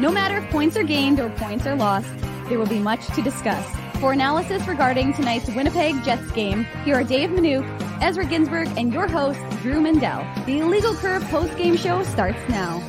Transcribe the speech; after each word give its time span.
No 0.00 0.10
matter 0.10 0.38
if 0.38 0.50
points 0.50 0.76
are 0.76 0.82
gained 0.82 1.20
or 1.20 1.30
points 1.30 1.66
are 1.66 1.76
lost, 1.76 2.12
there 2.48 2.58
will 2.58 2.66
be 2.66 2.80
much 2.80 3.06
to 3.14 3.22
discuss. 3.22 3.64
For 4.00 4.12
analysis 4.12 4.66
regarding 4.66 5.14
tonight's 5.14 5.46
Winnipeg 5.46 6.02
Jets 6.02 6.32
game, 6.32 6.66
here 6.84 6.96
are 6.96 7.04
Dave 7.04 7.30
Manuk, 7.30 7.64
Ezra 8.02 8.24
Ginsburg, 8.24 8.66
and 8.76 8.92
your 8.92 9.06
host, 9.06 9.38
Drew 9.62 9.80
Mandel. 9.80 10.26
The 10.46 10.58
Illegal 10.58 10.94
Curve 10.96 11.22
post-game 11.28 11.76
show 11.76 12.02
starts 12.02 12.40
now. 12.48 12.82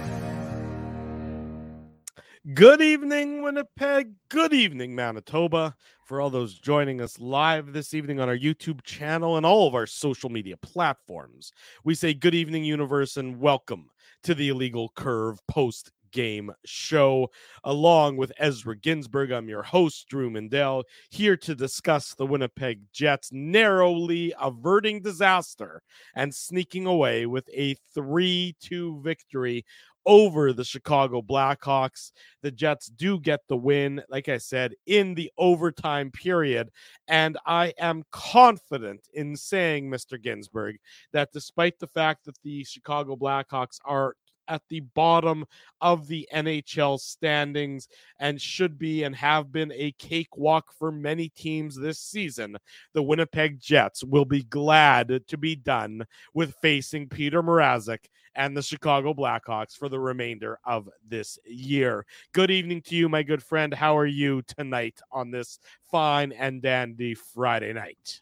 Good 2.56 2.82
evening, 2.82 3.44
Winnipeg. 3.44 4.14
Good 4.30 4.54
evening, 4.54 4.96
Manitoba. 4.96 5.76
For 6.06 6.20
all 6.20 6.32
those 6.32 6.56
joining 6.56 7.02
us 7.02 7.20
live 7.20 7.72
this 7.72 7.94
evening 7.94 8.20
on 8.20 8.30
our 8.30 8.38
YouTube 8.38 8.82
channel 8.84 9.38
and 9.38 9.46
all 9.46 9.68
of 9.68 9.76
our 9.76 9.86
social 9.86 10.32
media 10.32 10.58
platforms, 10.58 11.52
we 11.84 11.94
say 11.94 12.16
good 12.16 12.34
evening, 12.34 12.64
universe, 12.64 13.16
and 13.16 13.40
welcome 13.40 13.92
to 14.24 14.34
the 14.34 14.50
Illegal 14.50 14.92
Curve 14.96 15.40
post 15.48 15.92
game 16.16 16.50
show, 16.66 17.30
along 17.66 18.16
with 18.16 18.32
Ezra 18.40 18.76
Ginsburg. 18.76 19.32
I'm 19.32 19.50
your 19.50 19.64
host, 19.64 20.08
Drew 20.08 20.30
Mandel, 20.30 20.86
here 21.10 21.36
to 21.36 21.54
discuss 21.54 22.16
the 22.16 22.26
Winnipeg 22.26 22.80
Jets 22.94 23.32
narrowly 23.34 24.34
averting 24.40 25.02
disaster 25.02 25.82
and 26.16 26.34
sneaking 26.34 26.86
away 26.86 27.26
with 27.26 27.48
a 27.54 27.76
3 27.94 28.56
2 28.62 29.02
victory 29.04 29.66
over 30.06 30.54
the 30.54 30.64
Chicago 30.64 31.22
Blackhawks. 31.22 32.12
The 32.42 32.52
Jets 32.52 32.88
do 32.88 33.20
get 33.20 33.42
the 33.50 33.58
win, 33.58 34.02
like 34.08 34.30
I 34.30 34.38
said, 34.38 34.74
in 34.86 35.16
the 35.16 35.32
overtime 35.38 36.12
period. 36.12 36.70
And 37.08 37.38
I 37.46 37.74
am 37.80 38.04
confident 38.12 39.02
in 39.14 39.36
saying, 39.36 39.90
Mr. 39.90 40.22
Ginsburg, 40.22 40.78
that 41.12 41.34
despite 41.34 41.80
the 41.80 41.88
fact 41.88 42.26
that 42.26 42.38
the 42.44 42.64
Chicago 42.64 43.16
Blackhawks 43.16 43.80
are 43.84 44.16
at 44.48 44.62
the 44.70 44.82
bottom 44.82 45.46
of 45.82 46.08
the 46.08 46.28
NHL 46.34 47.00
standings 47.00 47.88
and 48.20 48.42
should 48.42 48.78
be 48.78 49.04
and 49.04 49.16
have 49.16 49.52
been 49.52 49.72
a 49.74 49.94
cakewalk 49.94 50.72
for 50.78 50.92
many 50.92 51.30
teams 51.30 51.76
this 51.76 52.00
season. 52.00 52.58
The 52.94 53.04
Winnipeg 53.04 53.60
Jets 53.60 54.04
will 54.04 54.26
be 54.26 54.44
glad 54.44 55.22
to 55.28 55.38
be 55.38 55.56
done 55.56 56.06
with 56.34 56.56
facing 56.62 57.10
Peter 57.10 57.42
Mrazek 57.44 58.06
and 58.36 58.56
the 58.56 58.62
Chicago 58.62 59.14
Blackhawks 59.14 59.78
for 59.78 59.90
the 59.90 60.00
remainder 60.00 60.60
of 60.66 60.90
this 61.08 61.40
year. 61.46 62.06
Good 62.34 62.52
evening 62.52 62.82
to 62.84 62.96
you, 62.96 63.10
my 63.10 63.24
good 63.24 63.42
friend. 63.42 63.74
How 63.74 63.98
are 63.98 64.06
you 64.06 64.42
tonight 64.44 65.00
on 65.12 65.32
this 65.32 65.60
fine 65.90 66.32
and 66.34 66.62
dandy 66.62 67.16
Friday 67.16 67.74
night? 67.74 68.22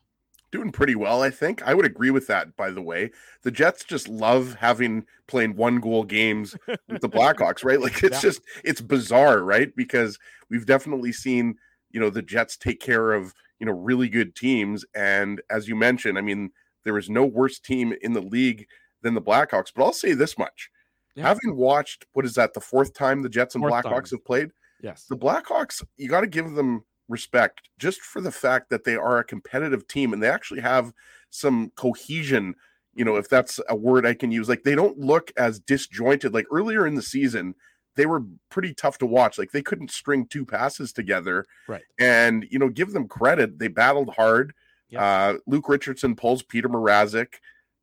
Doing 0.53 0.71
pretty 0.71 0.93
well, 0.93 1.23
I 1.23 1.31
think. 1.31 1.63
I 1.63 1.73
would 1.73 1.85
agree 1.85 2.11
with 2.11 2.27
that, 2.27 2.55
by 2.55 2.69
the 2.69 2.81
way. 2.81 3.09
The 3.41 3.49
Jets 3.49 3.83
just 3.83 4.07
love 4.07 4.55
having 4.59 5.03
playing 5.27 5.55
one 5.55 5.79
goal 5.79 6.03
games 6.03 6.55
with 6.67 7.01
the 7.01 7.09
Blackhawks, 7.09 7.65
right? 7.65 7.81
Like 7.81 8.03
it's 8.03 8.17
yeah. 8.17 8.21
just 8.21 8.41
it's 8.63 8.79
bizarre, 8.79 9.43
right? 9.43 9.75
Because 9.75 10.19
we've 10.51 10.67
definitely 10.67 11.11
seen, 11.11 11.55
you 11.89 11.99
know, 11.99 12.11
the 12.11 12.21
Jets 12.21 12.55
take 12.55 12.79
care 12.79 13.13
of, 13.13 13.33
you 13.59 13.65
know, 13.65 13.71
really 13.71 14.07
good 14.07 14.35
teams. 14.35 14.85
And 14.93 15.41
as 15.49 15.67
you 15.67 15.75
mentioned, 15.75 16.19
I 16.19 16.21
mean, 16.21 16.51
there 16.83 16.99
is 16.99 17.09
no 17.09 17.25
worse 17.25 17.59
team 17.59 17.95
in 18.01 18.13
the 18.13 18.21
league 18.21 18.67
than 19.01 19.15
the 19.15 19.21
Blackhawks. 19.21 19.71
But 19.75 19.83
I'll 19.83 19.91
say 19.91 20.13
this 20.13 20.37
much. 20.37 20.69
Yeah. 21.15 21.23
Having 21.27 21.57
watched 21.57 22.05
what 22.13 22.25
is 22.25 22.35
that, 22.35 22.53
the 22.53 22.61
fourth 22.61 22.93
time 22.93 23.23
the 23.23 23.29
Jets 23.29 23.55
and 23.55 23.63
fourth 23.63 23.73
Blackhawks 23.73 24.09
time. 24.09 24.17
have 24.17 24.25
played? 24.25 24.51
Yes. 24.83 25.05
The 25.09 25.17
Blackhawks, 25.17 25.83
you 25.97 26.09
got 26.09 26.21
to 26.21 26.27
give 26.27 26.51
them 26.51 26.83
respect 27.09 27.69
just 27.77 28.01
for 28.01 28.21
the 28.21 28.31
fact 28.31 28.69
that 28.69 28.83
they 28.83 28.95
are 28.95 29.19
a 29.19 29.23
competitive 29.23 29.87
team 29.87 30.13
and 30.13 30.23
they 30.23 30.29
actually 30.29 30.61
have 30.61 30.93
some 31.29 31.71
cohesion 31.75 32.55
you 32.95 33.03
know 33.03 33.15
if 33.15 33.27
that's 33.27 33.59
a 33.69 33.75
word 33.75 34.05
i 34.05 34.13
can 34.13 34.31
use. 34.31 34.47
Like 34.49 34.63
they 34.63 34.75
don't 34.75 34.97
look 34.97 35.31
as 35.37 35.59
disjointed. 35.59 36.33
Like 36.33 36.45
earlier 36.51 36.85
in 36.87 36.95
the 36.95 37.01
season 37.01 37.55
they 37.95 38.05
were 38.07 38.23
pretty 38.49 38.73
tough 38.73 38.97
to 38.99 39.05
watch. 39.05 39.37
Like 39.37 39.51
they 39.51 39.61
couldn't 39.61 39.91
string 39.91 40.25
two 40.25 40.45
passes 40.45 40.91
together 40.91 41.45
right. 41.67 41.83
and 41.99 42.45
you 42.49 42.59
know 42.59 42.69
give 42.69 42.91
them 42.91 43.07
credit. 43.07 43.59
They 43.59 43.67
battled 43.67 44.13
hard. 44.15 44.53
Uh 45.01 45.35
luke 45.47 45.69
richardson 45.69 46.15
pulls 46.15 46.43
peter 46.43 46.69
mrazek 46.69 47.35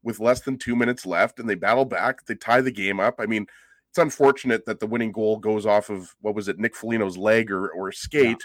with 0.03 0.21
less 0.21 0.41
than 0.43 0.57
two 0.57 0.77
minutes 0.77 1.05
left 1.05 1.39
and 1.39 1.49
they 1.49 1.57
battle 1.57 1.85
back. 1.85 2.25
They 2.27 2.37
tie 2.37 2.61
the 2.61 2.71
game 2.71 3.01
up. 3.01 3.17
I 3.19 3.27
mean 3.27 3.47
it's 3.91 3.99
unfortunate 3.99 4.67
that 4.67 4.79
the 4.79 4.87
winning 4.87 5.11
goal 5.11 5.39
goes 5.39 5.67
off 5.67 5.91
of 5.91 6.15
what 6.21 6.37
was 6.37 6.47
it 6.47 6.59
nick 6.61 6.77
Foligno's 6.77 7.19
leg 7.19 7.51
or 7.51 7.69
or 7.71 7.91
skate. 7.91 8.29
yeah 8.29 8.37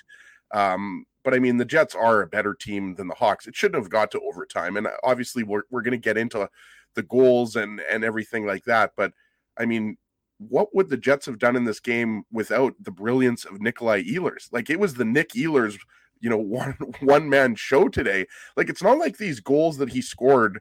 um, 0.52 1.06
but 1.24 1.34
I 1.34 1.40
mean, 1.40 1.58
the 1.58 1.66
Jets 1.66 1.96
are 1.96 2.22
a 2.22 2.28
better 2.28 2.54
team 2.54 2.96
than 2.96 3.08
the 3.08 3.16
Hawks. 3.16 3.48
It 3.48 3.56
shouldn't 3.56 3.82
have 3.82 3.90
got 3.90 4.12
to 4.12 4.22
overtime, 4.22 4.78
and 4.78 4.88
obviously, 5.04 5.44
we're 5.44 5.64
we're 5.72 5.82
going 5.82 5.92
to 5.92 5.98
get 5.98 6.18
into 6.18 6.50
the 6.94 7.04
goals 7.04 7.56
and 7.56 7.82
and 7.82 8.04
everything 8.04 8.46
like 8.46 8.64
that. 8.66 8.92
But 8.96 9.12
I 9.58 9.66
mean, 9.66 9.98
what 10.38 10.74
would 10.76 10.90
the 10.90 10.98
Jets 10.98 11.26
have 11.26 11.40
done 11.40 11.56
in 11.56 11.66
this 11.66 11.80
game 11.80 12.24
without 12.32 12.74
the 12.80 12.92
brilliance 12.92 13.46
of 13.46 13.62
Nikolai 13.62 14.04
Ehlers? 14.04 14.52
Like 14.52 14.70
it 14.70 14.80
was 14.80 14.94
the 14.94 15.06
Nick 15.06 15.30
Ehlers, 15.32 15.78
you 16.20 16.30
know, 16.30 16.38
one 16.42 16.76
one 17.00 17.30
man 17.30 17.56
show 17.56 17.90
today. 17.90 18.28
Like 18.56 18.70
it's 18.70 18.84
not 18.84 18.98
like 18.98 19.18
these 19.18 19.40
goals 19.40 19.78
that 19.78 19.90
he 19.90 20.02
scored 20.02 20.60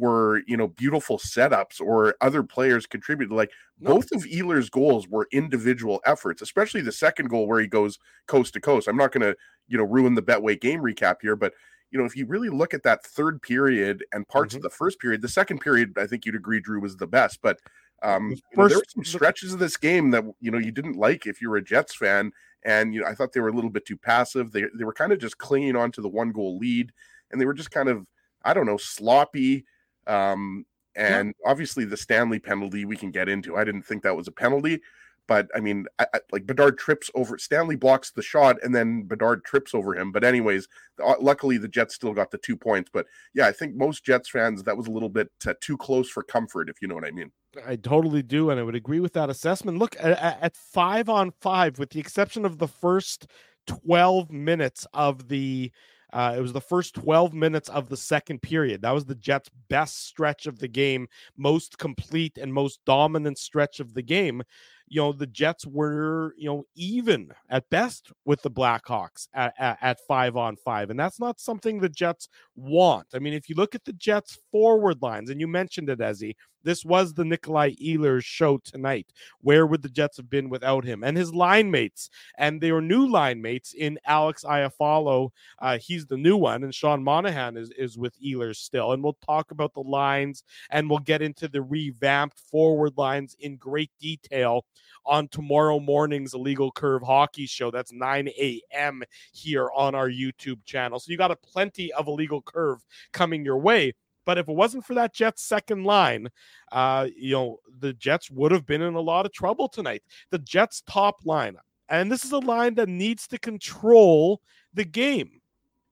were 0.00 0.42
you 0.46 0.56
know 0.56 0.68
beautiful 0.68 1.18
setups 1.18 1.80
or 1.80 2.16
other 2.20 2.42
players 2.42 2.86
contributed 2.86 3.34
like 3.34 3.50
no. 3.78 3.94
both 3.94 4.10
of 4.12 4.24
Ehlers 4.24 4.70
goals 4.70 5.06
were 5.06 5.28
individual 5.32 6.00
efforts 6.04 6.42
especially 6.42 6.80
the 6.80 6.90
second 6.90 7.28
goal 7.28 7.46
where 7.46 7.60
he 7.60 7.66
goes 7.66 7.98
coast 8.26 8.54
to 8.54 8.60
coast 8.60 8.88
I'm 8.88 8.96
not 8.96 9.12
going 9.12 9.22
to 9.22 9.36
you 9.68 9.78
know 9.78 9.84
ruin 9.84 10.14
the 10.14 10.22
Betway 10.22 10.60
game 10.60 10.80
recap 10.80 11.16
here 11.20 11.36
but 11.36 11.52
you 11.90 11.98
know 11.98 12.04
if 12.04 12.16
you 12.16 12.26
really 12.26 12.48
look 12.48 12.74
at 12.74 12.82
that 12.82 13.04
third 13.04 13.42
period 13.42 14.04
and 14.12 14.26
parts 14.26 14.54
mm-hmm. 14.54 14.58
of 14.58 14.62
the 14.62 14.76
first 14.76 14.98
period 14.98 15.22
the 15.22 15.28
second 15.28 15.60
period 15.60 15.92
I 15.96 16.06
think 16.06 16.24
you'd 16.24 16.34
agree 16.34 16.60
Drew 16.60 16.80
was 16.80 16.96
the 16.96 17.06
best 17.06 17.40
but 17.42 17.60
um 18.02 18.30
first, 18.30 18.42
know, 18.56 18.68
there 18.68 18.78
were 18.78 18.84
some 18.88 19.04
stretches 19.04 19.52
of 19.52 19.58
this 19.58 19.76
game 19.76 20.10
that 20.10 20.24
you 20.40 20.50
know 20.50 20.58
you 20.58 20.72
didn't 20.72 20.96
like 20.96 21.26
if 21.26 21.42
you 21.42 21.50
were 21.50 21.58
a 21.58 21.64
Jets 21.64 21.94
fan 21.94 22.32
and 22.64 22.94
you 22.94 23.00
know 23.00 23.06
I 23.06 23.14
thought 23.14 23.32
they 23.32 23.40
were 23.40 23.48
a 23.48 23.54
little 23.54 23.70
bit 23.70 23.86
too 23.86 23.98
passive 23.98 24.52
they 24.52 24.64
they 24.76 24.84
were 24.84 24.92
kind 24.92 25.12
of 25.12 25.18
just 25.18 25.38
clinging 25.38 25.76
on 25.76 25.92
to 25.92 26.00
the 26.00 26.08
one 26.08 26.32
goal 26.32 26.58
lead 26.58 26.92
and 27.30 27.40
they 27.40 27.46
were 27.46 27.54
just 27.54 27.70
kind 27.70 27.88
of 27.88 28.06
I 28.44 28.54
don't 28.54 28.66
know 28.66 28.76
sloppy 28.76 29.64
um, 30.10 30.66
and 30.96 31.34
yeah. 31.38 31.50
obviously, 31.50 31.84
the 31.84 31.96
Stanley 31.96 32.38
penalty 32.38 32.84
we 32.84 32.96
can 32.96 33.10
get 33.10 33.28
into. 33.28 33.56
I 33.56 33.64
didn't 33.64 33.82
think 33.82 34.02
that 34.02 34.16
was 34.16 34.26
a 34.26 34.32
penalty, 34.32 34.80
but 35.28 35.48
I 35.54 35.60
mean, 35.60 35.86
I, 36.00 36.06
I, 36.12 36.20
like 36.32 36.46
Bedard 36.46 36.76
trips 36.76 37.08
over 37.14 37.38
Stanley 37.38 37.76
blocks 37.76 38.10
the 38.10 38.22
shot, 38.22 38.56
and 38.64 38.74
then 38.74 39.04
Bedard 39.04 39.44
trips 39.44 39.74
over 39.74 39.94
him. 39.94 40.10
But 40.10 40.24
anyways, 40.24 40.66
uh, 41.02 41.14
luckily 41.20 41.58
the 41.58 41.68
Jets 41.68 41.94
still 41.94 42.12
got 42.12 42.32
the 42.32 42.38
two 42.38 42.56
points. 42.56 42.90
But 42.92 43.06
yeah, 43.34 43.46
I 43.46 43.52
think 43.52 43.76
most 43.76 44.04
Jets 44.04 44.28
fans 44.28 44.64
that 44.64 44.76
was 44.76 44.88
a 44.88 44.90
little 44.90 45.08
bit 45.08 45.30
uh, 45.46 45.54
too 45.60 45.76
close 45.76 46.10
for 46.10 46.24
comfort, 46.24 46.68
if 46.68 46.82
you 46.82 46.88
know 46.88 46.96
what 46.96 47.06
I 47.06 47.12
mean. 47.12 47.30
I 47.64 47.76
totally 47.76 48.22
do, 48.22 48.50
and 48.50 48.58
I 48.58 48.64
would 48.64 48.74
agree 48.74 49.00
with 49.00 49.12
that 49.12 49.30
assessment. 49.30 49.78
Look 49.78 49.96
at, 50.00 50.18
at 50.42 50.56
five 50.56 51.08
on 51.08 51.30
five, 51.40 51.78
with 51.78 51.90
the 51.90 52.00
exception 52.00 52.44
of 52.44 52.58
the 52.58 52.68
first 52.68 53.28
twelve 53.68 54.32
minutes 54.32 54.86
of 54.92 55.28
the 55.28 55.70
uh, 56.12 56.34
it 56.36 56.40
was 56.40 56.52
the 56.52 56.60
first 56.60 56.94
12 56.94 57.32
minutes 57.32 57.68
of 57.68 57.88
the 57.88 57.96
second 57.96 58.42
period. 58.42 58.82
That 58.82 58.92
was 58.92 59.04
the 59.04 59.14
Jets' 59.14 59.50
best 59.68 60.06
stretch 60.06 60.46
of 60.46 60.58
the 60.58 60.68
game, 60.68 61.08
most 61.36 61.78
complete 61.78 62.38
and 62.38 62.52
most 62.52 62.80
dominant 62.84 63.38
stretch 63.38 63.80
of 63.80 63.94
the 63.94 64.02
game 64.02 64.42
you 64.90 65.00
know 65.00 65.12
the 65.12 65.26
Jets 65.26 65.64
were 65.64 66.34
you 66.36 66.48
know 66.50 66.64
even 66.74 67.30
at 67.48 67.70
best 67.70 68.12
with 68.26 68.42
the 68.42 68.50
Blackhawks 68.50 69.28
at, 69.32 69.54
at, 69.58 69.78
at, 69.80 70.00
five 70.06 70.36
on 70.36 70.56
five, 70.56 70.90
and 70.90 70.98
that's 70.98 71.20
not 71.20 71.40
something 71.40 71.78
the 71.78 71.88
Jets 71.88 72.28
want. 72.56 73.06
I 73.14 73.20
mean, 73.20 73.32
if 73.32 73.48
you 73.48 73.54
look 73.54 73.74
at 73.74 73.84
the 73.84 73.92
Jets 73.92 74.36
forward 74.50 75.00
lines, 75.00 75.30
and 75.30 75.40
you 75.40 75.46
mentioned 75.46 75.88
it, 75.88 76.00
Ezzy, 76.00 76.34
this 76.62 76.84
was 76.84 77.14
the 77.14 77.24
Nikolai 77.24 77.72
Ehlers 77.74 78.24
show 78.24 78.58
tonight. 78.58 79.12
Where 79.40 79.66
would 79.66 79.82
the 79.82 79.88
Jets 79.88 80.16
have 80.16 80.30
been 80.30 80.48
without 80.48 80.84
him 80.84 81.02
and 81.02 81.16
his 81.16 81.34
line 81.34 81.70
mates 81.70 82.10
and 82.38 82.60
their 82.60 82.80
new 82.80 83.06
line 83.06 83.40
mates 83.40 83.72
in 83.72 83.98
Alex 84.06 84.44
Iafallo? 84.44 85.30
Uh, 85.58 85.78
he's 85.78 86.06
the 86.06 86.16
new 86.16 86.36
one, 86.36 86.64
and 86.64 86.74
Sean 86.74 87.02
Monahan 87.02 87.56
is 87.56 87.70
is 87.78 87.98
with 87.98 88.20
Ehlers 88.20 88.56
still. 88.56 88.92
And 88.92 89.02
we'll 89.02 89.18
talk 89.24 89.50
about 89.50 89.74
the 89.74 89.80
lines 89.80 90.44
and 90.70 90.88
we'll 90.88 90.98
get 90.98 91.22
into 91.22 91.48
the 91.48 91.62
revamped 91.62 92.38
forward 92.38 92.92
lines 92.96 93.36
in 93.40 93.56
great 93.56 93.90
detail 94.00 94.64
on 95.06 95.28
tomorrow 95.28 95.80
morning's 95.80 96.34
Illegal 96.34 96.70
Curve 96.70 97.02
Hockey 97.02 97.46
Show. 97.46 97.70
That's 97.70 97.92
9 97.92 98.28
a.m. 98.28 99.02
here 99.32 99.70
on 99.74 99.94
our 99.94 100.08
YouTube 100.08 100.64
channel. 100.64 100.98
So 100.98 101.10
you 101.10 101.18
got 101.18 101.30
a 101.30 101.36
plenty 101.36 101.92
of 101.92 102.06
Illegal 102.06 102.42
Curve 102.42 102.84
coming 103.12 103.44
your 103.44 103.58
way. 103.58 103.92
But 104.26 104.38
if 104.38 104.48
it 104.48 104.54
wasn't 104.54 104.84
for 104.84 104.94
that 104.94 105.14
Jets 105.14 105.42
second 105.42 105.84
line, 105.84 106.28
uh, 106.72 107.08
you 107.16 107.32
know, 107.32 107.58
the 107.78 107.92
Jets 107.94 108.30
would 108.30 108.52
have 108.52 108.66
been 108.66 108.82
in 108.82 108.94
a 108.94 109.00
lot 109.00 109.26
of 109.26 109.32
trouble 109.32 109.68
tonight. 109.68 110.02
The 110.30 110.38
Jets 110.38 110.82
top 110.86 111.16
line, 111.24 111.56
and 111.88 112.10
this 112.10 112.24
is 112.24 112.32
a 112.32 112.38
line 112.38 112.74
that 112.74 112.88
needs 112.88 113.26
to 113.28 113.38
control 113.38 114.40
the 114.74 114.84
game 114.84 115.40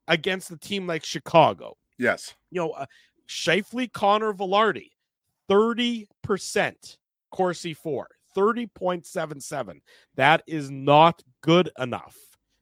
against 0.06 0.50
a 0.50 0.56
team 0.56 0.86
like 0.86 1.04
Chicago. 1.04 1.76
Yes. 1.98 2.34
You 2.50 2.60
know, 2.60 2.70
uh, 2.70 2.86
Scheifele, 3.28 3.92
Connor, 3.92 4.32
Vilardi, 4.32 4.90
30% 5.50 6.96
Corsi 7.30 7.74
for. 7.74 8.08
30.77. 8.36 9.80
That 10.14 10.42
is 10.46 10.70
not 10.70 11.22
good 11.42 11.70
enough. 11.78 12.16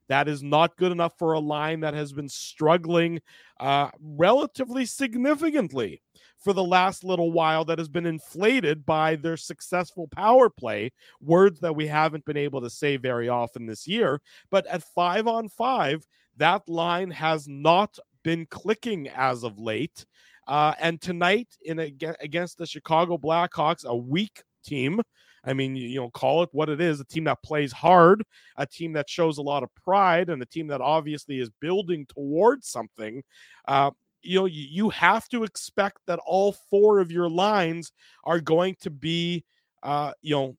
That 0.09 0.29
is 0.29 0.43
not 0.43 0.77
good 0.77 0.93
enough 0.93 1.19
for 1.19 1.33
a 1.33 1.41
line 1.41 1.81
that 1.81 1.95
has 1.95 2.13
been 2.13 2.29
struggling 2.29 3.21
uh, 3.59 3.91
relatively 4.01 4.87
significantly 4.87 6.03
for 6.39 6.53
the 6.53 6.65
last 6.65 7.03
little 7.03 7.33
while 7.33 7.65
that 7.65 7.79
has 7.79 7.89
been 7.89 8.07
inflated 8.07 8.87
by 8.87 9.17
their 9.17 9.37
successful 9.37 10.09
power 10.09 10.49
play, 10.49 10.93
words 11.21 11.61
that 11.61 11.75
we 11.75 11.87
haven't 11.87 12.25
been 12.25 12.37
able 12.37 12.61
to 12.61 12.71
say 12.71 12.97
very 12.97 13.29
often 13.29 13.67
this 13.67 13.87
year. 13.89 14.21
But 14.51 14.67
at 14.67 14.85
five 14.95 15.27
on 15.27 15.49
five, 15.49 16.07
that 16.37 16.69
line 16.69 17.11
has 17.11 17.49
not 17.49 17.99
been 18.23 18.47
clicking 18.47 19.09
as 19.09 19.43
of 19.43 19.59
late. 19.59 20.07
Uh, 20.47 20.75
and 20.81 21.01
tonight, 21.01 21.49
in 21.65 21.81
a, 21.81 21.93
against 22.21 22.59
the 22.59 22.67
Chicago 22.67 23.19
Blackhawks, 23.19 23.85
a 23.85 23.97
weak 23.97 24.43
team. 24.65 25.01
I 25.47 25.53
mean, 25.53 25.77
you, 25.77 26.01
know, 26.01 26.11
call 26.11 26.43
it 26.43 26.49
what 26.53 26.69
it 26.69 26.81
is 26.81 27.01
a 27.01 27.05
team 27.05 27.25
that 27.25 27.43
plays 27.43 27.73
hard, 27.73 28.23
a 28.57 28.67
team 28.67 28.93
that 28.95 29.09
shows 29.09 29.39
a 29.39 29.43
lot 29.43 29.63
of 29.63 29.75
pride, 29.75 30.29
and 30.29 30.43
a 30.43 30.47
team 30.47 30.67
that 30.69 30.81
obviously 30.81 31.39
is 31.39 31.51
building 31.61 32.07
towards 32.07 32.69
something. 32.69 33.23
Uh, 33.69 33.91
you 34.23 34.41
know, 34.41 34.47
you, 34.47 34.67
you 34.69 34.91
have 34.91 35.29
to 35.29 35.45
expect 35.45 35.99
that 36.07 36.19
all 36.27 36.53
four 36.69 36.99
of 36.99 37.13
your 37.13 37.29
lines 37.29 37.93
are 38.25 38.41
going 38.41 38.77
to 38.81 38.91
be, 38.91 39.45
uh, 39.83 40.13
you 40.21 40.35
know, 40.35 40.57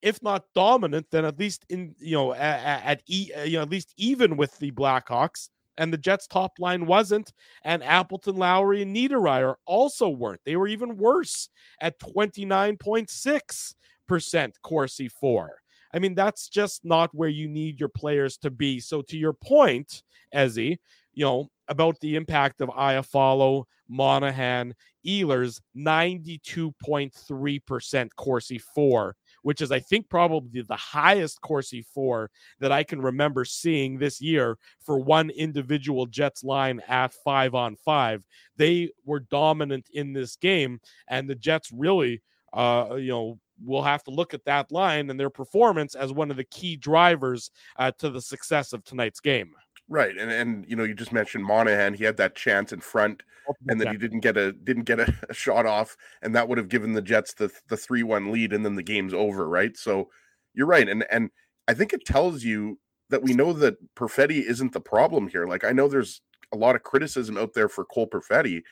if 0.00 0.22
not 0.22 0.44
dominant, 0.54 1.06
then 1.10 1.24
at 1.24 1.38
least 1.38 1.64
in 1.68 1.94
you 1.98 2.16
know 2.16 2.32
at, 2.32 2.84
at 2.84 3.02
e, 3.06 3.30
you 3.44 3.54
know 3.54 3.62
at 3.62 3.70
least 3.70 3.92
even 3.96 4.36
with 4.36 4.56
the 4.58 4.70
Blackhawks 4.70 5.48
and 5.78 5.90
the 5.92 5.98
Jets' 5.98 6.26
top 6.26 6.58
line 6.58 6.84
wasn't. 6.84 7.32
And 7.64 7.82
Appleton, 7.82 8.36
Lowry, 8.36 8.82
and 8.82 8.94
Niederreiter 8.94 9.54
also 9.64 10.10
weren't. 10.10 10.42
They 10.44 10.56
were 10.56 10.68
even 10.68 10.98
worse 10.98 11.48
at 11.80 11.98
29.6% 12.00 14.52
Corsi 14.62 15.08
for. 15.08 15.52
I 15.94 15.98
mean, 15.98 16.14
that's 16.14 16.50
just 16.50 16.84
not 16.84 17.08
where 17.14 17.30
you 17.30 17.48
need 17.48 17.80
your 17.80 17.88
players 17.88 18.36
to 18.38 18.50
be. 18.50 18.80
So, 18.80 19.00
to 19.02 19.16
your 19.16 19.32
point, 19.32 20.02
Ezzy, 20.34 20.76
you 21.14 21.24
know, 21.24 21.48
about 21.68 21.98
the 22.00 22.16
impact 22.16 22.60
of 22.60 22.68
Iafallo, 22.68 23.64
Monahan, 23.88 24.74
Ehlers, 25.06 25.60
92.3% 25.76 28.08
Corsi 28.16 28.58
for 28.58 29.14
which 29.48 29.62
is, 29.62 29.72
I 29.72 29.80
think, 29.80 30.10
probably 30.10 30.60
the 30.60 30.76
highest 30.76 31.40
Corsi 31.40 31.80
for 31.80 32.30
that 32.60 32.70
I 32.70 32.82
can 32.82 33.00
remember 33.00 33.46
seeing 33.46 33.96
this 33.96 34.20
year 34.20 34.58
for 34.84 34.98
one 34.98 35.30
individual 35.30 36.04
Jets 36.04 36.44
line 36.44 36.82
at 36.86 37.14
five 37.24 37.54
on 37.54 37.74
five. 37.76 38.26
They 38.58 38.90
were 39.06 39.20
dominant 39.20 39.88
in 39.94 40.12
this 40.12 40.36
game, 40.36 40.82
and 41.08 41.30
the 41.30 41.34
Jets 41.34 41.72
really, 41.72 42.20
uh, 42.52 42.96
you 42.98 43.08
know, 43.08 43.38
we'll 43.64 43.80
have 43.80 44.04
to 44.04 44.10
look 44.10 44.34
at 44.34 44.44
that 44.44 44.70
line 44.70 45.08
and 45.08 45.18
their 45.18 45.30
performance 45.30 45.94
as 45.94 46.12
one 46.12 46.30
of 46.30 46.36
the 46.36 46.44
key 46.44 46.76
drivers 46.76 47.50
uh, 47.78 47.90
to 48.00 48.10
the 48.10 48.20
success 48.20 48.74
of 48.74 48.84
tonight's 48.84 49.20
game. 49.20 49.54
Right, 49.90 50.16
and 50.18 50.30
and 50.30 50.66
you 50.68 50.76
know 50.76 50.84
you 50.84 50.94
just 50.94 51.12
mentioned 51.12 51.44
Monahan. 51.44 51.94
He 51.94 52.04
had 52.04 52.18
that 52.18 52.34
chance 52.34 52.72
in 52.72 52.80
front, 52.80 53.22
and 53.68 53.80
then 53.80 53.90
he 53.90 53.96
didn't 53.96 54.20
get 54.20 54.36
a 54.36 54.52
didn't 54.52 54.84
get 54.84 55.00
a, 55.00 55.14
a 55.30 55.34
shot 55.34 55.64
off, 55.64 55.96
and 56.20 56.34
that 56.34 56.46
would 56.46 56.58
have 56.58 56.68
given 56.68 56.92
the 56.92 57.02
Jets 57.02 57.32
the 57.32 57.50
the 57.68 57.76
three 57.76 58.02
one 58.02 58.30
lead, 58.30 58.52
and 58.52 58.64
then 58.64 58.74
the 58.74 58.82
game's 58.82 59.14
over. 59.14 59.48
Right, 59.48 59.76
so 59.76 60.10
you're 60.52 60.66
right, 60.66 60.88
and 60.88 61.06
and 61.10 61.30
I 61.68 61.74
think 61.74 61.94
it 61.94 62.04
tells 62.04 62.44
you 62.44 62.78
that 63.08 63.22
we 63.22 63.32
know 63.32 63.54
that 63.54 63.76
Perfetti 63.94 64.42
isn't 64.42 64.74
the 64.74 64.80
problem 64.80 65.28
here. 65.28 65.46
Like 65.46 65.64
I 65.64 65.72
know 65.72 65.88
there's 65.88 66.20
a 66.52 66.56
lot 66.56 66.76
of 66.76 66.82
criticism 66.82 67.38
out 67.38 67.54
there 67.54 67.68
for 67.70 67.86
Cole 67.86 68.08
Perfetti, 68.08 68.62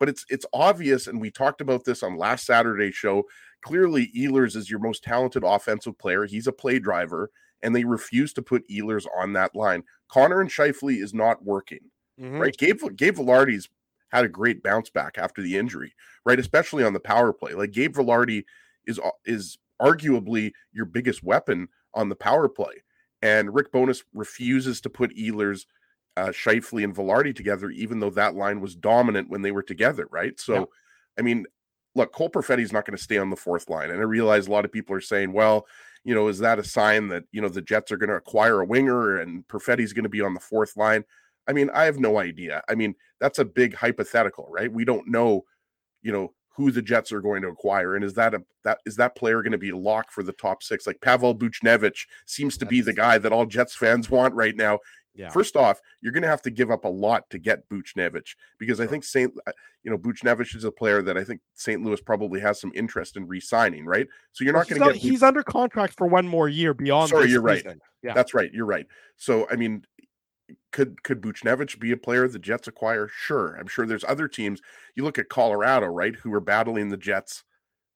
but 0.00 0.08
it's 0.08 0.24
it's 0.30 0.46
obvious, 0.54 1.06
and 1.06 1.20
we 1.20 1.30
talked 1.30 1.60
about 1.60 1.84
this 1.84 2.02
on 2.02 2.16
last 2.16 2.46
Saturday's 2.46 2.94
show. 2.94 3.24
Clearly, 3.62 4.10
Ehlers 4.16 4.56
is 4.56 4.70
your 4.70 4.80
most 4.80 5.04
talented 5.04 5.44
offensive 5.44 5.98
player. 5.98 6.24
He's 6.24 6.46
a 6.46 6.52
play 6.52 6.78
driver 6.78 7.30
and 7.62 7.74
they 7.74 7.84
refuse 7.84 8.32
to 8.34 8.42
put 8.42 8.68
Ehlers 8.68 9.06
on 9.16 9.32
that 9.34 9.54
line. 9.54 9.84
Connor 10.08 10.40
and 10.40 10.50
Scheifele 10.50 11.02
is 11.02 11.14
not 11.14 11.44
working, 11.44 11.80
mm-hmm. 12.20 12.38
right? 12.38 12.56
Gabe, 12.56 12.80
Gabe 12.96 13.16
Vilardi's 13.16 13.68
had 14.10 14.24
a 14.24 14.28
great 14.28 14.62
bounce 14.62 14.90
back 14.90 15.16
after 15.16 15.42
the 15.42 15.56
injury, 15.56 15.94
right? 16.26 16.38
Especially 16.38 16.84
on 16.84 16.92
the 16.92 17.00
power 17.00 17.32
play. 17.32 17.54
Like 17.54 17.72
Gabe 17.72 17.94
Vilardi 17.94 18.44
is 18.86 19.00
is 19.24 19.58
arguably 19.80 20.52
your 20.72 20.84
biggest 20.84 21.22
weapon 21.22 21.68
on 21.94 22.08
the 22.08 22.14
power 22.16 22.48
play. 22.48 22.82
And 23.22 23.54
Rick 23.54 23.72
Bowness 23.72 24.02
refuses 24.14 24.80
to 24.80 24.90
put 24.90 25.16
Ehlers, 25.16 25.66
uh, 26.16 26.28
Scheifele, 26.28 26.84
and 26.84 26.94
Vilardi 26.94 27.34
together, 27.34 27.70
even 27.70 28.00
though 28.00 28.10
that 28.10 28.34
line 28.34 28.60
was 28.60 28.74
dominant 28.74 29.30
when 29.30 29.42
they 29.42 29.52
were 29.52 29.62
together, 29.62 30.08
right? 30.10 30.38
So, 30.40 30.54
yeah. 30.54 30.64
I 31.18 31.22
mean, 31.22 31.46
look, 31.94 32.12
Cole 32.12 32.30
Perfetti 32.30 32.62
is 32.62 32.72
not 32.72 32.84
going 32.84 32.96
to 32.96 33.02
stay 33.02 33.18
on 33.18 33.30
the 33.30 33.36
fourth 33.36 33.68
line. 33.68 33.90
And 33.90 34.00
I 34.00 34.04
realize 34.04 34.46
a 34.46 34.50
lot 34.50 34.64
of 34.64 34.72
people 34.72 34.96
are 34.96 35.00
saying, 35.00 35.32
well, 35.32 35.66
you 36.04 36.14
know, 36.14 36.28
is 36.28 36.38
that 36.38 36.58
a 36.58 36.64
sign 36.64 37.08
that, 37.08 37.24
you 37.32 37.40
know, 37.40 37.48
the 37.48 37.62
Jets 37.62 37.92
are 37.92 37.96
going 37.96 38.10
to 38.10 38.16
acquire 38.16 38.60
a 38.60 38.66
winger 38.66 39.18
and 39.18 39.46
Perfetti's 39.48 39.92
going 39.92 40.04
to 40.04 40.08
be 40.08 40.20
on 40.20 40.34
the 40.34 40.40
fourth 40.40 40.76
line? 40.76 41.04
I 41.48 41.52
mean, 41.52 41.70
I 41.74 41.84
have 41.84 41.98
no 41.98 42.18
idea. 42.18 42.62
I 42.68 42.74
mean, 42.74 42.94
that's 43.20 43.38
a 43.38 43.44
big 43.44 43.74
hypothetical, 43.74 44.48
right? 44.50 44.72
We 44.72 44.84
don't 44.84 45.08
know, 45.08 45.44
you 46.02 46.12
know, 46.12 46.32
who 46.54 46.70
the 46.70 46.82
Jets 46.82 47.12
are 47.12 47.20
going 47.20 47.42
to 47.42 47.48
acquire, 47.48 47.96
and 47.96 48.04
is 48.04 48.12
that 48.14 48.34
a 48.34 48.42
that 48.62 48.78
is 48.84 48.96
that 48.96 49.16
player 49.16 49.42
going 49.42 49.52
to 49.52 49.58
be 49.58 49.70
a 49.70 49.76
lock 49.76 50.10
for 50.10 50.22
the 50.22 50.32
top 50.32 50.62
six? 50.62 50.86
Like 50.86 51.00
Pavel 51.00 51.34
Buchnevich 51.34 52.06
seems 52.26 52.58
to 52.58 52.66
be 52.66 52.82
the 52.82 52.92
guy 52.92 53.18
that 53.18 53.32
all 53.32 53.46
Jets 53.46 53.74
fans 53.74 54.10
want 54.10 54.34
right 54.34 54.54
now. 54.54 54.78
Yeah. 55.14 55.28
First 55.28 55.56
off, 55.56 55.80
you're 56.00 56.12
going 56.12 56.22
to 56.22 56.28
have 56.28 56.42
to 56.42 56.50
give 56.50 56.70
up 56.70 56.84
a 56.84 56.88
lot 56.88 57.28
to 57.30 57.38
get 57.38 57.68
Buchnevich 57.68 58.34
because 58.58 58.80
I 58.80 58.86
think 58.86 59.04
Saint, 59.04 59.32
uh, 59.46 59.52
you 59.82 59.90
know, 59.90 59.98
Buchnevich 59.98 60.56
is 60.56 60.64
a 60.64 60.70
player 60.70 61.02
that 61.02 61.18
I 61.18 61.24
think 61.24 61.40
St. 61.54 61.82
Louis 61.82 62.00
probably 62.00 62.40
has 62.40 62.60
some 62.60 62.72
interest 62.74 63.16
in 63.16 63.26
re-signing, 63.26 63.84
right? 63.84 64.06
So 64.32 64.44
you're 64.44 64.54
not 64.54 64.68
going 64.68 64.80
to 64.80 64.92
get. 64.92 64.96
He's 64.96 65.22
under 65.22 65.42
contract 65.42 65.94
for 65.98 66.06
one 66.06 66.26
more 66.26 66.48
year 66.48 66.72
beyond. 66.72 67.10
Sorry, 67.10 67.30
you're 67.30 67.46
season. 67.56 67.68
right. 67.68 67.78
Yeah, 68.02 68.14
that's 68.14 68.32
right. 68.32 68.50
You're 68.52 68.66
right. 68.66 68.86
So 69.16 69.46
I 69.50 69.56
mean, 69.56 69.84
could 70.72 71.02
could 71.02 71.20
Buchnevich 71.20 71.78
be 71.78 71.92
a 71.92 71.96
player 71.96 72.26
the 72.26 72.38
Jets 72.38 72.68
acquire? 72.68 73.08
Sure, 73.08 73.56
I'm 73.56 73.66
sure 73.66 73.86
there's 73.86 74.04
other 74.04 74.28
teams. 74.28 74.60
You 74.96 75.04
look 75.04 75.18
at 75.18 75.28
Colorado, 75.28 75.86
right, 75.86 76.14
who 76.14 76.32
are 76.32 76.40
battling 76.40 76.88
the 76.88 76.96
Jets 76.96 77.44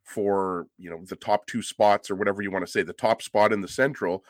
for 0.05 0.67
you 0.79 0.91
know 0.91 1.01
the 1.05 1.17
top 1.17 1.47
two 1.47 1.63
spots 1.63 2.11
or 2.11 2.15
whatever 2.15 2.43
you 2.43 2.51
want 2.51 2.65
to 2.65 2.71
say, 2.71 2.83
the 2.83 2.93
top 2.93 3.23
spot 3.23 3.53
in 3.53 3.61
the 3.61 3.69
Central 3.69 4.25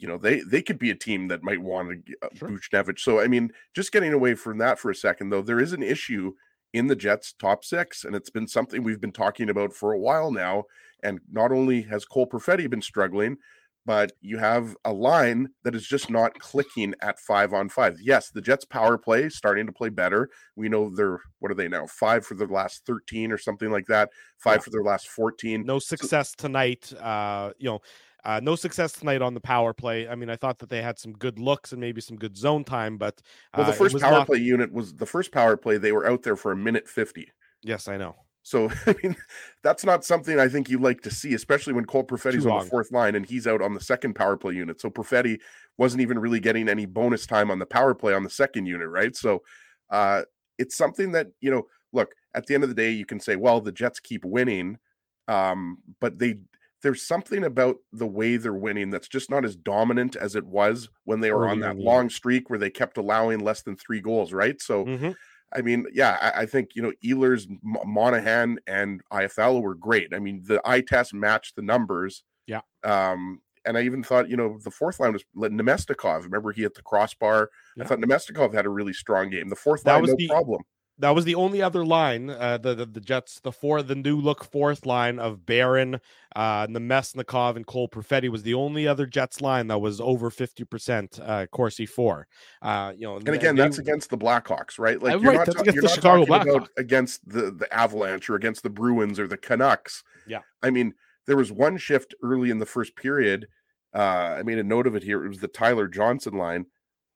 you 0.00 0.08
know 0.08 0.18
they 0.18 0.40
they 0.40 0.62
could 0.62 0.78
be 0.78 0.90
a 0.90 0.94
team 0.94 1.28
that 1.28 1.42
might 1.42 1.60
want 1.60 2.06
to 2.06 2.16
uh, 2.22 2.28
sure. 2.34 2.48
Buchnevich. 2.48 2.98
So 2.98 3.20
I 3.20 3.28
mean, 3.28 3.52
just 3.74 3.92
getting 3.92 4.12
away 4.12 4.34
from 4.34 4.58
that 4.58 4.78
for 4.78 4.90
a 4.90 4.94
second 4.94 5.30
though, 5.30 5.42
there 5.42 5.60
is 5.60 5.72
an 5.72 5.82
issue 5.82 6.32
in 6.72 6.86
the 6.86 6.96
Jets 6.96 7.34
top 7.38 7.64
six, 7.64 8.04
and 8.04 8.14
it's 8.14 8.30
been 8.30 8.46
something 8.46 8.82
we've 8.82 9.00
been 9.00 9.12
talking 9.12 9.50
about 9.50 9.72
for 9.72 9.92
a 9.92 9.98
while 9.98 10.30
now. 10.30 10.64
And 11.02 11.20
not 11.30 11.52
only 11.52 11.82
has 11.82 12.04
Cole 12.04 12.26
Perfetti 12.26 12.68
been 12.68 12.82
struggling, 12.82 13.38
but 13.86 14.12
you 14.20 14.38
have 14.38 14.76
a 14.84 14.92
line 14.92 15.48
that 15.64 15.74
is 15.74 15.86
just 15.86 16.10
not 16.10 16.38
clicking 16.38 16.94
at 17.02 17.18
five 17.18 17.52
on 17.52 17.68
five. 17.68 17.98
Yes, 18.00 18.30
the 18.30 18.40
Jets 18.40 18.64
power 18.64 18.98
play 18.98 19.28
starting 19.28 19.66
to 19.66 19.72
play 19.72 19.88
better. 19.88 20.28
We 20.54 20.68
know 20.68 20.94
they're 20.94 21.20
what 21.38 21.50
are 21.50 21.54
they 21.54 21.68
now? 21.68 21.86
Five 21.86 22.26
for 22.26 22.34
the 22.34 22.46
last 22.46 22.84
13 22.86 23.32
or 23.32 23.38
something 23.38 23.70
like 23.70 23.86
that, 23.86 24.10
five 24.38 24.56
yeah. 24.56 24.60
for 24.60 24.70
their 24.70 24.84
last 24.84 25.08
14. 25.08 25.64
No 25.64 25.78
success 25.78 26.34
so, 26.38 26.46
tonight. 26.46 26.92
Uh, 26.92 27.52
you 27.58 27.70
know, 27.70 27.80
uh, 28.24 28.40
no 28.42 28.56
success 28.56 28.92
tonight 28.92 29.22
on 29.22 29.34
the 29.34 29.40
power 29.40 29.72
play. 29.72 30.08
I 30.08 30.14
mean, 30.14 30.30
I 30.30 30.36
thought 30.36 30.58
that 30.60 30.68
they 30.68 30.82
had 30.82 30.98
some 30.98 31.12
good 31.12 31.38
looks 31.38 31.72
and 31.72 31.80
maybe 31.80 32.00
some 32.00 32.16
good 32.16 32.36
zone 32.36 32.64
time, 32.64 32.98
but 32.98 33.20
uh, 33.54 33.58
well, 33.58 33.66
the 33.66 33.72
first 33.72 33.98
power 34.00 34.12
not... 34.12 34.26
play 34.26 34.38
unit 34.38 34.72
was 34.72 34.94
the 34.94 35.06
first 35.06 35.32
power 35.32 35.56
play. 35.56 35.78
They 35.78 35.92
were 35.92 36.08
out 36.08 36.22
there 36.22 36.36
for 36.36 36.52
a 36.52 36.56
minute 36.56 36.88
fifty. 36.88 37.28
Yes, 37.62 37.88
I 37.88 37.96
know. 37.96 38.16
So 38.42 38.70
I 38.86 38.94
mean, 39.02 39.16
that's 39.62 39.84
not 39.84 40.04
something 40.04 40.38
I 40.38 40.48
think 40.48 40.68
you 40.68 40.78
like 40.78 41.02
to 41.02 41.10
see, 41.10 41.34
especially 41.34 41.72
when 41.72 41.84
Cole 41.84 42.04
Perfetti's 42.04 42.46
on 42.46 42.64
the 42.64 42.70
fourth 42.70 42.92
line 42.92 43.14
and 43.14 43.26
he's 43.26 43.46
out 43.46 43.62
on 43.62 43.74
the 43.74 43.80
second 43.80 44.14
power 44.14 44.36
play 44.36 44.54
unit. 44.54 44.80
So 44.80 44.90
Perfetti 44.90 45.38
wasn't 45.78 46.02
even 46.02 46.18
really 46.18 46.40
getting 46.40 46.68
any 46.68 46.86
bonus 46.86 47.26
time 47.26 47.50
on 47.50 47.58
the 47.58 47.66
power 47.66 47.94
play 47.94 48.14
on 48.14 48.24
the 48.24 48.30
second 48.30 48.66
unit, 48.66 48.88
right? 48.88 49.14
So 49.16 49.42
uh, 49.90 50.22
it's 50.58 50.76
something 50.76 51.12
that 51.12 51.28
you 51.40 51.50
know. 51.50 51.66
Look, 51.92 52.14
at 52.36 52.46
the 52.46 52.54
end 52.54 52.62
of 52.62 52.68
the 52.68 52.74
day, 52.76 52.90
you 52.90 53.04
can 53.04 53.18
say, 53.18 53.34
well, 53.34 53.60
the 53.60 53.72
Jets 53.72 53.98
keep 53.98 54.24
winning, 54.24 54.78
um, 55.26 55.78
but 56.00 56.20
they 56.20 56.36
there's 56.82 57.02
something 57.02 57.44
about 57.44 57.76
the 57.92 58.06
way 58.06 58.36
they're 58.36 58.52
winning 58.52 58.90
that's 58.90 59.08
just 59.08 59.30
not 59.30 59.44
as 59.44 59.56
dominant 59.56 60.16
as 60.16 60.34
it 60.34 60.46
was 60.46 60.88
when 61.04 61.20
they 61.20 61.30
were 61.30 61.48
on 61.48 61.60
that 61.60 61.76
long 61.76 62.08
streak 62.08 62.48
where 62.48 62.58
they 62.58 62.70
kept 62.70 62.96
allowing 62.96 63.40
less 63.40 63.62
than 63.62 63.76
three 63.76 64.00
goals, 64.00 64.32
right? 64.32 64.60
So, 64.62 64.84
mm-hmm. 64.84 65.10
I 65.54 65.62
mean, 65.62 65.86
yeah, 65.92 66.16
I, 66.20 66.42
I, 66.42 66.46
think 66.46 66.70
you 66.74 66.82
know 66.82 66.92
Ehlers, 67.04 67.46
Monahan, 67.62 68.58
and 68.66 69.02
Iafallo 69.12 69.60
were 69.60 69.74
great. 69.74 70.14
I 70.14 70.18
mean, 70.20 70.42
the 70.46 70.60
eye 70.64 70.80
test 70.80 71.12
matched 71.12 71.56
the 71.56 71.62
numbers. 71.62 72.22
Yeah. 72.46 72.60
Um, 72.84 73.40
and 73.66 73.76
I 73.76 73.82
even 73.82 74.02
thought, 74.02 74.30
you 74.30 74.36
know, 74.36 74.58
the 74.64 74.70
fourth 74.70 75.00
line 75.00 75.12
was 75.12 75.24
Namestnikov. 75.36 76.22
Remember, 76.22 76.50
he 76.52 76.62
hit 76.62 76.74
the 76.74 76.82
crossbar. 76.82 77.50
Yeah. 77.76 77.84
I 77.84 77.86
thought 77.86 77.98
Namestnikov 77.98 78.54
had 78.54 78.64
a 78.64 78.70
really 78.70 78.94
strong 78.94 79.28
game. 79.28 79.48
The 79.50 79.56
fourth 79.56 79.82
that 79.82 79.96
line, 79.96 80.06
no 80.06 80.14
the, 80.16 80.28
problem 80.28 80.62
that 81.00 81.14
was 81.14 81.24
the 81.24 81.34
only 81.34 81.62
other 81.62 81.84
line 81.84 82.30
uh, 82.30 82.58
the, 82.58 82.74
the, 82.74 82.86
the 82.86 83.00
Jets 83.00 83.40
the 83.40 83.50
four 83.50 83.82
the 83.82 83.94
new 83.94 84.16
look 84.16 84.44
fourth 84.44 84.86
line 84.86 85.18
of 85.18 85.44
Barron, 85.44 86.00
uh, 86.36 86.66
Namestnikov, 86.66 87.56
and 87.56 87.66
Cole 87.66 87.88
Perfetti 87.88 88.28
was 88.28 88.42
the 88.42 88.54
only 88.54 88.86
other 88.86 89.06
Jets 89.06 89.40
line 89.40 89.66
that 89.68 89.78
was 89.78 90.00
over 90.00 90.30
fifty 90.30 90.64
percent 90.64 91.18
uh, 91.22 91.46
Corsi 91.46 91.86
for. 91.86 92.26
Uh, 92.62 92.92
you 92.96 93.06
know, 93.06 93.16
and 93.16 93.28
again, 93.28 93.56
they, 93.56 93.62
that's 93.62 93.78
against 93.78 94.10
the 94.10 94.18
Blackhawks, 94.18 94.78
right? 94.78 95.02
Like 95.02 95.20
you're 95.20 95.32
not, 95.32 95.48
you're 95.66 95.82
not 95.82 95.90
Chicago 95.90 96.24
talking 96.24 96.50
about 96.52 96.68
against 96.76 97.28
the 97.28 97.50
the 97.50 97.72
Avalanche 97.72 98.28
or 98.30 98.36
against 98.36 98.62
the 98.62 98.70
Bruins 98.70 99.18
or 99.18 99.26
the 99.26 99.38
Canucks. 99.38 100.04
Yeah, 100.26 100.40
I 100.62 100.70
mean, 100.70 100.94
there 101.26 101.36
was 101.36 101.50
one 101.50 101.78
shift 101.78 102.14
early 102.22 102.50
in 102.50 102.58
the 102.58 102.66
first 102.66 102.94
period. 102.94 103.48
Uh, 103.94 104.36
I 104.38 104.42
made 104.44 104.58
a 104.58 104.62
note 104.62 104.86
of 104.86 104.94
it 104.94 105.02
here. 105.02 105.24
It 105.24 105.28
was 105.28 105.40
the 105.40 105.48
Tyler 105.48 105.88
Johnson 105.88 106.34
line 106.34 106.66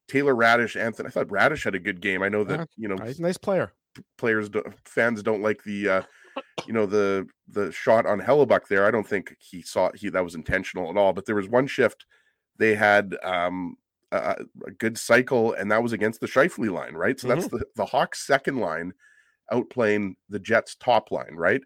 Taylor 0.09 0.35
Raddysh, 0.35 0.81
Anthony. 0.81 1.09
I 1.09 1.11
thought 1.11 1.29
Raddysh 1.29 1.65
had 1.65 1.75
a 1.75 1.81
good 1.81 2.01
game. 2.01 2.23
I 2.23 2.29
know 2.29 2.45
that 2.45 2.69
you 2.77 2.89
know 2.89 2.97
he's 3.05 3.19
a 3.19 3.23
nice 3.23 3.39
player. 3.39 3.73
players 4.19 4.51
fans 4.85 5.23
don't 5.23 5.43
like 5.43 5.63
the 5.65 5.89
uh, 5.89 6.03
you 6.67 6.73
know 6.73 6.87
the 6.87 7.27
the 7.49 7.73
shot 7.73 8.07
on 8.07 8.21
Hellebuyck 8.21 8.69
there. 8.69 8.87
I 8.87 8.91
don't 8.91 9.07
think 9.07 9.35
he 9.39 9.63
saw 9.63 9.91
he 9.95 10.09
that 10.11 10.25
was 10.25 10.35
intentional 10.35 10.91
at 10.91 10.97
all. 10.97 11.13
But 11.13 11.27
there 11.27 11.37
was 11.37 11.49
one 11.49 11.67
shift 11.67 12.07
they 12.59 12.75
had 12.75 13.17
um, 13.23 13.77
a, 14.13 14.37
a, 14.67 14.71
good 14.71 14.99
cycle, 14.99 15.55
and 15.55 15.71
that 15.73 15.83
was 15.83 15.93
against 15.93 16.21
the 16.21 16.27
Scheifele 16.27 16.71
line, 16.71 16.95
right? 16.95 17.19
So 17.19 17.29
mm-hmm. 17.29 17.41
that's 17.41 17.51
the 17.51 17.65
the 17.77 17.87
Hawks' 17.87 18.27
second 18.27 18.59
line 18.59 18.93
outplaying 19.53 20.15
the 20.29 20.39
Jets' 20.39 20.77
top 20.77 21.11
line, 21.11 21.35
right? 21.35 21.61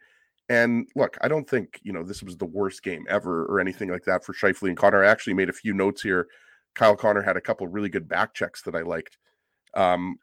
And 0.48 0.88
look, 0.96 1.18
I 1.20 1.28
don't 1.28 1.48
think 1.48 1.80
you 1.82 1.92
know 1.92 2.02
this 2.02 2.22
was 2.22 2.36
the 2.36 2.46
worst 2.46 2.82
game 2.82 3.06
ever 3.08 3.44
or 3.46 3.60
anything 3.60 3.90
like 3.90 4.04
that 4.04 4.24
for 4.24 4.32
Scheifele 4.32 4.68
and 4.68 4.76
Connor. 4.76 5.04
I 5.04 5.08
actually 5.08 5.34
made 5.34 5.50
a 5.50 5.54
few 5.54 5.74
notes 5.74 6.02
here. 6.02 6.28
Kyle 6.78 6.96
Connor 6.96 7.22
had 7.22 7.36
a 7.36 7.40
couple 7.40 7.66
really 7.66 7.88
good 7.88 8.08
back 8.08 8.34
checks 8.34 8.62
that 8.62 8.76
I 8.76 8.82
liked. 8.82 9.18
Um, 9.74 10.18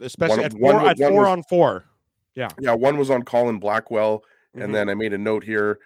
Especially 0.00 0.38
one, 0.38 0.44
at 0.44 0.52
four, 0.52 0.74
one, 0.74 0.86
at 0.88 0.98
four 0.98 1.20
was, 1.20 1.28
on 1.28 1.42
four. 1.44 1.84
Yeah. 2.34 2.48
Yeah. 2.60 2.74
One 2.74 2.98
was 2.98 3.10
on 3.10 3.22
Colin 3.22 3.60
Blackwell. 3.60 4.18
Mm-hmm. 4.18 4.62
And 4.62 4.74
then 4.74 4.88
I 4.88 4.94
made 4.94 5.12
a 5.12 5.18
note 5.18 5.44
here. 5.44 5.78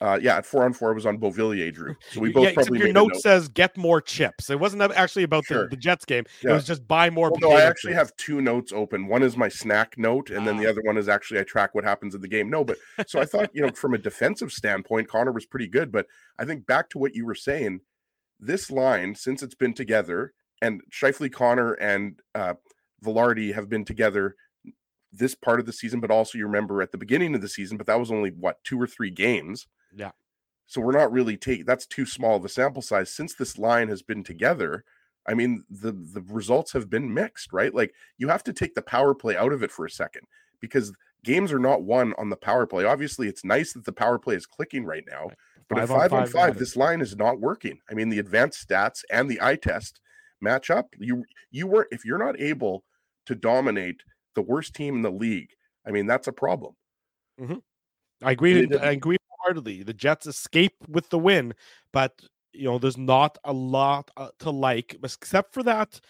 Uh, 0.00 0.18
yeah, 0.20 0.36
at 0.36 0.44
four 0.44 0.64
on 0.64 0.72
four 0.74 0.90
it 0.90 0.94
was 0.94 1.06
on 1.06 1.16
Beauvillier, 1.16 1.72
Drew. 1.72 1.96
So 2.10 2.20
we 2.20 2.30
both 2.30 2.48
yeah, 2.48 2.52
probably 2.52 2.80
your 2.80 2.92
note, 2.92 3.12
note, 3.14 3.22
says 3.22 3.48
get 3.48 3.74
more 3.78 4.02
chips. 4.02 4.50
It 4.50 4.60
wasn't 4.60 4.82
actually 4.82 5.22
about 5.22 5.46
sure. 5.46 5.62
the, 5.62 5.70
the, 5.70 5.76
Jets 5.76 6.04
game. 6.04 6.24
Yeah. 6.42 6.50
It 6.50 6.54
was 6.54 6.66
just 6.66 6.86
buy 6.86 7.08
more. 7.08 7.30
Well, 7.30 7.52
no, 7.52 7.56
I 7.56 7.62
actually 7.62 7.92
chips. 7.92 7.98
have 8.00 8.16
two 8.16 8.42
notes 8.42 8.70
open. 8.70 9.06
One 9.06 9.22
is 9.22 9.38
my 9.38 9.48
snack 9.48 9.96
note, 9.96 10.28
and 10.28 10.46
then 10.46 10.58
the 10.58 10.66
ah. 10.66 10.70
other 10.70 10.82
one 10.82 10.98
is 10.98 11.08
actually 11.08 11.40
I 11.40 11.44
track 11.44 11.74
what 11.74 11.84
happens 11.84 12.14
in 12.14 12.20
the 12.20 12.28
game. 12.28 12.50
No, 12.50 12.64
but 12.64 12.76
so 13.06 13.18
I 13.18 13.24
thought 13.24 13.48
you 13.54 13.62
know 13.62 13.70
from 13.70 13.94
a 13.94 13.98
defensive 13.98 14.52
standpoint, 14.52 15.08
Connor 15.08 15.32
was 15.32 15.46
pretty 15.46 15.68
good. 15.68 15.90
But 15.90 16.06
I 16.38 16.44
think 16.44 16.66
back 16.66 16.90
to 16.90 16.98
what 16.98 17.14
you 17.14 17.24
were 17.24 17.36
saying, 17.36 17.80
this 18.46 18.70
line 18.70 19.14
since 19.14 19.42
it's 19.42 19.54
been 19.54 19.74
together, 19.74 20.32
and 20.62 20.82
Scheifele 20.90 21.32
Connor, 21.32 21.74
and 21.74 22.20
uh, 22.34 22.54
Vilardi 23.04 23.54
have 23.54 23.68
been 23.68 23.84
together 23.84 24.36
this 25.12 25.34
part 25.34 25.60
of 25.60 25.66
the 25.66 25.72
season, 25.72 26.00
but 26.00 26.10
also 26.10 26.38
you 26.38 26.46
remember 26.46 26.82
at 26.82 26.92
the 26.92 26.98
beginning 26.98 27.34
of 27.34 27.40
the 27.40 27.48
season, 27.48 27.76
but 27.76 27.86
that 27.86 28.00
was 28.00 28.10
only 28.10 28.30
what 28.30 28.62
two 28.64 28.80
or 28.80 28.86
three 28.86 29.10
games. 29.10 29.66
Yeah. 29.94 30.10
So 30.66 30.80
we're 30.80 30.98
not 30.98 31.12
really 31.12 31.36
taking 31.36 31.64
that's 31.64 31.86
too 31.86 32.06
small 32.06 32.36
of 32.36 32.44
a 32.44 32.48
sample 32.48 32.82
size. 32.82 33.14
Since 33.14 33.34
this 33.34 33.58
line 33.58 33.88
has 33.88 34.02
been 34.02 34.24
together, 34.24 34.84
I 35.28 35.34
mean 35.34 35.64
the 35.70 35.92
the 35.92 36.22
results 36.22 36.72
have 36.72 36.90
been 36.90 37.12
mixed, 37.12 37.52
right? 37.52 37.74
Like 37.74 37.94
you 38.18 38.28
have 38.28 38.42
to 38.44 38.52
take 38.52 38.74
the 38.74 38.82
power 38.82 39.14
play 39.14 39.36
out 39.36 39.52
of 39.52 39.62
it 39.62 39.70
for 39.70 39.84
a 39.84 39.90
second 39.90 40.22
because 40.60 40.92
games 41.22 41.52
are 41.52 41.58
not 41.58 41.82
won 41.82 42.14
on 42.18 42.30
the 42.30 42.36
power 42.36 42.66
play. 42.66 42.84
Obviously, 42.84 43.28
it's 43.28 43.44
nice 43.44 43.72
that 43.72 43.84
the 43.84 43.92
power 43.92 44.18
play 44.18 44.34
is 44.34 44.46
clicking 44.46 44.84
right 44.84 45.04
now, 45.08 45.30
but 45.68 45.78
five 45.78 45.90
at 45.90 45.96
five 45.96 46.12
on 46.12 46.22
five, 46.22 46.32
five 46.32 46.58
this 46.58 46.76
line 46.76 47.00
is 47.00 47.16
not 47.16 47.40
working. 47.40 47.78
I 47.90 47.94
mean, 47.94 48.08
the 48.08 48.18
advanced 48.18 48.68
stats 48.68 49.02
and 49.10 49.30
the 49.30 49.40
eye 49.40 49.56
test 49.56 50.00
match 50.40 50.70
up. 50.70 50.88
You 50.98 51.24
you 51.50 51.66
were 51.66 51.88
if 51.90 52.04
you're 52.04 52.18
not 52.18 52.40
able 52.40 52.84
to 53.26 53.34
dominate 53.34 54.02
the 54.34 54.42
worst 54.42 54.74
team 54.74 54.96
in 54.96 55.02
the 55.02 55.10
league. 55.10 55.50
I 55.86 55.90
mean, 55.90 56.06
that's 56.06 56.28
a 56.28 56.32
problem. 56.32 56.74
Mm-hmm. 57.40 57.56
I 58.22 58.32
agree. 58.32 58.68
I 58.76 58.92
agree 58.92 59.16
heartily. 59.42 59.82
The 59.82 59.92
Jets 59.92 60.26
escape 60.26 60.76
with 60.88 61.10
the 61.10 61.18
win, 61.18 61.54
but 61.92 62.22
you 62.52 62.64
know, 62.64 62.78
there's 62.78 62.96
not 62.96 63.36
a 63.44 63.52
lot 63.52 64.10
uh, 64.16 64.28
to 64.38 64.50
like, 64.50 64.96
except 65.02 65.52
for 65.52 65.62
that 65.64 66.00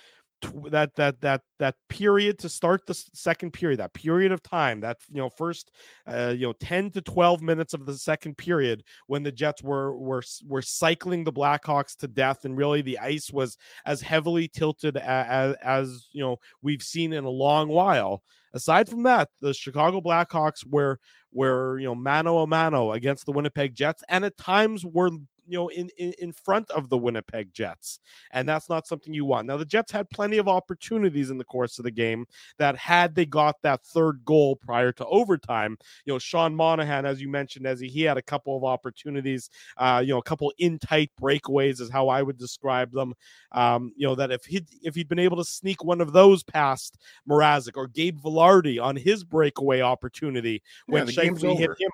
that 0.70 0.94
that 0.96 1.20
that 1.20 1.40
that 1.58 1.74
period 1.88 2.38
to 2.38 2.48
start 2.48 2.86
the 2.86 2.94
second 2.94 3.52
period 3.52 3.80
that 3.80 3.94
period 3.94 4.32
of 4.32 4.42
time 4.42 4.80
that 4.80 4.98
you 5.10 5.18
know 5.18 5.28
first 5.28 5.70
uh, 6.06 6.32
you 6.36 6.46
know 6.46 6.52
10 6.60 6.90
to 6.92 7.00
12 7.00 7.42
minutes 7.42 7.74
of 7.74 7.86
the 7.86 7.96
second 7.96 8.36
period 8.36 8.82
when 9.06 9.22
the 9.22 9.32
jets 9.32 9.62
were 9.62 9.96
were 9.96 10.22
were 10.46 10.62
cycling 10.62 11.24
the 11.24 11.32
blackhawks 11.32 11.96
to 11.96 12.08
death 12.08 12.44
and 12.44 12.56
really 12.56 12.82
the 12.82 12.98
ice 12.98 13.30
was 13.32 13.56
as 13.86 14.00
heavily 14.00 14.48
tilted 14.48 14.96
as, 14.96 15.56
as 15.62 16.08
you 16.12 16.22
know 16.22 16.36
we've 16.62 16.82
seen 16.82 17.12
in 17.12 17.24
a 17.24 17.30
long 17.30 17.68
while. 17.68 18.22
Aside 18.52 18.88
from 18.88 19.02
that 19.02 19.30
the 19.40 19.52
chicago 19.52 20.00
blackhawks 20.00 20.64
were 20.64 21.00
were 21.32 21.78
you 21.80 21.86
know 21.86 21.94
mano 21.96 22.38
a 22.38 22.46
mano 22.46 22.92
against 22.92 23.26
the 23.26 23.32
winnipeg 23.32 23.74
jets 23.74 24.04
and 24.08 24.24
at 24.24 24.36
times 24.36 24.84
were 24.86 25.10
you 25.46 25.58
know 25.58 25.68
in, 25.68 25.88
in 25.98 26.12
in 26.18 26.32
front 26.32 26.70
of 26.70 26.88
the 26.88 26.98
Winnipeg 26.98 27.52
Jets, 27.52 28.00
and 28.32 28.48
that's 28.48 28.68
not 28.68 28.86
something 28.86 29.12
you 29.12 29.24
want. 29.24 29.46
Now 29.46 29.56
the 29.56 29.64
Jets 29.64 29.92
had 29.92 30.08
plenty 30.10 30.38
of 30.38 30.48
opportunities 30.48 31.30
in 31.30 31.38
the 31.38 31.44
course 31.44 31.78
of 31.78 31.84
the 31.84 31.90
game 31.90 32.26
that 32.58 32.76
had 32.76 33.14
they 33.14 33.26
got 33.26 33.56
that 33.62 33.84
third 33.84 34.24
goal 34.24 34.56
prior 34.56 34.92
to 34.92 35.06
overtime, 35.06 35.76
you 36.04 36.12
know 36.12 36.18
Sean 36.18 36.54
Monahan, 36.54 37.06
as 37.06 37.20
you 37.20 37.28
mentioned, 37.28 37.66
as 37.66 37.80
he, 37.80 37.88
he 37.88 38.02
had 38.02 38.16
a 38.16 38.22
couple 38.22 38.56
of 38.56 38.64
opportunities, 38.64 39.50
uh, 39.76 40.02
you 40.04 40.12
know 40.12 40.18
a 40.18 40.22
couple 40.22 40.52
in 40.58 40.78
tight 40.78 41.10
breakaways 41.20 41.80
is 41.80 41.90
how 41.90 42.08
I 42.08 42.22
would 42.22 42.38
describe 42.38 42.92
them. 42.92 43.14
Um, 43.52 43.92
you 43.96 44.06
know 44.06 44.14
that 44.14 44.30
if 44.30 44.44
he 44.44 44.64
if 44.82 44.94
he'd 44.94 45.08
been 45.08 45.18
able 45.18 45.36
to 45.36 45.44
sneak 45.44 45.84
one 45.84 46.00
of 46.00 46.12
those 46.12 46.42
past 46.42 46.98
Mrazek 47.28 47.76
or 47.76 47.86
Gabe 47.86 48.18
Vilardi 48.20 48.82
on 48.82 48.96
his 48.96 49.24
breakaway 49.24 49.80
opportunity 49.80 50.62
when 50.86 51.06
yeah, 51.06 51.12
Scheifele 51.12 51.58
hit 51.58 51.70
him 51.78 51.90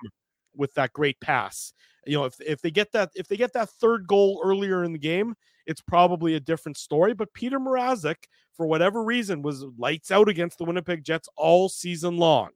with 0.55 0.73
that 0.75 0.93
great 0.93 1.19
pass. 1.19 1.73
You 2.05 2.17
know 2.17 2.25
if, 2.25 2.35
if 2.41 2.61
they 2.61 2.71
get 2.71 2.91
that 2.93 3.11
if 3.15 3.27
they 3.27 3.37
get 3.37 3.53
that 3.53 3.69
third 3.69 4.07
goal 4.07 4.41
earlier 4.43 4.83
in 4.83 4.91
the 4.91 4.99
game 4.99 5.35
it's 5.67 5.81
probably 5.81 6.33
a 6.33 6.39
different 6.39 6.75
story 6.75 7.13
but 7.13 7.31
peter 7.35 7.59
mrazek 7.59 8.15
for 8.55 8.65
whatever 8.65 9.03
reason 9.03 9.41
was 9.41 9.65
lights 9.77 10.11
out 10.11 10.29
against 10.29 10.57
the 10.57 10.63
winnipeg 10.63 11.03
jets 11.03 11.29
all 11.35 11.69
season 11.69 12.17
long. 12.17 12.49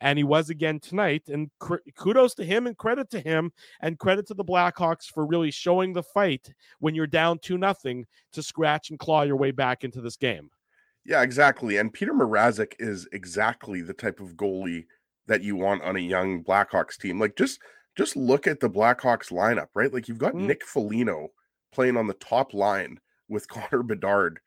And 0.00 0.18
he 0.18 0.24
was 0.24 0.50
again 0.50 0.80
tonight 0.80 1.22
and 1.28 1.48
cr- 1.60 1.76
kudos 1.96 2.34
to 2.34 2.44
him 2.44 2.66
and 2.66 2.76
credit 2.76 3.08
to 3.10 3.20
him 3.20 3.52
and 3.80 3.98
credit 3.98 4.26
to 4.26 4.34
the 4.34 4.44
blackhawks 4.44 5.04
for 5.04 5.24
really 5.24 5.50
showing 5.50 5.92
the 5.92 6.02
fight 6.02 6.52
when 6.80 6.94
you're 6.94 7.06
down 7.06 7.38
two 7.38 7.56
nothing 7.56 8.04
to 8.32 8.42
scratch 8.42 8.90
and 8.90 8.98
claw 8.98 9.22
your 9.22 9.36
way 9.36 9.50
back 9.50 9.84
into 9.84 10.00
this 10.00 10.16
game. 10.16 10.50
Yeah 11.04 11.22
exactly 11.22 11.76
and 11.76 11.92
peter 11.92 12.12
mrazek 12.12 12.72
is 12.78 13.06
exactly 13.12 13.80
the 13.80 13.94
type 13.94 14.20
of 14.20 14.34
goalie 14.34 14.86
that 15.26 15.42
you 15.42 15.56
want 15.56 15.82
on 15.82 15.96
a 15.96 16.00
young 16.00 16.44
blackhawks 16.44 16.98
team 16.98 17.18
like 17.18 17.36
just 17.36 17.60
just 17.96 18.16
look 18.16 18.46
at 18.46 18.60
the 18.60 18.70
Blackhawks 18.70 19.30
lineup, 19.30 19.68
right? 19.74 19.92
Like 19.92 20.08
you've 20.08 20.18
got 20.18 20.34
mm. 20.34 20.46
Nick 20.46 20.64
Foligno 20.64 21.28
playing 21.72 21.96
on 21.96 22.06
the 22.06 22.14
top 22.14 22.54
line 22.54 22.98
with 23.28 23.48
Connor 23.48 23.82
Bedard 23.82 24.40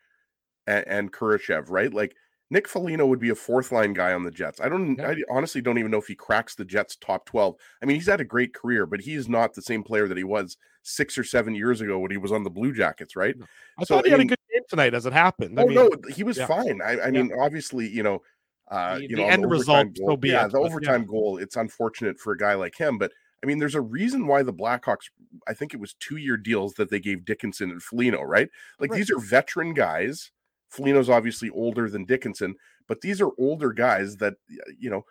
and, 0.65 0.85
and 0.87 1.13
Kurashev, 1.13 1.69
right? 1.69 1.93
Like 1.93 2.15
Nick 2.49 2.67
Foligno 2.67 3.05
would 3.05 3.19
be 3.19 3.29
a 3.29 3.35
fourth 3.35 3.71
line 3.71 3.93
guy 3.93 4.13
on 4.13 4.23
the 4.23 4.31
Jets. 4.31 4.61
I 4.61 4.69
don't, 4.69 4.97
yeah. 4.97 5.09
I 5.09 5.15
honestly 5.29 5.61
don't 5.61 5.77
even 5.77 5.91
know 5.91 5.97
if 5.97 6.07
he 6.07 6.15
cracks 6.15 6.55
the 6.55 6.65
Jets 6.65 6.95
top 6.95 7.25
12. 7.25 7.55
I 7.81 7.85
mean, 7.85 7.95
he's 7.95 8.07
had 8.07 8.21
a 8.21 8.25
great 8.25 8.53
career, 8.53 8.85
but 8.85 9.01
he's 9.01 9.27
not 9.27 9.53
the 9.53 9.61
same 9.61 9.83
player 9.83 10.07
that 10.07 10.17
he 10.17 10.23
was 10.23 10.57
six 10.83 11.17
or 11.17 11.23
seven 11.23 11.53
years 11.53 11.81
ago 11.81 11.99
when 11.99 12.11
he 12.11 12.17
was 12.17 12.31
on 12.31 12.45
the 12.45 12.49
Blue 12.49 12.73
Jackets, 12.73 13.17
right? 13.17 13.35
I 13.77 13.83
so, 13.83 13.95
thought 13.95 14.05
he 14.05 14.13
I 14.13 14.17
mean, 14.17 14.29
had 14.29 14.33
a 14.33 14.37
good 14.37 14.53
game 14.53 14.63
tonight 14.69 14.93
as 14.93 15.05
it 15.05 15.11
happened. 15.11 15.59
I 15.59 15.63
oh, 15.63 15.67
mean, 15.67 15.75
no, 15.75 15.89
he 16.15 16.23
was 16.23 16.37
yeah. 16.37 16.47
fine. 16.47 16.81
I, 16.81 17.01
I 17.01 17.11
mean, 17.11 17.31
obviously, 17.37 17.89
you 17.89 18.03
know, 18.03 18.21
uh, 18.69 18.95
the, 18.95 19.01
you 19.03 19.15
know, 19.15 19.23
the 19.23 19.31
end 19.31 19.49
result 19.49 19.87
goal, 19.97 20.17
be 20.17 20.29
yeah, 20.29 20.47
the 20.47 20.59
overtime 20.59 21.05
goal. 21.05 21.37
It's 21.37 21.55
unfortunate 21.55 22.19
for 22.19 22.33
a 22.33 22.37
guy 22.37 22.55
like 22.55 22.77
him, 22.77 22.97
but 22.97 23.11
I 23.43 23.45
mean, 23.45 23.59
there's 23.59 23.75
a 23.75 23.81
reason 23.81 24.27
why 24.27 24.43
the 24.43 24.53
Blackhawks, 24.53 25.09
I 25.47 25.53
think 25.53 25.73
it 25.73 25.79
was 25.79 25.93
two 25.99 26.17
year 26.17 26.37
deals 26.37 26.73
that 26.73 26.89
they 26.89 26.99
gave 26.99 27.25
Dickinson 27.25 27.69
and 27.69 27.81
Foligno, 27.81 28.23
right? 28.23 28.49
Like 28.79 28.91
right. 28.91 28.97
these 28.97 29.11
are 29.11 29.19
veteran 29.19 29.73
guys. 29.73 30.31
Foligno's 30.69 31.09
obviously 31.09 31.49
older 31.51 31.89
than 31.89 32.05
Dickinson, 32.05 32.55
but 32.87 33.01
these 33.01 33.21
are 33.21 33.29
older 33.37 33.71
guys 33.71 34.17
that, 34.17 34.33
you 34.79 34.89
know, 34.89 35.03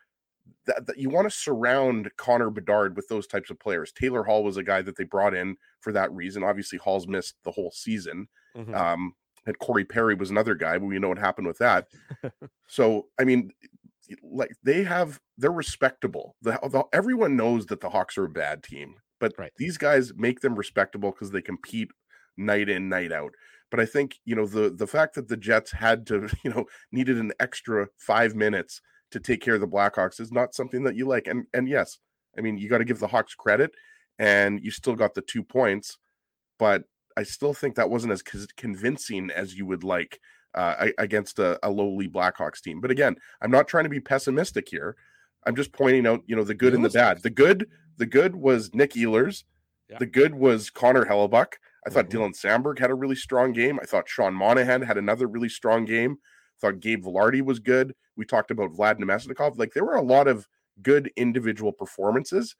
that, 0.66 0.86
that 0.86 0.98
you 0.98 1.08
want 1.08 1.30
to 1.30 1.36
surround 1.36 2.10
Connor 2.16 2.50
Bedard 2.50 2.96
with 2.96 3.08
those 3.08 3.26
types 3.26 3.50
of 3.50 3.60
players. 3.60 3.92
Taylor 3.92 4.24
Hall 4.24 4.42
was 4.42 4.56
a 4.56 4.62
guy 4.62 4.82
that 4.82 4.96
they 4.96 5.04
brought 5.04 5.34
in 5.34 5.56
for 5.80 5.92
that 5.92 6.12
reason. 6.12 6.42
Obviously, 6.42 6.78
Hall's 6.78 7.06
missed 7.06 7.36
the 7.44 7.52
whole 7.52 7.70
season. 7.70 8.28
Mm-hmm. 8.56 8.74
Um, 8.74 9.14
and 9.46 9.58
Corey 9.58 9.84
Perry 9.84 10.14
was 10.14 10.30
another 10.30 10.54
guy, 10.54 10.78
but 10.78 10.86
we 10.86 10.98
know 10.98 11.08
what 11.08 11.18
happened 11.18 11.46
with 11.46 11.58
that. 11.58 11.86
so, 12.66 13.06
I 13.18 13.24
mean, 13.24 13.52
like 14.22 14.52
they 14.62 14.82
have 14.84 15.20
they're 15.38 15.52
respectable. 15.52 16.36
The, 16.42 16.58
the, 16.70 16.84
everyone 16.92 17.36
knows 17.36 17.66
that 17.66 17.80
the 17.80 17.90
Hawks 17.90 18.18
are 18.18 18.24
a 18.24 18.30
bad 18.30 18.62
team, 18.62 18.96
but 19.20 19.32
right. 19.38 19.52
these 19.56 19.78
guys 19.78 20.12
make 20.16 20.40
them 20.40 20.54
respectable 20.54 21.10
because 21.12 21.30
they 21.30 21.42
compete 21.42 21.90
night 22.36 22.68
in 22.68 22.88
night 22.88 23.12
out. 23.12 23.32
But 23.70 23.80
I 23.80 23.86
think 23.86 24.18
you 24.24 24.34
know 24.34 24.46
the 24.46 24.70
the 24.70 24.86
fact 24.86 25.14
that 25.14 25.28
the 25.28 25.36
Jets 25.36 25.72
had 25.72 26.06
to 26.08 26.28
you 26.44 26.50
know 26.50 26.66
needed 26.92 27.18
an 27.18 27.32
extra 27.40 27.88
five 27.98 28.34
minutes 28.34 28.80
to 29.12 29.20
take 29.20 29.40
care 29.40 29.54
of 29.54 29.60
the 29.60 29.68
Blackhawks 29.68 30.20
is 30.20 30.32
not 30.32 30.54
something 30.54 30.82
that 30.84 30.96
you 30.96 31.06
like. 31.06 31.26
And 31.26 31.46
and 31.52 31.68
yes, 31.68 31.98
I 32.36 32.40
mean 32.40 32.58
you 32.58 32.68
got 32.68 32.78
to 32.78 32.84
give 32.84 33.00
the 33.00 33.08
Hawks 33.08 33.34
credit, 33.34 33.72
and 34.18 34.62
you 34.62 34.70
still 34.70 34.94
got 34.94 35.14
the 35.14 35.22
two 35.22 35.42
points, 35.42 35.98
but 36.58 36.84
I 37.16 37.22
still 37.22 37.54
think 37.54 37.76
that 37.76 37.90
wasn't 37.90 38.12
as 38.12 38.22
convincing 38.56 39.30
as 39.30 39.54
you 39.54 39.66
would 39.66 39.84
like 39.84 40.20
uh, 40.54 40.88
against 40.98 41.38
a, 41.38 41.58
a, 41.62 41.70
lowly 41.70 42.08
Blackhawks 42.08 42.60
team. 42.60 42.80
But 42.80 42.90
again, 42.90 43.16
I'm 43.40 43.50
not 43.50 43.68
trying 43.68 43.84
to 43.84 43.90
be 43.90 44.00
pessimistic 44.00 44.68
here. 44.68 44.96
I'm 45.46 45.54
just 45.54 45.72
pointing 45.72 46.06
out, 46.06 46.22
you 46.26 46.34
know, 46.34 46.44
the 46.44 46.54
good 46.54 46.74
and 46.74 46.84
the 46.84 46.90
bad. 46.90 47.22
The 47.22 47.30
good, 47.30 47.68
the 47.98 48.06
good 48.06 48.34
was 48.34 48.74
Nick 48.74 48.94
Ehlers. 48.94 49.44
Yeah. 49.88 49.98
The 49.98 50.06
good 50.06 50.34
was 50.34 50.70
Connor 50.70 51.04
Hellebuyck. 51.04 51.54
I 51.86 51.90
thought 51.90 52.08
mm-hmm. 52.08 52.18
Dylan 52.18 52.34
Samberg 52.34 52.78
had 52.78 52.90
a 52.90 52.94
really 52.94 53.14
strong 53.14 53.52
game. 53.52 53.78
I 53.80 53.86
thought 53.86 54.08
Sean 54.08 54.34
Monahan 54.34 54.82
had 54.82 54.98
another 54.98 55.28
really 55.28 55.48
strong 55.48 55.84
game. 55.84 56.16
I 56.22 56.56
thought 56.60 56.80
Gabe 56.80 57.04
Vilardi 57.04 57.42
was 57.42 57.60
good. 57.60 57.94
We 58.16 58.24
talked 58.24 58.50
about 58.50 58.72
Vlad 58.72 58.98
Namestnikov. 58.98 59.58
Like 59.58 59.72
there 59.72 59.84
were 59.84 59.94
a 59.94 60.02
lot 60.02 60.26
of 60.26 60.48
good 60.82 61.12
individual 61.16 61.70
performances. 61.72 62.56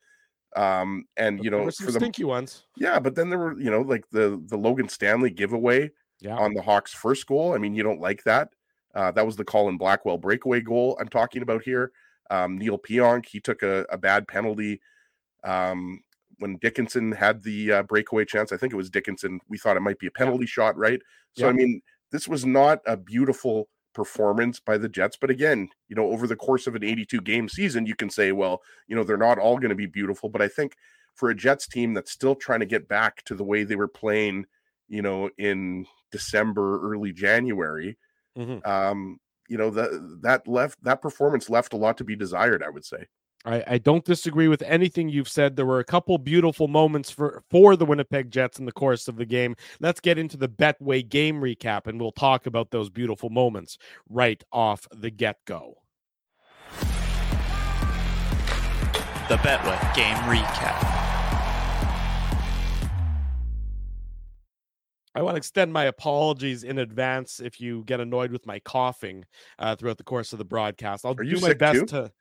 Um, 0.55 1.05
and 1.17 1.43
you 1.43 1.51
know, 1.51 1.69
for 1.69 1.91
the 1.91 1.99
stinky 1.99 2.23
ones. 2.23 2.63
Yeah, 2.75 2.99
but 2.99 3.15
then 3.15 3.29
there 3.29 3.37
were, 3.37 3.59
you 3.59 3.69
know, 3.69 3.81
like 3.81 4.09
the 4.11 4.41
the 4.47 4.57
Logan 4.57 4.89
Stanley 4.89 5.29
giveaway 5.29 5.91
yeah. 6.19 6.37
on 6.37 6.53
the 6.53 6.61
Hawks' 6.61 6.93
first 6.93 7.27
goal. 7.27 7.53
I 7.53 7.57
mean, 7.57 7.75
you 7.75 7.83
don't 7.83 8.01
like 8.01 8.23
that. 8.23 8.49
Uh, 8.95 9.11
that 9.11 9.25
was 9.25 9.35
the 9.35 9.45
Colin 9.45 9.77
Blackwell 9.77 10.17
breakaway 10.17 10.61
goal 10.61 10.97
I'm 10.99 11.09
talking 11.09 11.41
about 11.41 11.63
here. 11.63 11.91
Um, 12.31 12.57
Neal 12.57 12.79
Pionk, 12.79 13.25
he 13.27 13.39
took 13.39 13.61
a, 13.61 13.85
a 13.91 13.97
bad 13.97 14.27
penalty 14.27 14.81
um, 15.43 16.01
when 16.39 16.57
Dickinson 16.57 17.11
had 17.11 17.43
the 17.43 17.71
uh, 17.71 17.83
breakaway 17.83 18.25
chance. 18.25 18.51
I 18.51 18.57
think 18.57 18.73
it 18.73 18.77
was 18.77 18.89
Dickinson. 18.89 19.39
We 19.47 19.57
thought 19.57 19.77
it 19.77 19.81
might 19.81 19.99
be 19.99 20.07
a 20.07 20.11
penalty 20.11 20.45
yeah. 20.45 20.49
shot, 20.49 20.77
right? 20.77 21.01
So, 21.37 21.45
yeah. 21.45 21.49
I 21.49 21.53
mean, 21.53 21.81
this 22.11 22.27
was 22.27 22.45
not 22.45 22.79
a 22.87 22.97
beautiful 22.97 23.69
performance 23.97 24.59
by 24.59 24.77
the 24.77 24.87
Jets. 24.87 25.17
But 25.19 25.31
again, 25.31 25.69
you 25.89 25.95
know, 25.95 26.11
over 26.11 26.27
the 26.27 26.35
course 26.35 26.67
of 26.67 26.75
an 26.75 26.83
82 26.83 27.19
game 27.21 27.49
season, 27.49 27.87
you 27.87 27.95
can 27.95 28.11
say, 28.11 28.31
well, 28.31 28.61
you 28.87 28.95
know, 28.95 29.03
they're 29.03 29.17
not 29.17 29.39
all 29.39 29.57
going 29.57 29.71
to 29.71 29.75
be 29.75 29.87
beautiful. 29.87 30.29
But 30.29 30.43
I 30.43 30.47
think 30.47 30.75
for 31.15 31.31
a 31.31 31.35
Jets 31.35 31.67
team 31.67 31.95
that's 31.95 32.11
still 32.11 32.35
trying 32.35 32.59
to 32.59 32.67
get 32.67 32.87
back 32.87 33.23
to 33.23 33.33
the 33.33 33.43
way 33.43 33.63
they 33.63 33.75
were 33.75 33.87
playing, 33.87 34.45
you 34.87 35.01
know, 35.01 35.31
in 35.39 35.87
December, 36.11 36.79
early 36.87 37.11
January, 37.11 37.97
mm-hmm. 38.37 38.59
um, 38.69 39.19
you 39.49 39.57
know, 39.57 39.71
that 39.71 40.19
that 40.21 40.47
left 40.47 40.83
that 40.83 41.01
performance 41.01 41.49
left 41.49 41.73
a 41.73 41.77
lot 41.77 41.97
to 41.97 42.03
be 42.03 42.15
desired, 42.15 42.61
I 42.61 42.69
would 42.69 42.85
say. 42.85 43.07
I, 43.47 43.63
I, 43.65 43.77
don't 43.77 44.03
disagree 44.03 44.49
with 44.49 44.61
anything 44.63 45.07
you've 45.07 45.29
said. 45.29 45.55
There 45.55 45.65
were 45.65 45.79
a 45.79 45.85
couple 45.85 46.17
beautiful 46.17 46.67
moments 46.67 47.09
for, 47.09 47.43
for 47.49 47.77
the 47.77 47.85
Winnipeg 47.85 48.29
Jets 48.29 48.59
in 48.59 48.65
the 48.65 48.73
course 48.73 49.07
of 49.07 49.15
the 49.15 49.25
game. 49.25 49.55
Let's 49.79 50.01
get 50.01 50.17
into 50.17 50.35
the 50.35 50.49
Betway 50.49 51.07
game 51.07 51.39
recap, 51.39 51.87
and 51.87 51.97
we'll 51.99 52.11
talk 52.11 52.45
about 52.45 52.71
those 52.71 52.89
beautiful 52.89 53.29
moments 53.29 53.77
right 54.09 54.43
off 54.51 54.85
the 54.93 55.09
get 55.09 55.37
go. 55.45 55.75
The 59.29 59.37
Betway 59.37 59.95
game 59.95 60.17
recap. 60.27 61.07
I 65.15 65.21
want 65.21 65.35
to 65.35 65.37
extend 65.37 65.71
my 65.71 65.85
apologies 65.85 66.65
in 66.65 66.79
advance 66.79 67.39
if 67.39 67.61
you 67.61 67.85
get 67.85 68.01
annoyed 68.01 68.33
with 68.33 68.45
my 68.45 68.59
coughing 68.59 69.23
uh, 69.57 69.77
throughout 69.77 69.97
the 69.97 70.03
course 70.03 70.33
of 70.33 70.37
the 70.37 70.45
broadcast. 70.45 71.05
I'll 71.05 71.13
Are 71.13 71.23
do 71.23 71.39
my 71.39 71.53
best 71.53 71.79
too? 71.79 71.85
to 71.87 72.11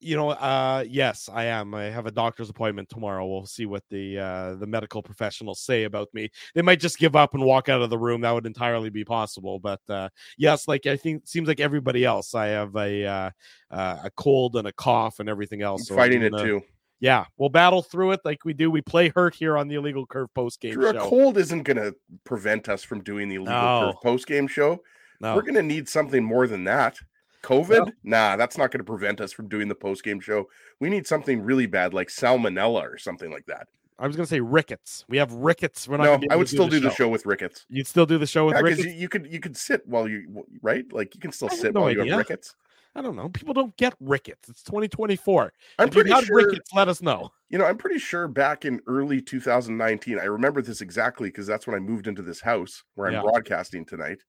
you 0.00 0.16
know 0.16 0.30
uh 0.30 0.84
yes 0.88 1.28
i 1.32 1.44
am 1.44 1.74
i 1.74 1.84
have 1.84 2.06
a 2.06 2.10
doctor's 2.10 2.48
appointment 2.48 2.88
tomorrow 2.88 3.26
we'll 3.26 3.46
see 3.46 3.66
what 3.66 3.82
the 3.90 4.18
uh 4.18 4.54
the 4.54 4.66
medical 4.66 5.02
professionals 5.02 5.60
say 5.60 5.84
about 5.84 6.08
me 6.14 6.28
they 6.54 6.62
might 6.62 6.80
just 6.80 6.98
give 6.98 7.14
up 7.14 7.34
and 7.34 7.44
walk 7.44 7.68
out 7.68 7.82
of 7.82 7.90
the 7.90 7.98
room 7.98 8.22
that 8.22 8.32
would 8.32 8.46
entirely 8.46 8.90
be 8.90 9.04
possible 9.04 9.58
but 9.58 9.80
uh 9.88 10.08
yes 10.38 10.66
like 10.66 10.86
i 10.86 10.96
think 10.96 11.26
seems 11.26 11.46
like 11.46 11.60
everybody 11.60 12.04
else 12.04 12.34
i 12.34 12.46
have 12.46 12.74
a 12.76 13.04
uh, 13.04 13.30
uh 13.70 13.98
a 14.04 14.10
cold 14.16 14.56
and 14.56 14.66
a 14.66 14.72
cough 14.72 15.20
and 15.20 15.28
everything 15.28 15.62
else 15.62 15.86
so 15.86 15.94
fighting 15.94 16.22
it 16.22 16.32
too 16.38 16.62
yeah, 17.02 17.24
we'll 17.38 17.48
battle 17.48 17.80
through 17.80 18.12
it 18.12 18.20
like 18.26 18.44
we 18.44 18.52
do. 18.52 18.70
We 18.70 18.82
play 18.82 19.08
hurt 19.08 19.34
here 19.34 19.56
on 19.56 19.68
the 19.68 19.76
illegal 19.76 20.04
curve 20.04 20.32
post 20.34 20.60
game 20.60 20.74
show. 20.74 20.90
A 20.90 20.98
cold 20.98 21.38
isn't 21.38 21.62
going 21.62 21.78
to 21.78 21.94
prevent 22.24 22.68
us 22.68 22.82
from 22.82 23.02
doing 23.02 23.30
the 23.30 23.36
illegal 23.36 23.54
no. 23.54 23.92
curve 23.92 24.02
post 24.02 24.26
game 24.26 24.46
show. 24.46 24.82
No. 25.20 25.34
We're 25.34 25.42
going 25.42 25.54
to 25.54 25.62
need 25.62 25.88
something 25.88 26.22
more 26.22 26.46
than 26.46 26.64
that. 26.64 26.98
COVID? 27.42 27.92
Nah, 28.02 28.36
that's 28.36 28.58
not 28.58 28.70
going 28.70 28.78
to 28.78 28.84
prevent 28.84 29.20
us 29.20 29.32
from 29.32 29.48
doing 29.48 29.68
the 29.68 29.74
post 29.74 30.04
game 30.04 30.20
show. 30.20 30.48
We 30.80 30.90
need 30.90 31.06
something 31.06 31.42
really 31.42 31.66
bad 31.66 31.94
like 31.94 32.08
salmonella 32.08 32.82
or 32.82 32.98
something 32.98 33.30
like 33.30 33.46
that. 33.46 33.68
I 33.98 34.06
was 34.06 34.16
going 34.16 34.24
to 34.24 34.30
say 34.30 34.40
rickets. 34.40 35.04
We 35.08 35.18
have 35.18 35.30
rickets. 35.32 35.86
We're 35.86 35.98
not. 35.98 36.22
No, 36.22 36.28
I 36.30 36.36
would 36.36 36.48
still 36.48 36.68
do, 36.68 36.80
the, 36.80 36.80
do 36.80 36.82
show. 36.84 36.88
the, 36.88 36.94
show. 36.94 37.08
with 37.08 37.26
rickets. 37.26 37.66
You'd 37.68 37.86
still 37.86 38.06
do 38.06 38.16
the 38.16 38.26
show 38.26 38.46
with 38.46 38.54
yeah, 38.54 38.62
rickets. 38.62 38.86
You, 38.86 38.92
you, 38.92 39.08
could 39.10 39.26
you 39.30 39.40
could 39.40 39.56
sit 39.56 39.86
while 39.86 40.08
you 40.08 40.46
right. 40.62 40.90
Like 40.90 41.14
you 41.14 41.20
can 41.20 41.32
still 41.32 41.50
sit 41.50 41.74
no 41.74 41.80
while 41.80 41.90
idea. 41.90 42.04
you 42.04 42.10
have 42.12 42.18
rickets. 42.18 42.54
I 42.94 43.02
don't 43.02 43.14
know. 43.14 43.28
People 43.28 43.54
don't 43.54 43.76
get 43.76 43.94
rickets. 44.00 44.48
It's 44.48 44.62
2024. 44.64 45.52
I'm 45.78 45.88
if 45.88 45.94
pretty 45.94 46.10
sure. 46.24 46.36
Rickets, 46.36 46.72
let 46.74 46.88
us 46.88 47.02
know. 47.02 47.30
You 47.48 47.58
know, 47.58 47.64
I'm 47.64 47.76
pretty 47.76 47.98
sure 47.98 48.26
back 48.26 48.64
in 48.64 48.80
early 48.86 49.20
2019, 49.20 50.18
I 50.18 50.24
remember 50.24 50.60
this 50.60 50.80
exactly 50.80 51.28
because 51.28 51.46
that's 51.46 51.66
when 51.66 51.76
I 51.76 51.78
moved 51.78 52.08
into 52.08 52.22
this 52.22 52.40
house 52.40 52.82
where 52.94 53.08
I'm 53.08 53.14
yeah. 53.14 53.22
broadcasting 53.22 53.84
tonight. 53.84 54.22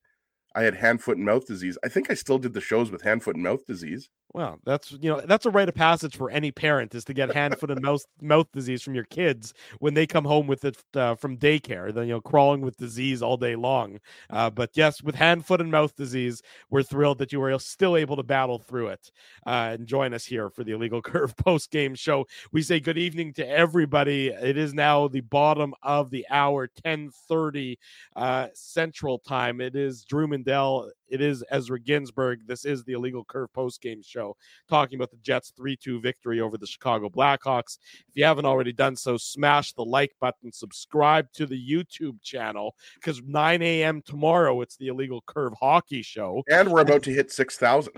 I 0.54 0.64
had 0.64 0.76
hand, 0.76 1.02
foot, 1.02 1.18
and 1.18 1.26
mouth 1.26 1.46
disease. 1.46 1.78
I 1.84 1.88
think 1.88 2.12
I 2.12 2.14
still 2.14 2.38
did 2.38 2.54
the 2.54 2.62
shows 2.62 2.92
with 2.92 3.04
hand, 3.04 3.24
foot, 3.24 3.36
and 3.36 3.44
mouth 3.44 3.66
disease. 3.66 4.10
Well, 4.34 4.60
that's 4.64 4.94
you 4.94 5.10
know 5.10 5.20
that's 5.22 5.46
a 5.46 5.50
rite 5.50 5.68
of 5.68 5.76
passage 5.76 6.16
for 6.16 6.30
any 6.30 6.52
parent 6.52 6.96
is 6.96 7.04
to 7.06 7.14
get 7.14 7.34
hand, 7.34 7.60
foot, 7.60 7.70
and 7.70 7.82
mouth 7.82 8.06
mouth 8.22 8.50
disease 8.54 8.82
from 8.82 8.96
your 8.96 9.04
kids 9.04 9.54
when 9.80 9.94
they 9.94 10.08
come 10.08 10.24
home 10.24 10.48
with 10.48 10.64
it 10.64 10.78
uh, 10.96 11.16
from 11.16 11.38
daycare. 11.38 11.94
Then 11.94 12.08
you 12.08 12.14
know 12.14 12.22
crawling 12.22 12.62
with 12.62 12.78
disease 12.78 13.22
all 13.22 13.36
day 13.36 13.58
long. 13.58 14.00
Uh, 14.30 14.50
but 14.50 14.70
yes, 14.74 15.04
with 15.04 15.16
hand, 15.16 15.46
foot, 15.46 15.60
and 15.60 15.70
mouth 15.70 15.96
disease, 15.98 16.42
we're 16.70 16.84
thrilled 16.84 17.18
that 17.18 17.34
you 17.34 17.42
were 17.42 17.58
still 17.60 17.98
able 17.98 18.16
to 18.16 18.24
battle 18.24 18.58
through 18.58 18.88
it 18.88 19.12
uh, 19.46 19.72
and 19.74 19.86
join 19.86 20.14
us 20.14 20.26
here 20.26 20.50
for 20.50 20.64
the 20.64 20.72
Illegal 20.72 21.02
Curve 21.12 21.36
post 21.36 21.70
game 21.70 21.94
show. 21.94 22.26
We 22.54 22.62
say 22.62 22.80
good 22.80 22.98
evening 22.98 23.34
to 23.34 23.48
everybody. 23.48 24.30
It 24.30 24.58
is 24.58 24.74
now 24.74 25.10
the 25.10 25.22
bottom 25.22 25.74
of 25.84 26.10
the 26.10 26.26
hour, 26.30 26.68
ten 26.68 27.12
thirty 27.28 27.80
uh, 28.16 28.48
Central 28.54 29.20
Time. 29.20 29.60
It 29.60 29.76
is 29.76 30.06
Drew 30.06 30.28
Mandel 30.28 30.90
it 31.12 31.22
is 31.22 31.44
Ezra 31.52 31.80
Ginsburg. 31.80 32.48
This 32.48 32.66
is 32.66 32.84
the 32.84 32.94
Illegal 32.94 33.24
Curve 33.26 33.52
post 33.54 33.82
game 33.82 34.02
show 34.02 34.36
talking 34.70 34.98
about 34.98 35.12
the 35.12 35.18
Jets 35.18 35.54
3 35.56 35.76
2 35.76 36.00
victory 36.00 36.40
over 36.40 36.58
the 36.58 36.66
Chicago 36.66 37.10
Blackhawks. 37.10 37.78
If 38.08 38.16
you 38.16 38.24
haven't 38.24 38.46
already 38.46 38.74
done 38.74 38.96
so, 38.96 39.18
smash 39.18 39.74
the 39.74 39.84
like 39.84 40.14
button, 40.20 40.52
subscribe 40.52 41.32
to 41.34 41.46
the 41.46 41.70
YouTube 41.70 42.22
channel 42.24 42.76
because 42.96 43.22
9 43.22 43.62
a.m. 43.62 44.02
tomorrow, 44.02 44.62
it's 44.62 44.78
the 44.78 44.88
Illegal 44.88 45.22
Curve 45.28 45.54
hockey 45.60 46.02
show. 46.02 46.44
And 46.50 46.72
we're 46.72 46.82
about 46.82 47.04
to 47.04 47.14
hit 47.14 47.32
6,000. 47.32 47.94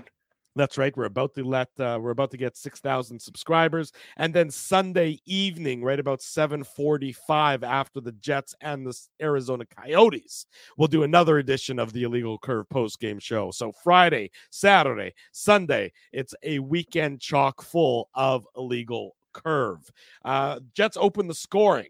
That's 0.56 0.78
right. 0.78 0.96
We're 0.96 1.06
about 1.06 1.34
to 1.34 1.42
let 1.42 1.68
uh, 1.80 1.98
we're 2.00 2.10
about 2.12 2.30
to 2.30 2.36
get 2.36 2.56
six 2.56 2.78
thousand 2.78 3.20
subscribers, 3.20 3.90
and 4.18 4.32
then 4.32 4.50
Sunday 4.50 5.18
evening, 5.26 5.82
right 5.82 5.98
about 5.98 6.22
seven 6.22 6.62
forty-five, 6.62 7.64
after 7.64 8.00
the 8.00 8.12
Jets 8.12 8.54
and 8.60 8.86
the 8.86 8.96
Arizona 9.20 9.64
Coyotes, 9.66 10.46
we'll 10.76 10.86
do 10.86 11.02
another 11.02 11.38
edition 11.38 11.80
of 11.80 11.92
the 11.92 12.04
Illegal 12.04 12.38
Curve 12.38 12.68
post 12.68 13.00
game 13.00 13.18
show. 13.18 13.50
So 13.50 13.72
Friday, 13.82 14.30
Saturday, 14.50 15.12
Sunday, 15.32 15.92
it's 16.12 16.36
a 16.44 16.60
weekend 16.60 17.20
chock 17.20 17.60
full 17.60 18.08
of 18.14 18.46
illegal 18.56 19.16
curve. 19.32 19.90
Uh, 20.24 20.60
Jets 20.72 20.96
open 21.00 21.26
the 21.26 21.34
scoring 21.34 21.88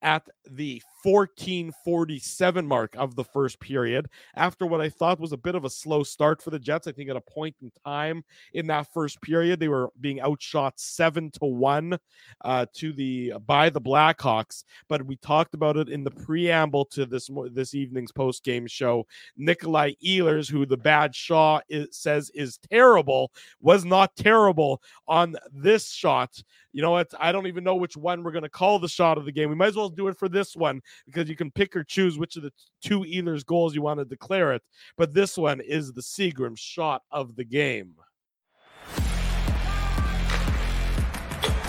at 0.00 0.26
the 0.50 0.82
1447 1.02 2.66
mark 2.66 2.94
of 2.96 3.14
the 3.14 3.24
first 3.24 3.60
period 3.60 4.08
after 4.34 4.66
what 4.66 4.80
I 4.80 4.88
thought 4.88 5.20
was 5.20 5.32
a 5.32 5.36
bit 5.36 5.54
of 5.54 5.64
a 5.64 5.70
slow 5.70 6.02
start 6.02 6.42
for 6.42 6.50
the 6.50 6.58
Jets. 6.58 6.86
I 6.86 6.92
think 6.92 7.10
at 7.10 7.16
a 7.16 7.20
point 7.20 7.56
in 7.62 7.70
time 7.84 8.24
in 8.54 8.66
that 8.68 8.92
first 8.92 9.20
period, 9.22 9.60
they 9.60 9.68
were 9.68 9.90
being 10.00 10.20
outshot 10.20 10.78
seven 10.78 11.30
to 11.32 11.44
one 11.44 11.98
uh, 12.42 12.66
to 12.74 12.92
the 12.92 13.34
by 13.46 13.70
the 13.70 13.80
Blackhawks. 13.80 14.64
But 14.88 15.04
we 15.04 15.16
talked 15.16 15.54
about 15.54 15.76
it 15.76 15.88
in 15.88 16.04
the 16.04 16.10
preamble 16.10 16.84
to 16.86 17.06
this 17.06 17.30
this 17.52 17.74
evening's 17.74 18.12
post 18.12 18.44
game 18.44 18.66
show. 18.66 19.06
Nikolai 19.36 19.92
Ehlers, 20.04 20.50
who 20.50 20.66
the 20.66 20.76
bad 20.76 21.14
Shaw 21.14 21.60
is, 21.68 21.88
says 21.92 22.30
is 22.34 22.58
terrible, 22.70 23.32
was 23.60 23.84
not 23.84 24.16
terrible 24.16 24.82
on 25.08 25.36
this 25.52 25.90
shot. 25.90 26.42
You 26.72 26.82
know 26.82 26.92
what? 26.92 27.08
I 27.18 27.32
don't 27.32 27.46
even 27.46 27.64
know 27.64 27.74
which 27.74 27.96
one 27.96 28.22
we're 28.22 28.30
going 28.30 28.44
to 28.44 28.48
call 28.48 28.78
the 28.78 28.88
shot 28.88 29.18
of 29.18 29.24
the 29.24 29.32
game. 29.32 29.48
We 29.48 29.56
might 29.56 29.68
as 29.68 29.76
well 29.76 29.88
do 29.88 30.08
it 30.08 30.16
for 30.16 30.28
this 30.28 30.54
one 30.54 30.80
because 31.06 31.28
you 31.28 31.36
can 31.36 31.50
pick 31.50 31.74
or 31.74 31.82
choose 31.82 32.18
which 32.18 32.36
of 32.36 32.42
the 32.42 32.52
two 32.80 33.00
Ehlers 33.00 33.44
goals 33.44 33.74
you 33.74 33.82
want 33.82 33.98
to 33.98 34.04
declare 34.04 34.52
it. 34.52 34.62
But 34.96 35.12
this 35.12 35.36
one 35.36 35.60
is 35.60 35.92
the 35.92 36.02
Seagram 36.02 36.56
shot 36.56 37.02
of 37.10 37.34
the 37.34 37.44
game. 37.44 37.94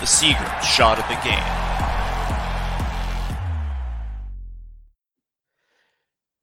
The 0.02 0.08
Seagram 0.08 0.62
shot 0.62 0.98
of 0.98 1.08
the 1.08 1.20
game. 1.28 1.81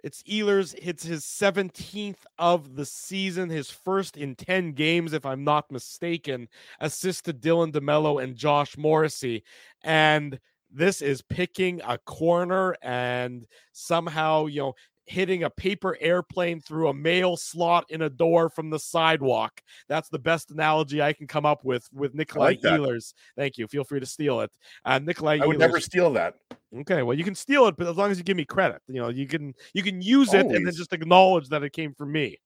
It's 0.03 0.23
Ehlers 0.23 0.77
hits 0.79 1.03
his 1.03 1.23
17th 1.23 2.25
of 2.37 2.75
the 2.75 2.85
season, 2.85 3.49
his 3.49 3.69
first 3.69 4.15
in 4.15 4.35
10 4.35 4.71
games, 4.71 5.13
if 5.13 5.25
I'm 5.25 5.43
not 5.43 5.71
mistaken. 5.71 6.47
Assist 6.79 7.25
to 7.25 7.33
Dylan 7.33 7.71
DeMelo 7.71 8.23
and 8.23 8.35
Josh 8.35 8.77
Morrissey. 8.77 9.43
And 9.83 10.39
this 10.71 11.01
is 11.01 11.21
picking 11.21 11.81
a 11.85 11.97
corner 11.97 12.75
and 12.81 13.45
somehow, 13.71 14.45
you 14.45 14.61
know, 14.61 14.75
hitting 15.09 15.43
a 15.43 15.49
paper 15.49 15.97
airplane 15.99 16.61
through 16.61 16.87
a 16.89 16.93
mail 16.93 17.35
slot 17.35 17.85
in 17.89 18.03
a 18.03 18.09
door 18.09 18.47
from 18.47 18.69
the 18.69 18.77
sidewalk. 18.77 19.61
That's 19.87 20.07
the 20.09 20.19
best 20.19 20.51
analogy 20.51 21.01
I 21.01 21.13
can 21.13 21.25
come 21.25 21.45
up 21.45 21.65
with 21.65 21.89
with 21.91 22.13
Nikolai 22.13 22.45
like 22.45 22.61
Ehlers. 22.61 23.13
Thank 23.35 23.57
you. 23.57 23.67
Feel 23.67 23.83
free 23.83 23.99
to 23.99 24.05
steal 24.05 24.41
it. 24.41 24.51
Uh, 24.85 24.99
Nikolai 24.99 25.39
I 25.41 25.45
would 25.45 25.57
Ehlers. 25.57 25.59
never 25.59 25.79
steal 25.79 26.13
that. 26.13 26.35
Okay, 26.81 27.01
well 27.01 27.17
you 27.17 27.23
can 27.23 27.35
steal 27.35 27.65
it, 27.65 27.75
but 27.75 27.87
as 27.87 27.97
long 27.97 28.11
as 28.11 28.17
you 28.19 28.23
give 28.23 28.37
me 28.37 28.45
credit, 28.45 28.81
you 28.87 29.01
know, 29.01 29.09
you 29.09 29.27
can 29.27 29.53
you 29.73 29.81
can 29.81 30.01
use 30.01 30.29
Always. 30.29 30.45
it 30.45 30.55
and 30.55 30.67
then 30.67 30.73
just 30.73 30.93
acknowledge 30.93 31.49
that 31.49 31.63
it 31.63 31.73
came 31.73 31.93
from 31.93 32.11
me. 32.11 32.37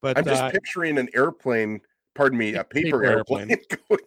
But 0.00 0.18
I'm 0.18 0.24
just 0.24 0.42
uh, 0.42 0.50
picturing 0.50 0.98
an 0.98 1.08
airplane, 1.14 1.80
pardon 2.14 2.38
me, 2.38 2.54
a 2.54 2.64
paper, 2.64 3.00
paper 3.00 3.04
airplane, 3.04 3.50
airplane. 3.50 3.78
going 3.88 4.00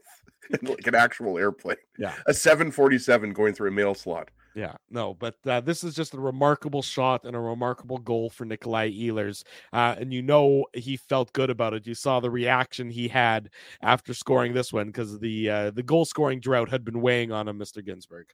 like 0.62 0.88
an 0.88 0.96
actual 0.96 1.38
airplane. 1.38 1.78
Yeah. 1.98 2.14
A 2.28 2.34
747 2.34 3.34
going 3.34 3.54
through 3.54 3.70
a 3.70 3.72
mail 3.72 3.96
slot. 3.96 4.30
Yeah, 4.56 4.76
no, 4.90 5.14
but 5.14 5.36
uh, 5.46 5.60
this 5.60 5.84
is 5.84 5.94
just 5.94 6.14
a 6.14 6.20
remarkable 6.20 6.82
shot 6.82 7.26
and 7.26 7.36
a 7.36 7.40
remarkable 7.40 7.98
goal 7.98 8.30
for 8.30 8.46
Nikolai 8.46 8.90
Ehlers. 8.90 9.44
Uh, 9.74 9.96
and 10.00 10.14
you 10.14 10.22
know 10.22 10.66
he 10.74 10.96
felt 10.96 11.34
good 11.34 11.50
about 11.50 11.74
it. 11.74 11.86
You 11.86 11.94
saw 11.94 12.22
the 12.22 12.32
reaction 12.32 12.90
he 12.90 13.10
had 13.10 13.50
after 13.82 14.14
scoring 14.14 14.54
this 14.54 14.72
one 14.72 14.88
because 14.88 15.20
the 15.20 15.50
uh, 15.50 15.72
the 15.72 15.84
goal 15.84 16.06
scoring 16.06 16.40
drought 16.40 16.70
had 16.70 16.86
been 16.86 17.02
weighing 17.02 17.34
on 17.34 17.50
him, 17.50 17.60
Mr. 17.60 17.86
Ginsburg. 17.86 18.28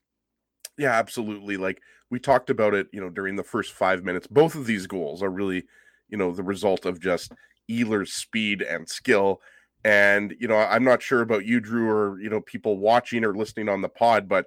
Yeah, 0.78 0.92
absolutely. 0.92 1.56
Like 1.56 1.80
we 2.08 2.20
talked 2.20 2.50
about 2.50 2.72
it, 2.74 2.86
you 2.92 3.00
know, 3.00 3.10
during 3.10 3.34
the 3.34 3.42
first 3.42 3.72
five 3.72 4.04
minutes. 4.04 4.28
Both 4.28 4.54
of 4.54 4.64
these 4.64 4.86
goals 4.86 5.24
are 5.24 5.30
really, 5.30 5.64
you 6.08 6.16
know, 6.16 6.30
the 6.30 6.44
result 6.44 6.86
of 6.86 7.00
just 7.00 7.32
Ehlers' 7.68 8.08
speed 8.08 8.62
and 8.62 8.88
skill. 8.88 9.40
And 9.84 10.34
you 10.38 10.46
know, 10.46 10.56
I'm 10.56 10.84
not 10.84 11.02
sure 11.02 11.22
about 11.22 11.44
you, 11.44 11.60
Drew, 11.60 11.90
or 11.90 12.20
you 12.20 12.30
know, 12.30 12.40
people 12.40 12.78
watching 12.78 13.24
or 13.24 13.34
listening 13.34 13.68
on 13.68 13.82
the 13.82 13.88
pod, 13.88 14.28
but 14.28 14.46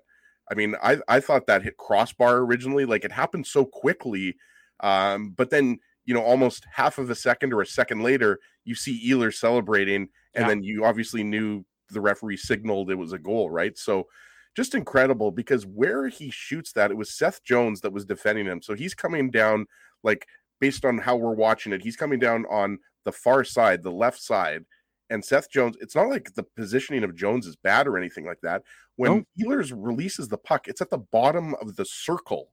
I 0.50 0.56
mean, 0.56 0.76
I 0.82 0.98
I 1.08 1.20
thought 1.20 1.48
that 1.48 1.64
hit 1.64 1.78
crossbar 1.78 2.38
originally, 2.38 2.86
like 2.86 3.04
it 3.04 3.12
happened 3.12 3.48
so 3.48 3.66
quickly. 3.66 4.38
Um, 4.80 5.32
but 5.32 5.50
then 5.50 5.80
you 6.06 6.14
know, 6.14 6.22
almost 6.24 6.66
half 6.72 7.00
of 7.00 7.10
a 7.10 7.16
second 7.16 7.52
or 7.52 7.62
a 7.62 7.66
second 7.66 8.04
later, 8.04 8.40
you 8.64 8.76
see 8.76 9.10
Ehlers 9.10 9.36
celebrating, 9.36 10.10
and 10.36 10.44
yeah. 10.44 10.48
then 10.48 10.64
you 10.64 10.86
obviously 10.86 11.24
knew 11.24 11.66
the 11.90 12.02
referee 12.02 12.38
signaled 12.38 12.90
it 12.90 12.96
was 12.96 13.14
a 13.14 13.20
goal, 13.20 13.50
right? 13.50 13.78
So 13.78 14.08
just 14.56 14.76
incredible 14.76 15.32
because 15.32 15.66
where 15.66 16.08
he 16.08 16.32
shoots 16.32 16.72
that, 16.74 16.92
it 16.92 16.98
was 16.98 17.14
Seth 17.14 17.44
Jones 17.44 17.82
that 17.82 17.92
was 17.94 18.06
defending 18.06 18.46
him. 18.46 18.62
So 18.62 18.74
he's 18.74 18.94
coming 18.94 19.30
down 19.30 19.66
like 20.04 20.26
based 20.62 20.86
on 20.86 20.98
how 20.98 21.16
we're 21.16 21.34
watching 21.34 21.74
it, 21.74 21.82
he's 21.82 21.98
coming 21.98 22.20
down 22.20 22.46
on 22.50 22.80
the 23.04 23.12
far 23.12 23.44
side, 23.44 23.84
the 23.84 23.92
left 23.92 24.22
side. 24.22 24.64
And 25.10 25.24
Seth 25.24 25.52
Jones, 25.52 25.78
it's 25.80 25.96
not 25.96 26.10
like 26.10 26.34
the 26.34 26.44
positioning 26.44 27.04
of 27.04 27.16
Jones 27.16 27.46
is 27.46 27.56
bad 27.56 27.88
or 27.88 27.98
anything 27.98 28.26
like 28.26 28.42
that. 28.42 28.64
When 28.96 29.26
no. 29.38 29.46
Ehlers 29.46 29.74
releases 29.76 30.28
the 30.28 30.38
puck, 30.38 30.68
it's 30.68 30.82
at 30.82 30.90
the 30.90 30.98
bottom 30.98 31.56
of 31.62 31.76
the 31.76 31.86
circle 31.86 32.50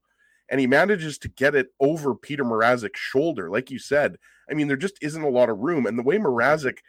and 0.50 0.60
he 0.60 0.66
manages 0.66 1.16
to 1.18 1.28
get 1.28 1.54
it 1.54 1.68
over 1.80 2.14
Peter 2.14 2.44
Mrazek's 2.44 3.00
shoulder. 3.00 3.48
Like 3.48 3.70
you 3.70 3.78
said, 3.78 4.18
I 4.50 4.54
mean, 4.54 4.68
there 4.68 4.76
just 4.76 4.98
isn't 5.00 5.22
a 5.22 5.28
lot 5.28 5.48
of 5.48 5.58
room. 5.58 5.86
And 5.86 5.98
the 5.98 6.02
way 6.02 6.18
Mrazek– 6.18 6.78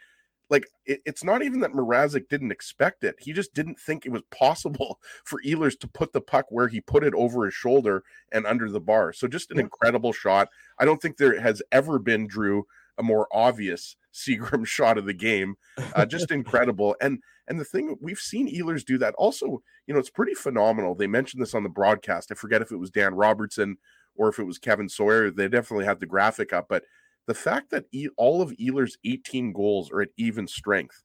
like 0.50 0.68
it, 0.86 1.00
it's 1.04 1.24
not 1.24 1.42
even 1.42 1.60
that 1.60 1.72
Mrazek 1.72 2.28
didn't 2.28 2.52
expect 2.52 3.04
it. 3.04 3.16
He 3.18 3.32
just 3.32 3.54
didn't 3.54 3.78
think 3.78 4.04
it 4.04 4.12
was 4.12 4.22
possible 4.30 5.00
for 5.24 5.40
Ehlers 5.42 5.78
to 5.80 5.88
put 5.88 6.12
the 6.12 6.20
puck 6.20 6.46
where 6.48 6.68
he 6.68 6.80
put 6.80 7.04
it 7.04 7.14
over 7.14 7.44
his 7.44 7.54
shoulder 7.54 8.04
and 8.32 8.46
under 8.46 8.70
the 8.70 8.80
bar. 8.80 9.12
So 9.12 9.26
just 9.26 9.50
an 9.50 9.58
incredible 9.58 10.12
shot. 10.12 10.48
I 10.78 10.84
don't 10.84 11.00
think 11.00 11.16
there 11.16 11.40
has 11.40 11.62
ever 11.72 11.98
been 11.98 12.26
Drew 12.26 12.66
a 12.98 13.02
more 13.02 13.26
obvious 13.32 13.96
Seagram 14.14 14.66
shot 14.66 14.96
of 14.96 15.06
the 15.06 15.14
game. 15.14 15.56
Uh, 15.94 16.06
just 16.06 16.30
incredible. 16.30 16.96
And 17.00 17.18
and 17.48 17.60
the 17.60 17.64
thing 17.64 17.96
we've 18.00 18.18
seen 18.18 18.48
Ehlers 18.54 18.84
do 18.84 18.96
that 18.98 19.14
also, 19.14 19.62
you 19.86 19.92
know, 19.92 20.00
it's 20.00 20.10
pretty 20.10 20.34
phenomenal. 20.34 20.94
They 20.94 21.06
mentioned 21.06 21.42
this 21.42 21.54
on 21.54 21.62
the 21.62 21.68
broadcast. 21.68 22.32
I 22.32 22.34
forget 22.34 22.62
if 22.62 22.72
it 22.72 22.78
was 22.78 22.90
Dan 22.90 23.14
Robertson 23.14 23.76
or 24.16 24.28
if 24.28 24.38
it 24.38 24.44
was 24.44 24.58
Kevin 24.58 24.88
Sawyer. 24.88 25.30
They 25.30 25.48
definitely 25.48 25.84
had 25.84 26.00
the 26.00 26.06
graphic 26.06 26.52
up, 26.52 26.66
but 26.68 26.84
the 27.26 27.34
fact 27.34 27.70
that 27.70 27.86
e- 27.92 28.08
all 28.16 28.40
of 28.40 28.52
Ehlers' 28.52 28.96
18 29.04 29.52
goals 29.52 29.90
are 29.90 30.02
at 30.02 30.10
even 30.16 30.46
strength 30.46 31.02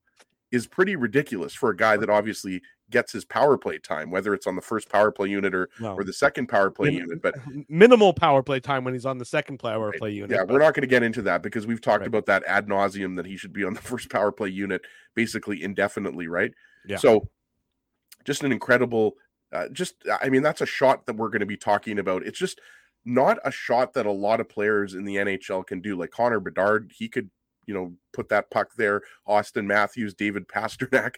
is 0.51 0.67
pretty 0.67 0.95
ridiculous 0.95 1.53
for 1.53 1.69
a 1.69 1.77
guy 1.77 1.97
that 1.97 2.09
obviously 2.09 2.61
gets 2.89 3.11
his 3.11 3.25
power 3.25 3.57
play 3.57 3.77
time, 3.77 4.11
whether 4.11 4.33
it's 4.33 4.47
on 4.47 4.55
the 4.55 4.61
first 4.61 4.89
power 4.89 5.11
play 5.11 5.29
unit 5.29 5.53
or 5.53 5.69
no. 5.79 5.93
or 5.93 6.03
the 6.03 6.13
second 6.13 6.47
power 6.47 6.69
play 6.71 6.89
Min- 6.89 6.99
unit. 6.99 7.21
But 7.21 7.35
minimal 7.69 8.13
power 8.13 8.43
play 8.43 8.59
time 8.59 8.83
when 8.83 8.93
he's 8.93 9.05
on 9.05 9.17
the 9.17 9.25
second 9.25 9.59
power 9.59 9.93
play 9.97 10.11
unit. 10.11 10.31
Yeah, 10.31 10.45
but... 10.45 10.49
we're 10.53 10.59
not 10.59 10.73
going 10.73 10.81
to 10.81 10.87
get 10.87 11.03
into 11.03 11.21
that 11.23 11.43
because 11.43 11.67
we've 11.67 11.81
talked 11.81 12.01
right. 12.01 12.07
about 12.07 12.25
that 12.27 12.43
ad 12.45 12.67
nauseum 12.67 13.15
that 13.17 13.25
he 13.25 13.37
should 13.37 13.53
be 13.53 13.63
on 13.63 13.73
the 13.73 13.81
first 13.81 14.09
power 14.09 14.31
play 14.31 14.49
unit 14.49 14.81
basically 15.15 15.63
indefinitely, 15.63 16.27
right? 16.27 16.51
Yeah. 16.87 16.97
So 16.97 17.29
just 18.25 18.43
an 18.43 18.51
incredible 18.51 19.15
uh, 19.51 19.67
just 19.71 19.95
I 20.21 20.29
mean 20.29 20.43
that's 20.43 20.61
a 20.61 20.65
shot 20.65 21.05
that 21.05 21.15
we're 21.15 21.29
going 21.29 21.39
to 21.39 21.45
be 21.45 21.57
talking 21.57 21.99
about. 21.99 22.25
It's 22.25 22.39
just 22.39 22.59
not 23.05 23.37
a 23.43 23.51
shot 23.51 23.93
that 23.93 24.05
a 24.05 24.11
lot 24.11 24.39
of 24.39 24.49
players 24.49 24.93
in 24.93 25.03
the 25.05 25.15
NHL 25.15 25.65
can 25.65 25.81
do. 25.81 25.97
Like 25.97 26.11
Connor 26.11 26.39
Bedard, 26.39 26.91
he 26.95 27.07
could, 27.07 27.29
you 27.65 27.73
know, 27.73 27.93
put 28.13 28.29
that 28.29 28.49
puck 28.51 28.69
there. 28.77 29.01
Auston 29.27 29.65
Matthews, 29.65 30.13
David 30.13 30.47
Pastrnak, 30.47 31.15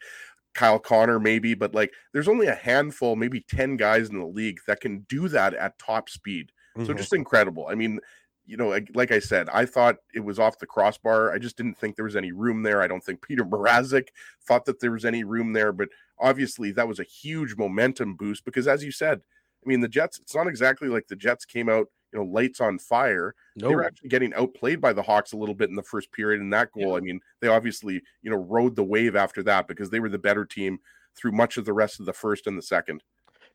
Kyle 0.54 0.80
Connor, 0.80 1.20
maybe, 1.20 1.54
but 1.54 1.74
like 1.74 1.94
there's 2.14 2.28
only 2.28 2.48
a 2.48 2.56
handful, 2.56 3.16
maybe 3.16 3.42
10 3.42 3.78
guys 3.78 4.10
in 4.10 4.20
the 4.20 4.26
league 4.26 4.60
that 4.68 4.82
can 4.82 5.00
do 5.10 5.28
that 5.30 5.54
at 5.54 5.80
top 5.80 6.10
speed. 6.10 6.52
Mm-hmm. 6.78 6.88
So 6.88 6.94
just 6.94 7.14
incredible. 7.14 7.68
I 7.70 7.76
mean, 7.76 8.00
you 8.46 8.58
know, 8.58 8.78
like 8.94 9.12
I 9.12 9.20
said, 9.20 9.48
I 9.50 9.66
thought 9.66 9.98
it 10.14 10.20
was 10.20 10.40
off 10.40 10.60
the 10.60 10.66
crossbar. 10.66 11.32
I 11.32 11.38
just 11.38 11.56
didn't 11.56 11.78
think 11.78 11.96
there 11.96 12.06
was 12.06 12.16
any 12.16 12.32
room 12.32 12.64
there. 12.64 12.82
I 12.82 12.88
don't 12.88 13.04
think 13.04 13.22
Peter 13.22 13.46
Mrazek 13.46 14.08
thought 14.46 14.66
that 14.66 14.80
there 14.80 14.92
was 14.92 15.06
any 15.06 15.24
room 15.24 15.54
there, 15.54 15.72
but 15.72 15.90
obviously 16.20 16.72
that 16.72 16.88
was 16.88 17.00
a 17.00 17.04
huge 17.04 17.56
momentum 17.56 18.16
boost 18.16 18.44
because, 18.46 18.68
as 18.68 18.84
you 18.84 18.92
said, 18.92 19.22
I 19.64 19.70
mean, 19.70 19.82
the 19.82 19.88
Jets, 19.88 20.20
it's 20.20 20.36
not 20.36 20.48
exactly 20.48 20.90
like 20.90 21.08
the 21.08 21.16
Jets 21.16 21.46
came 21.46 21.70
out, 21.70 21.88
you 22.12 22.20
know, 22.20 22.26
lights 22.26 22.62
on 22.62 22.78
fire. 22.78 23.36
No. 23.56 23.70
They 23.70 23.76
were 23.76 23.84
actually 23.84 24.10
getting 24.10 24.34
outplayed 24.34 24.82
by 24.82 24.94
the 24.94 25.02
Hawks 25.02 25.34
a 25.34 25.38
little 25.38 25.56
bit 25.56 25.70
in 25.70 25.76
the 25.76 25.84
first 25.84 26.12
period. 26.12 26.42
And 26.42 26.52
that 26.54 26.72
goal, 26.72 26.92
yeah. 26.92 26.98
I 26.98 27.00
mean, 27.00 27.20
they 27.40 27.48
obviously, 27.48 28.02
you 28.22 28.32
know, 28.32 28.38
rode 28.38 28.76
the 28.76 28.84
wave 28.84 29.16
after 29.16 29.44
that 29.44 29.68
because 29.68 29.90
they 29.90 30.00
were 30.00 30.10
the 30.10 30.18
better 30.18 30.46
team 30.46 30.80
through 31.16 31.32
much 31.32 31.58
of 31.58 31.66
the 31.66 31.74
rest 31.74 32.00
of 32.00 32.06
the 32.06 32.14
first 32.14 32.48
and 32.48 32.58
the 32.58 32.62
second. 32.62 33.04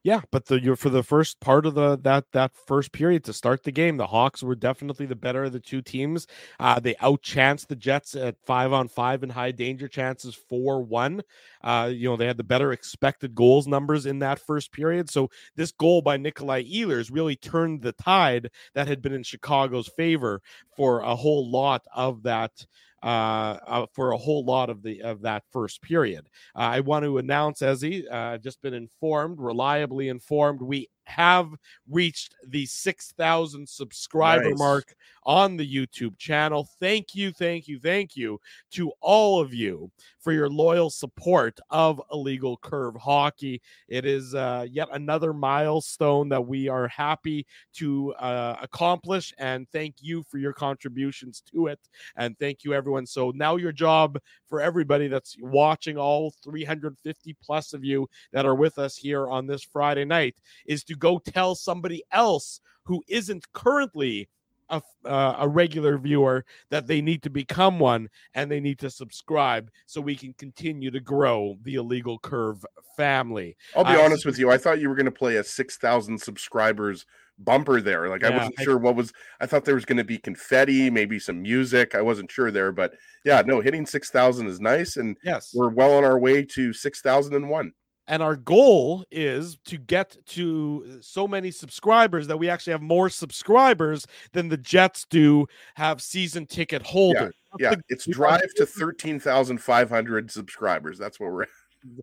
Yeah, 0.07 0.21
but 0.31 0.47
the 0.47 0.77
for 0.77 0.89
the 0.89 1.03
first 1.03 1.41
part 1.41 1.67
of 1.67 1.75
the 1.75 1.99
that 2.03 2.27
that 2.31 2.53
first 2.69 2.93
period 2.93 3.25
to 3.25 3.33
start 3.33 3.65
the 3.65 3.73
game, 3.73 3.97
the 3.97 4.07
Hawks 4.07 4.41
were 4.41 4.55
definitely 4.55 5.05
the 5.07 5.17
better 5.17 5.43
of 5.43 5.53
the 5.53 5.59
two 5.59 5.83
teams. 5.83 6.29
Uh, 6.61 6.79
they 6.79 6.95
outchanced 6.95 7.67
the 7.67 7.75
Jets 7.75 8.15
at 8.15 8.37
five 8.47 8.73
on 8.73 8.87
five 8.87 9.25
and 9.25 9.33
high 9.33 9.51
danger 9.51 9.89
chances, 9.89 10.33
four 10.37 10.81
one. 10.81 11.23
Uh, 11.61 11.91
you 11.93 12.09
know 12.09 12.17
they 12.17 12.27
had 12.29 12.37
the 12.37 12.45
better 12.45 12.71
expected 12.73 13.35
goals 13.35 13.67
numbers 13.67 14.07
in 14.07 14.21
that 14.21 14.39
first 14.39 14.71
period. 14.71 15.11
So 15.11 15.29
this 15.57 15.73
goal 15.73 16.03
by 16.03 16.19
Nikolai 16.19 16.63
Ehlers 16.63 17.11
really 17.13 17.35
turned 17.35 17.83
the 17.83 17.91
tide 17.93 18.51
that 18.75 18.87
had 18.87 19.03
been 19.03 19.13
in 19.13 19.25
Chicago's 19.25 19.89
favor 19.89 20.41
for 20.77 21.01
a 21.01 21.17
whole 21.17 21.51
lot 21.51 21.83
of 21.93 22.23
that 22.23 22.65
uh, 23.03 23.59
uh, 23.67 23.87
for 23.95 24.13
a 24.13 24.17
whole 24.17 24.45
lot 24.45 24.71
of 24.71 24.83
the 24.83 25.03
of 25.03 25.23
that 25.23 25.45
first 25.53 25.83
period. 25.83 26.29
Uh, 26.55 26.61
I 26.61 26.81
want 26.81 27.05
to 27.05 27.19
announce, 27.19 27.63
as 27.63 27.83
he 27.83 28.07
uh, 28.09 28.39
just 28.39 28.61
been 28.63 28.75
informed, 28.75 29.39
reliably 29.39 30.09
informed, 30.09 30.63
we 30.63 30.89
have 31.07 31.49
reached 31.89 32.35
the 32.47 32.67
6,000 32.67 33.69
subscriber 33.69 34.51
nice. 34.51 34.59
mark 34.59 34.95
on 35.25 35.57
the 35.57 35.67
YouTube 35.67 36.17
channel. 36.19 36.69
Thank 36.81 37.15
you, 37.15 37.33
thank 37.33 37.67
you, 37.67 37.81
thank 37.81 38.17
you 38.17 38.41
to 38.73 38.93
all 39.01 39.41
of 39.41 39.53
you 39.53 39.91
for 40.21 40.33
your 40.33 40.49
loyal 40.49 40.91
support 40.91 41.59
of 41.71 42.01
Illegal 42.13 42.57
Curve 42.57 42.97
Hockey. 42.97 43.63
It 43.89 44.05
is 44.05 44.35
uh, 44.35 44.67
yet 44.69 44.89
another 44.93 45.33
milestone 45.33 46.29
that 46.31 46.45
we 46.45 46.69
are 46.69 46.89
happy 46.89 47.47
to 47.75 48.13
uh, 48.15 48.57
accomplish, 48.61 49.33
and 49.39 49.69
thank 49.71 49.97
you 50.01 50.25
for 50.25 50.39
your 50.39 50.53
contributions 50.53 51.43
to 51.53 51.69
it. 51.69 51.81
And 52.17 52.39
thank 52.39 52.65
you, 52.65 52.75
everyone. 52.75 53.07
So 53.07 53.33
now 53.35 53.57
your 53.57 53.73
job 53.73 54.19
for 54.49 54.61
everybody 54.61 55.09
that's 55.09 55.37
watching, 55.41 55.97
all 55.97 56.33
350 56.43 57.37
plus 57.43 57.73
of 57.73 57.85
you 57.85 58.09
that 58.33 58.47
are 58.47 58.55
with 58.55 58.79
us 58.79 58.97
here 58.97 59.29
on 59.29 59.47
this 59.47 59.63
Friday 59.63 60.05
night, 60.05 60.35
is 60.67 60.85
to 60.85 60.96
go 60.99 61.19
tell 61.19 61.55
somebody 61.55 62.03
else 62.13 62.61
who 62.85 63.03
isn't 63.09 63.53
currently 63.53 64.29
a, 64.69 64.83
uh, 65.05 65.37
a 65.39 65.49
regular 65.49 65.99
viewer 65.99 66.45
that 66.71 66.87
they 66.87 67.01
need 67.01 67.23
to 67.23 67.31
become 67.31 67.79
one 67.79 68.09
and 68.35 68.51
they 68.51 68.61
need 68.61 68.79
to 68.81 68.91
subscribe 68.91 69.71
so 69.87 70.01
we 70.01 70.17
can 70.17 70.33
continue 70.35 70.91
to 70.91 71.01
grow 71.01 71.57
the 71.63 71.77
illegal 71.77 72.19
curve 72.19 72.65
family. 72.97 73.57
I'll 73.77 73.85
be 73.85 73.91
uh, 73.91 74.03
honest 74.03 74.27
with 74.27 74.39
you. 74.39 74.51
I 74.51 74.59
thought 74.59 74.81
you 74.81 74.89
were 74.89 74.95
going 74.95 75.07
to 75.07 75.13
play 75.13 75.37
a 75.37 75.45
6,000 75.45 76.19
subscribers 76.19 77.07
bumper 77.39 77.81
there. 77.81 78.09
Like 78.09 78.23
yeah, 78.23 78.31
I 78.31 78.37
wasn't 78.37 78.55
I, 78.59 78.65
sure 78.65 78.79
what 78.79 78.97
was, 78.97 79.13
I 79.41 79.47
thought 79.47 79.65
there 79.65 79.75
was 79.75 79.85
going 79.85 79.99
to 79.99 80.05
be 80.05 80.19
confetti, 80.19 80.91
maybe 80.91 81.19
some 81.19 81.43
music. 81.43 81.95
I 81.95 82.03
wasn't 82.03 82.31
sure 82.31 82.51
there, 82.51 82.73
but 82.73 82.95
yeah, 83.25 83.43
no, 83.45 83.61
hitting 83.61 83.87
6,000 83.87 84.47
is 84.47 84.61
nice. 84.61 84.97
And 84.97 85.17
yes, 85.23 85.53
we're 85.55 85.69
well 85.69 85.97
on 85.97 86.05
our 86.05 86.19
way 86.19 86.45
to 86.45 86.73
6,001 86.73 87.73
and 88.09 88.23
our 88.23 88.37
goal 88.37 89.05
is 89.11 89.59
to 89.67 89.79
get 89.79 90.17
to 90.27 90.99
so 91.01 91.27
many 91.27 91.51
subscribers 91.51 92.27
that 92.27 92.37
we 92.37 92.49
actually 92.49 92.73
have 92.73 92.83
more 92.83 93.11
subscribers 93.11 94.07
than 94.33 94.49
the 94.49 94.57
Jets 94.57 95.07
do 95.09 95.47
have 95.75 96.01
season 96.01 96.47
ticket 96.47 96.83
holders. 96.83 97.35
Yeah, 97.59 97.71
yeah. 97.71 97.77
it's 97.89 98.07
drive 98.07 98.53
to 98.57 98.67
13,500 98.67 100.31
subscribers. 100.31 100.99
That's 100.99 101.19
what 101.19 101.33
we're 101.33 101.43
at 101.43 101.49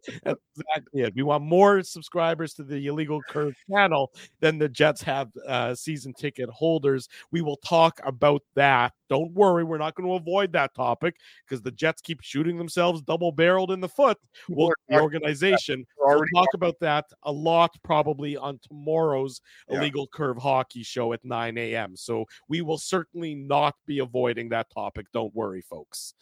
exactly 0.06 1.02
it. 1.02 1.14
We 1.16 1.24
want 1.24 1.44
more 1.44 1.82
subscribers 1.84 2.54
to 2.56 2.64
the 2.64 2.88
Illegal 2.88 3.22
Curve 3.30 3.56
channel 3.70 4.12
than 4.40 4.58
the 4.58 4.70
Jets 4.70 5.02
have 5.04 5.30
uh, 5.48 5.76
season 5.76 6.14
ticket 6.14 6.50
holders. 6.50 7.10
We 7.32 7.42
will 7.42 7.58
talk 7.58 8.00
about 8.04 8.42
that. 8.56 8.94
Don't 9.10 9.32
worry, 9.34 9.64
we're 9.64 9.78
not 9.78 9.96
going 9.96 10.10
to 10.10 10.16
avoid 10.16 10.52
that 10.54 10.74
topic 10.74 11.16
because 11.46 11.62
the 11.62 11.72
Jets 11.72 12.02
keep 12.02 12.22
shooting 12.22 12.58
themselves 12.58 13.02
double 13.02 13.32
barreled 13.32 13.72
in 13.72 13.80
the 13.80 13.90
foot. 13.90 14.18
We'll, 14.50 14.72
the 14.90 15.00
organization. 15.00 15.86
We'll 16.00 16.24
talk 16.34 16.48
about 16.54 16.80
that 16.80 17.06
a 17.24 17.32
lot 17.32 17.72
probably 17.84 18.36
on 18.38 18.60
tomorrow's 18.68 19.42
yeah. 19.70 19.78
Illegal 19.78 20.08
Curve 20.08 20.38
Hockey 20.38 20.84
show 20.84 21.14
at 21.14 21.24
9 21.24 21.58
a.m. 21.58 21.96
So 21.96 22.26
we 22.48 22.62
will 22.62 22.78
certainly 22.78 23.36
not 23.36 23.76
be 23.86 24.00
avoiding 24.00 24.50
that 24.50 24.70
topic. 24.70 25.08
Don't 25.14 25.34
worry, 25.36 25.62
folks. 25.62 26.14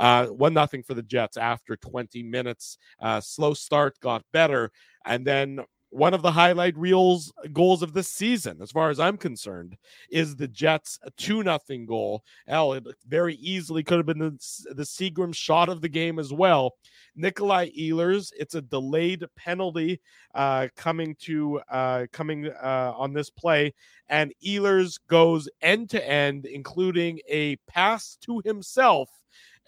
Uh, 0.00 0.26
one 0.26 0.54
nothing 0.54 0.82
for 0.82 0.94
the 0.94 1.02
Jets 1.02 1.36
after 1.36 1.76
20 1.76 2.22
minutes. 2.22 2.78
Uh, 3.00 3.20
slow 3.20 3.52
start 3.54 4.00
got 4.00 4.24
better, 4.32 4.72
and 5.04 5.26
then 5.26 5.60
one 5.90 6.14
of 6.14 6.22
the 6.22 6.30
highlight 6.30 6.76
reels 6.78 7.32
goals 7.52 7.82
of 7.82 7.92
this 7.92 8.08
season, 8.08 8.62
as 8.62 8.70
far 8.70 8.90
as 8.90 9.00
I'm 9.00 9.16
concerned, 9.16 9.76
is 10.08 10.36
the 10.36 10.48
Jets' 10.48 10.98
two 11.16 11.42
nothing 11.42 11.84
goal. 11.84 12.24
Hell, 12.46 12.72
it 12.74 12.84
very 13.06 13.34
easily 13.34 13.82
could 13.82 13.98
have 13.98 14.06
been 14.06 14.18
the, 14.18 14.74
the 14.74 14.84
Seagram 14.84 15.34
shot 15.34 15.68
of 15.68 15.80
the 15.80 15.88
game 15.88 16.18
as 16.18 16.32
well. 16.32 16.76
Nikolai 17.16 17.70
Ehlers, 17.70 18.32
it's 18.38 18.54
a 18.54 18.62
delayed 18.62 19.24
penalty 19.36 20.00
uh, 20.34 20.68
coming 20.76 21.16
to 21.22 21.60
uh, 21.70 22.06
coming 22.12 22.46
uh, 22.46 22.92
on 22.96 23.12
this 23.12 23.28
play, 23.28 23.74
and 24.08 24.32
Ehlers 24.46 24.98
goes 25.08 25.48
end 25.60 25.90
to 25.90 26.08
end, 26.08 26.46
including 26.46 27.18
a 27.28 27.56
pass 27.68 28.16
to 28.22 28.40
himself 28.44 29.10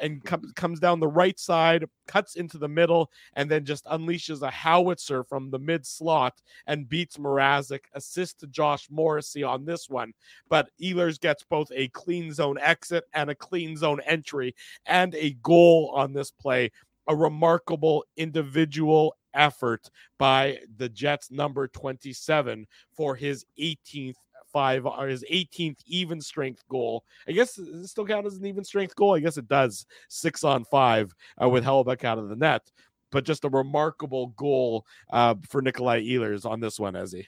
and 0.03 0.23
com- 0.25 0.53
comes 0.55 0.81
down 0.81 1.01
the 1.01 1.09
right 1.09 1.39
side, 1.39 1.87
cuts 2.07 2.35
into 2.35 2.59
the 2.59 2.69
middle, 2.69 3.11
and 3.35 3.51
then 3.51 3.65
just 3.65 3.87
unleashes 3.87 4.43
a 4.43 4.51
howitzer 4.51 5.25
from 5.25 5.51
the 5.51 5.59
mid 5.59 5.87
slot 5.87 6.43
and 6.67 6.89
beats 6.89 7.17
Mrazek. 7.17 7.85
Assist 7.95 8.41
to 8.41 8.47
Josh 8.49 8.89
Morrissey 8.91 9.43
on 9.43 9.65
this 9.65 9.89
one. 9.89 10.13
But 10.49 10.69
Ehlers 10.83 11.19
gets 11.19 11.45
both 11.45 11.69
a 11.75 11.89
clean 11.89 12.33
zone 12.33 12.59
exit 12.61 13.05
and 13.15 13.31
a 13.31 13.35
clean 13.35 13.77
zone 13.77 14.01
entry 14.05 14.55
and 14.85 15.15
a 15.15 15.31
goal 15.43 15.93
on 15.95 16.13
this 16.13 16.31
play. 16.31 16.71
A 17.09 17.17
remarkable 17.17 18.05
individual 18.17 19.17
effort 19.35 19.91
by 20.19 20.59
the 20.77 20.89
Jets 20.89 21.31
number 21.31 21.69
27 21.69 22.67
for 22.93 23.17
his 23.17 23.45
18th 23.59 24.17
five 24.53 24.87
or 24.87 25.07
his 25.07 25.25
18th 25.31 25.79
even 25.87 26.21
strength 26.21 26.63
goal. 26.69 27.05
I 27.27 27.33
guess 27.33 27.59
it 27.59 27.87
still 27.89 28.07
count 28.07 28.27
as 28.27 28.37
an 28.37 28.47
even 28.47 28.65
strength 28.65 28.95
goal. 28.95 29.15
I 29.15 29.21
guess 29.21 29.37
it 29.37 29.49
does. 29.49 29.87
Six 30.09 30.45
on 30.45 30.65
five 30.65 31.15
uh, 31.43 31.49
with 31.49 31.65
Hellebuyck 31.65 32.05
out 32.05 32.19
of 32.19 32.29
the 32.29 32.37
net, 32.37 32.71
but 33.11 33.25
just 33.25 33.45
a 33.45 33.49
remarkable 33.49 34.29
goal 34.29 34.87
uh, 35.11 35.35
for 35.49 35.63
Nikolai 35.63 36.03
Ehlers 36.03 36.45
on 36.45 36.61
this 36.61 36.79
one, 36.79 36.95
Ezzy. 36.95 37.27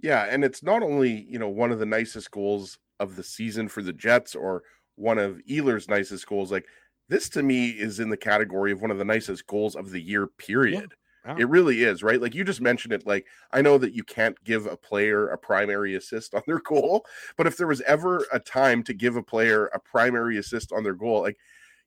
Yeah, 0.00 0.26
and 0.28 0.44
it's 0.44 0.62
not 0.62 0.82
only 0.82 1.26
you 1.28 1.38
know 1.38 1.48
one 1.48 1.72
of 1.72 1.78
the 1.78 1.86
nicest 1.86 2.30
goals 2.30 2.78
of 3.00 3.16
the 3.16 3.22
season 3.22 3.68
for 3.68 3.82
the 3.82 3.92
Jets 3.92 4.34
or 4.34 4.62
one 4.96 5.18
of 5.18 5.40
Ehlers' 5.48 5.88
nicest 5.88 6.26
goals. 6.26 6.50
Like 6.50 6.66
this 7.08 7.28
to 7.30 7.42
me 7.42 7.70
is 7.70 8.00
in 8.00 8.10
the 8.10 8.16
category 8.16 8.72
of 8.72 8.80
one 8.80 8.90
of 8.90 8.98
the 8.98 9.04
nicest 9.04 9.46
goals 9.46 9.76
of 9.76 9.90
the 9.90 10.00
year. 10.00 10.26
Period. 10.26 10.94
Wow. 11.24 11.36
It 11.38 11.48
really 11.48 11.84
is, 11.84 12.02
right? 12.02 12.20
Like 12.20 12.34
you 12.34 12.42
just 12.42 12.60
mentioned 12.60 12.92
it. 12.92 13.06
Like 13.06 13.26
I 13.52 13.62
know 13.62 13.78
that 13.78 13.94
you 13.94 14.02
can't 14.02 14.42
give 14.42 14.66
a 14.66 14.76
player 14.76 15.28
a 15.28 15.38
primary 15.38 15.94
assist 15.94 16.34
on 16.34 16.42
their 16.46 16.60
goal, 16.60 17.06
but 17.36 17.46
if 17.46 17.56
there 17.56 17.68
was 17.68 17.80
ever 17.82 18.26
a 18.32 18.40
time 18.40 18.82
to 18.84 18.94
give 18.94 19.16
a 19.16 19.22
player 19.22 19.66
a 19.66 19.78
primary 19.78 20.36
assist 20.36 20.72
on 20.72 20.82
their 20.82 20.94
goal, 20.94 21.22
like, 21.22 21.36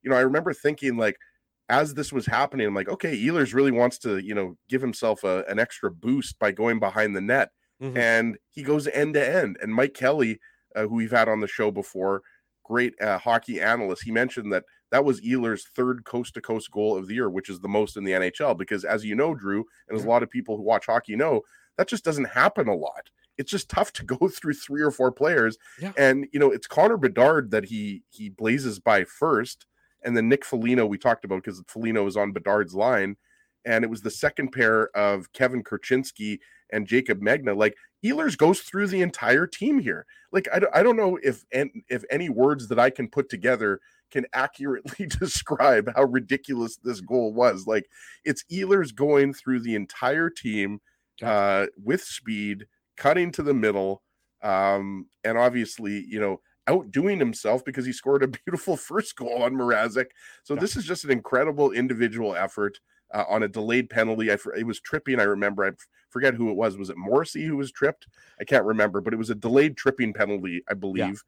you 0.02 0.10
know, 0.10 0.15
I 0.15 0.21
remember 0.21 0.54
thinking, 0.54 0.98
like, 0.98 1.17
as 1.67 1.95
this 1.95 2.13
was 2.13 2.28
happening, 2.28 2.67
I'm 2.67 2.76
like, 2.76 2.89
okay, 2.89 3.17
Ehlers 3.17 3.54
really 3.54 3.71
wants 3.71 3.98
to, 4.00 4.19
you 4.19 4.36
know, 4.36 4.56
give 4.69 4.82
himself 4.82 5.24
a, 5.24 5.43
an 5.48 5.60
extra 5.60 5.91
boost 5.91 6.38
by 6.38 6.52
going 6.52 6.80
behind 6.80 7.15
the 7.15 7.21
net. 7.21 7.50
Mm-hmm. 7.82 7.98
And 7.98 8.38
he 8.52 8.63
goes 8.63 8.88
end 8.88 9.15
to 9.15 9.28
end. 9.28 9.58
And 9.62 9.74
Mike 9.74 9.95
Kelly, 9.95 10.39
uh, 10.76 10.84
who 10.84 10.95
we've 10.95 11.12
had 11.12 11.28
on 11.28 11.41
the 11.41 11.48
show 11.48 11.71
before, 11.71 12.21
great 12.63 12.93
uh, 13.02 13.17
hockey 13.17 13.60
analyst, 13.60 14.04
he 14.04 14.12
mentioned 14.12 14.54
that 14.54 14.63
that 14.91 15.04
was 15.04 15.21
Ehlers' 15.21 15.63
third 15.63 16.06
coast 16.06 16.36
to 16.36 16.41
coast 16.41 16.71
goal 16.71 16.98
of 16.98 17.08
the 17.08 17.15
year, 17.15 17.30
which 17.30 17.50
is 17.50 17.60
the 17.60 17.67
most 17.67 17.98
in 17.98 18.04
the 18.04 18.12
NHL. 18.12 18.58
Because 18.58 18.86
as 18.86 19.04
you 19.04 19.15
know, 19.15 19.34
Drew, 19.34 19.65
and 19.88 19.98
as 19.98 20.06
a 20.06 20.08
lot 20.08 20.24
of 20.24 20.30
people 20.30 20.58
who 20.58 20.63
watch 20.63 20.86
hockey 20.86 21.15
know, 21.15 21.41
that 21.78 21.88
just 21.88 22.06
doesn't 22.06 22.30
happen 22.30 22.67
a 22.67 22.76
lot. 22.76 23.10
It's 23.38 23.52
just 23.52 23.69
tough 23.69 23.91
to 23.93 24.06
go 24.06 24.28
through 24.28 24.54
three 24.54 24.82
or 24.82 24.91
four 24.91 25.12
players. 25.12 25.58
Yeah. 25.80 25.91
And 25.98 26.28
you 26.32 26.39
know, 26.39 26.52
it's 26.52 26.67
Connor 26.67 26.98
Bedard 26.98 27.52
that 27.52 27.65
he 27.65 28.04
he 28.10 28.30
blazes 28.30 28.80
by 28.80 29.04
first, 29.04 29.65
and 30.04 30.15
then 30.15 30.30
Nick 30.30 30.45
Foligno 30.45 30.86
we 30.86 30.98
talked 30.98 31.26
about 31.26 31.43
because 31.43 31.63
Foligno 31.67 32.06
is 32.08 32.17
on 32.17 32.32
Bedard's 32.32 32.76
line, 32.76 33.17
and 33.65 33.84
it 33.84 33.89
was 33.89 34.02
the 34.02 34.12
second 34.12 34.52
pair 34.52 34.95
of 34.95 35.34
Kevin 35.34 35.63
Korchinski 35.63 36.39
and 36.71 36.88
Jaycob 36.88 37.21
Megna. 37.21 37.56
Like 37.56 37.76
Ehlers 38.04 38.38
goes 38.38 38.62
through 38.62 38.88
the 38.88 39.02
entire 39.02 39.48
team 39.48 39.80
here. 39.80 40.06
Like 40.32 40.48
I, 40.54 40.62
I 40.74 40.84
don't 40.84 40.98
know 40.98 41.17
if 41.24 41.43
and 41.52 41.71
if 41.89 42.04
any 42.10 42.30
words 42.30 42.67
that 42.67 42.80
I 42.80 42.89
can 42.89 43.10
put 43.10 43.30
together 43.30 43.80
can 44.12 44.26
accurately 44.34 45.06
describe 45.20 45.91
how 45.96 46.04
ridiculous 46.04 46.78
this 46.78 47.02
goal 47.02 47.34
was. 47.34 47.68
Like 47.68 47.88
it's 48.24 48.44
Ehlers 48.52 48.94
going 48.94 49.34
through 49.34 49.62
the 49.62 49.76
entire 49.76 50.30
team 50.30 50.80
uh, 51.24 51.68
with 51.84 52.02
speed, 52.02 52.65
cutting 52.98 53.32
to 53.34 53.44
the 53.44 53.54
middle, 53.54 54.04
um, 54.41 55.08
and 55.24 55.38
obviously, 55.38 56.06
you 56.08 56.20
know, 56.20 56.41
outdoing 56.68 57.20
himself 57.20 57.63
because 57.63 57.86
he 57.86 57.94
scored 57.94 58.24
a 58.24 58.28
beautiful 58.46 58.78
first 58.78 59.15
goal 59.15 59.44
on 59.44 59.54
Mrazek. 59.54 60.08
So 60.44 60.54
yeah. 60.54 60.60
this 60.60 60.76
is 60.76 60.86
just 60.86 61.04
an 61.04 61.12
incredible 61.12 61.72
individual 61.72 62.36
effort 62.36 62.80
uh, 63.13 63.24
on 63.30 63.44
a 63.44 63.48
delayed 63.48 63.89
penalty. 63.89 64.32
I, 64.32 64.38
it 64.58 64.65
was 64.65 64.80
tripping. 64.80 65.20
I 65.20 65.24
remember. 65.24 65.65
I 65.65 65.72
forget 66.10 66.34
who 66.34 66.50
it 66.50 66.56
was. 66.56 66.78
Was 66.78 66.89
it 66.89 66.98
Morrissey 66.98 67.46
who 67.46 67.58
was 67.58 67.72
tripped? 67.72 68.08
I 68.39 68.44
can't 68.44 68.65
remember, 68.65 69.02
but 69.02 69.13
it 69.13 69.18
was 69.18 69.30
a 69.30 69.36
delayed 69.36 69.78
tripping 69.78 70.13
penalty, 70.13 70.63
I 70.70 70.74
believe 70.74 71.24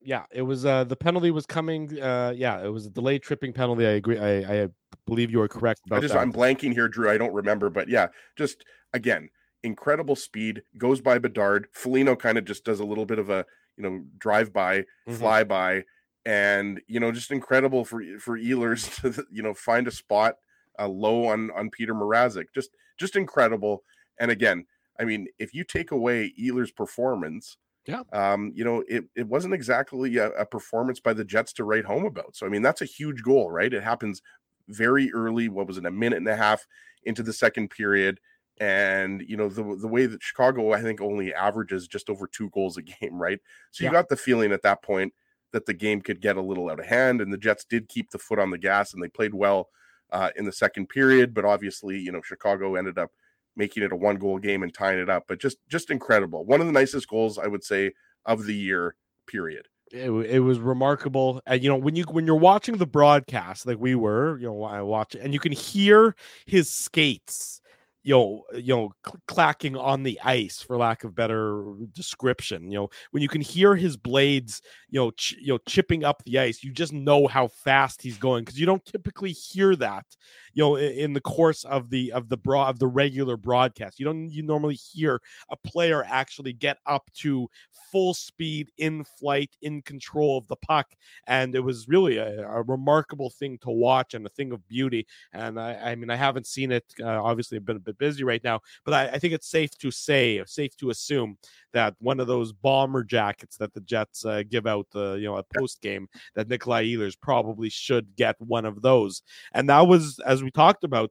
yeah, 0.00 0.24
it 0.30 0.42
was 0.42 0.64
uh 0.64 0.84
the 0.84 0.96
penalty 0.96 1.30
was 1.30 1.46
coming. 1.46 2.00
Uh 2.00 2.32
yeah, 2.36 2.62
it 2.62 2.68
was 2.68 2.86
a 2.86 2.90
delayed 2.90 3.22
tripping 3.22 3.52
penalty. 3.52 3.86
I 3.86 3.90
agree. 3.90 4.18
I, 4.18 4.64
I 4.64 4.68
believe 5.06 5.30
you 5.30 5.40
are 5.40 5.48
correct 5.48 5.80
about 5.86 5.98
I 5.98 6.00
just, 6.00 6.14
that. 6.14 6.20
I'm 6.20 6.32
blanking 6.32 6.72
here, 6.72 6.88
Drew. 6.88 7.10
I 7.10 7.18
don't 7.18 7.32
remember, 7.32 7.70
but 7.70 7.88
yeah, 7.88 8.08
just 8.36 8.64
again, 8.92 9.30
incredible 9.62 10.16
speed, 10.16 10.62
goes 10.76 11.00
by 11.00 11.18
Bedard. 11.18 11.68
Foligno 11.72 12.16
kind 12.16 12.38
of 12.38 12.44
just 12.44 12.64
does 12.64 12.80
a 12.80 12.84
little 12.84 13.06
bit 13.06 13.18
of 13.18 13.30
a 13.30 13.44
you 13.76 13.82
know 13.82 14.04
drive 14.18 14.52
by, 14.52 14.80
mm-hmm. 14.80 15.14
fly 15.14 15.44
by, 15.44 15.84
and 16.24 16.80
you 16.86 17.00
know 17.00 17.12
just 17.12 17.30
incredible 17.30 17.84
for 17.84 18.02
for 18.18 18.38
Ehlers 18.38 19.00
to 19.14 19.24
you 19.30 19.42
know 19.42 19.54
find 19.54 19.88
a 19.88 19.92
spot 19.92 20.36
uh, 20.78 20.88
low 20.88 21.26
on 21.26 21.50
on 21.52 21.70
Peter 21.70 21.94
Mrazek. 21.94 22.46
Just 22.54 22.70
just 22.98 23.16
incredible. 23.16 23.82
And 24.20 24.30
again, 24.30 24.66
I 24.98 25.04
mean, 25.04 25.28
if 25.38 25.54
you 25.54 25.64
take 25.64 25.90
away 25.90 26.32
Ehlers' 26.40 26.74
performance 26.74 27.56
yeah. 27.88 28.02
Um, 28.12 28.52
you 28.54 28.64
know, 28.64 28.84
it, 28.86 29.04
it 29.16 29.26
wasn't 29.26 29.54
exactly 29.54 30.18
a, 30.18 30.28
a, 30.32 30.44
performance 30.44 31.00
by 31.00 31.14
the 31.14 31.24
Jets 31.24 31.54
to 31.54 31.64
write 31.64 31.86
home 31.86 32.04
about. 32.04 32.36
So, 32.36 32.44
I 32.44 32.50
mean, 32.50 32.60
that's 32.60 32.82
a 32.82 32.84
huge 32.84 33.22
goal, 33.22 33.50
right? 33.50 33.72
It 33.72 33.82
happens 33.82 34.20
very 34.68 35.10
early. 35.14 35.48
What 35.48 35.66
was 35.66 35.78
it, 35.78 35.86
a 35.86 35.90
minute 35.90 36.18
and 36.18 36.28
a 36.28 36.36
half 36.36 36.66
into 37.04 37.22
the 37.22 37.32
second 37.32 37.70
period? 37.70 38.20
And, 38.60 39.22
you 39.26 39.38
know, 39.38 39.48
the, 39.48 39.62
the 39.80 39.88
way 39.88 40.04
that 40.04 40.22
Chicago, 40.22 40.72
I 40.72 40.82
think, 40.82 41.00
only 41.00 41.32
averages 41.32 41.88
just 41.88 42.10
over 42.10 42.26
two 42.26 42.50
goals 42.50 42.76
a 42.76 42.82
game, 43.00 43.18
right? 43.18 43.38
So 43.70 43.84
yeah. 43.84 43.90
you 43.90 43.94
got 43.94 44.10
the 44.10 44.16
feeling 44.16 44.52
at 44.52 44.62
that 44.64 44.82
point 44.82 45.14
that 45.52 45.64
the 45.64 45.72
game 45.72 46.02
could 46.02 46.20
get 46.20 46.36
a 46.36 46.42
little 46.42 46.68
out 46.68 46.80
of 46.80 46.86
hand. 46.86 47.22
And 47.22 47.32
the 47.32 47.38
Jets 47.38 47.64
did 47.64 47.88
keep 47.88 48.10
the 48.10 48.18
foot 48.18 48.38
on 48.38 48.50
the 48.50 48.58
gas 48.58 48.92
and 48.92 49.02
they 49.02 49.08
played 49.08 49.32
well 49.32 49.70
uh, 50.12 50.28
in 50.36 50.44
the 50.44 50.52
second 50.52 50.90
period. 50.90 51.32
But 51.32 51.46
obviously, 51.46 51.98
you 51.98 52.12
know, 52.12 52.20
Chicago 52.20 52.74
ended 52.74 52.98
up 52.98 53.12
making 53.58 53.82
it 53.82 53.92
a 53.92 53.96
one 53.96 54.16
goal 54.16 54.38
game 54.38 54.62
and 54.62 54.72
tying 54.72 54.98
it 54.98 55.10
up. 55.10 55.24
But 55.28 55.40
just 55.40 55.58
just 55.68 55.90
incredible. 55.90 56.44
One 56.44 56.60
of 56.60 56.66
the 56.66 56.72
nicest 56.72 57.08
goals 57.08 57.36
I 57.38 57.46
would 57.46 57.64
say 57.64 57.92
of 58.24 58.46
the 58.46 58.54
year. 58.54 58.94
Period. 59.26 59.66
It, 59.92 60.10
it 60.10 60.40
was 60.40 60.58
remarkable. 60.58 61.42
And 61.46 61.62
you 61.62 61.68
know, 61.68 61.76
when 61.76 61.96
you 61.96 62.04
when 62.04 62.26
you're 62.26 62.36
watching 62.36 62.78
the 62.78 62.86
broadcast, 62.86 63.66
like 63.66 63.78
we 63.78 63.94
were, 63.94 64.38
you 64.38 64.46
know, 64.46 64.62
I 64.62 64.80
watch 64.80 65.14
it, 65.14 65.20
and 65.20 65.34
you 65.34 65.40
can 65.40 65.52
hear 65.52 66.14
his 66.46 66.70
skates 66.70 67.60
you 68.02 68.14
know, 68.14 68.44
you 68.54 68.74
know, 68.74 68.92
cl- 69.04 69.20
clacking 69.26 69.76
on 69.76 70.02
the 70.02 70.18
ice, 70.24 70.62
for 70.62 70.76
lack 70.76 71.04
of 71.04 71.14
better 71.14 71.64
description. 71.92 72.70
You 72.70 72.78
know, 72.78 72.88
when 73.10 73.22
you 73.22 73.28
can 73.28 73.40
hear 73.40 73.74
his 73.74 73.96
blades, 73.96 74.62
you 74.88 75.00
know, 75.00 75.10
ch- 75.12 75.36
you 75.40 75.48
know, 75.48 75.58
chipping 75.66 76.04
up 76.04 76.22
the 76.24 76.38
ice, 76.38 76.62
you 76.62 76.72
just 76.72 76.92
know 76.92 77.26
how 77.26 77.48
fast 77.48 78.00
he's 78.02 78.18
going 78.18 78.44
because 78.44 78.58
you 78.58 78.66
don't 78.66 78.84
typically 78.84 79.32
hear 79.32 79.76
that, 79.76 80.06
you 80.54 80.62
know, 80.62 80.76
in, 80.76 80.92
in 80.92 81.12
the 81.12 81.20
course 81.20 81.64
of 81.64 81.90
the 81.90 82.12
of 82.12 82.28
the 82.28 82.36
broad 82.36 82.70
of 82.70 82.78
the 82.78 82.86
regular 82.86 83.36
broadcast. 83.36 83.98
You 83.98 84.06
don't 84.06 84.30
you 84.30 84.42
normally 84.42 84.74
hear 84.74 85.20
a 85.50 85.56
player 85.56 86.04
actually 86.08 86.52
get 86.52 86.78
up 86.86 87.10
to 87.18 87.48
full 87.90 88.14
speed 88.14 88.70
in 88.78 89.04
flight, 89.04 89.56
in 89.62 89.82
control 89.82 90.38
of 90.38 90.46
the 90.48 90.56
puck, 90.56 90.86
and 91.26 91.54
it 91.54 91.60
was 91.60 91.88
really 91.88 92.18
a, 92.18 92.46
a 92.48 92.62
remarkable 92.62 93.30
thing 93.30 93.58
to 93.58 93.70
watch 93.70 94.14
and 94.14 94.26
a 94.26 94.30
thing 94.30 94.52
of 94.52 94.66
beauty. 94.68 95.06
And 95.32 95.58
I, 95.58 95.74
I 95.74 95.94
mean, 95.94 96.10
I 96.10 96.16
haven't 96.16 96.46
seen 96.46 96.72
it. 96.72 96.84
Uh, 97.00 97.22
obviously, 97.22 97.56
I've 97.56 97.64
been 97.64 97.78
bit 97.88 97.98
busy 97.98 98.24
right 98.24 98.42
now, 98.44 98.60
but 98.84 98.94
I, 98.94 99.08
I, 99.08 99.18
think 99.18 99.34
it's 99.34 99.50
safe 99.50 99.70
to 99.78 99.90
say, 99.90 100.42
safe 100.46 100.76
to 100.76 100.90
assume 100.90 101.38
that 101.72 101.94
one 101.98 102.20
of 102.20 102.26
those 102.26 102.52
bomber 102.52 103.04
jackets 103.04 103.56
that 103.56 103.72
the 103.74 103.80
Jets 103.80 104.24
uh, 104.24 104.42
give 104.48 104.66
out, 104.66 104.86
uh, 104.94 105.14
you 105.14 105.26
know, 105.26 105.36
a 105.36 105.44
post 105.56 105.80
game, 105.80 106.08
that 106.34 106.48
Nikolai 106.48 106.84
Ehlers 106.84 107.18
probably 107.20 107.68
should 107.68 108.14
get 108.16 108.36
one 108.38 108.64
of 108.64 108.82
those. 108.82 109.22
And 109.52 109.68
that 109.68 109.86
was, 109.86 110.20
as 110.26 110.42
we 110.42 110.50
talked 110.50 110.84
about, 110.84 111.10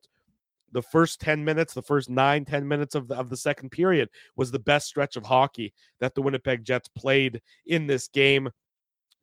the 0.71 0.81
first 0.81 1.21
10 1.21 1.43
minutes, 1.43 1.73
the 1.73 1.81
first 1.81 2.09
nine, 2.09 2.45
10 2.45 2.67
minutes 2.67 2.95
of 2.95 3.07
the, 3.07 3.15
of 3.15 3.29
the 3.29 3.37
second 3.37 3.69
period 3.69 4.09
was 4.35 4.51
the 4.51 4.59
best 4.59 4.87
stretch 4.87 5.15
of 5.15 5.25
hockey 5.25 5.73
that 5.99 6.13
the 6.13 6.21
Winnipeg 6.21 6.63
Jets 6.63 6.89
played 6.89 7.41
in 7.65 7.87
this 7.87 8.07
game 8.07 8.49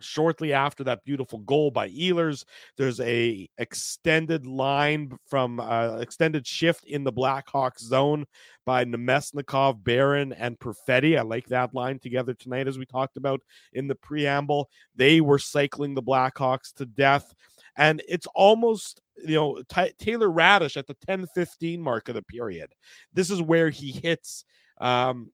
shortly 0.00 0.52
after 0.52 0.84
that 0.84 1.04
beautiful 1.04 1.38
goal 1.40 1.70
by 1.70 1.88
Ehlers. 1.90 2.44
There's 2.76 3.00
a 3.00 3.48
extended 3.58 4.46
line 4.46 5.12
from 5.26 5.60
uh, 5.60 5.98
extended 5.98 6.46
shift 6.46 6.84
in 6.84 7.04
the 7.04 7.12
Blackhawks 7.12 7.80
zone 7.80 8.26
by 8.64 8.84
Namestnikov, 8.84 9.82
Barron, 9.82 10.32
and 10.32 10.58
Perfetti. 10.58 11.18
I 11.18 11.22
like 11.22 11.46
that 11.48 11.74
line 11.74 11.98
together 11.98 12.34
tonight, 12.34 12.68
as 12.68 12.78
we 12.78 12.86
talked 12.86 13.16
about 13.16 13.40
in 13.72 13.88
the 13.88 13.94
preamble. 13.94 14.70
They 14.96 15.20
were 15.20 15.38
cycling 15.38 15.94
the 15.94 16.02
Blackhawks 16.02 16.72
to 16.74 16.86
death. 16.86 17.34
And 17.76 18.02
it's 18.08 18.26
almost, 18.34 19.00
you 19.24 19.34
know, 19.34 19.62
T- 19.68 19.92
Taylor 19.98 20.28
Raddysh 20.28 20.76
at 20.76 20.86
the 20.86 20.96
10 21.06 21.26
15 21.34 21.82
mark 21.82 22.08
of 22.08 22.14
the 22.14 22.22
period. 22.22 22.72
This 23.12 23.30
is 23.30 23.42
where 23.42 23.70
he 23.70 23.92
hits. 23.92 24.44
Um, 24.80 25.30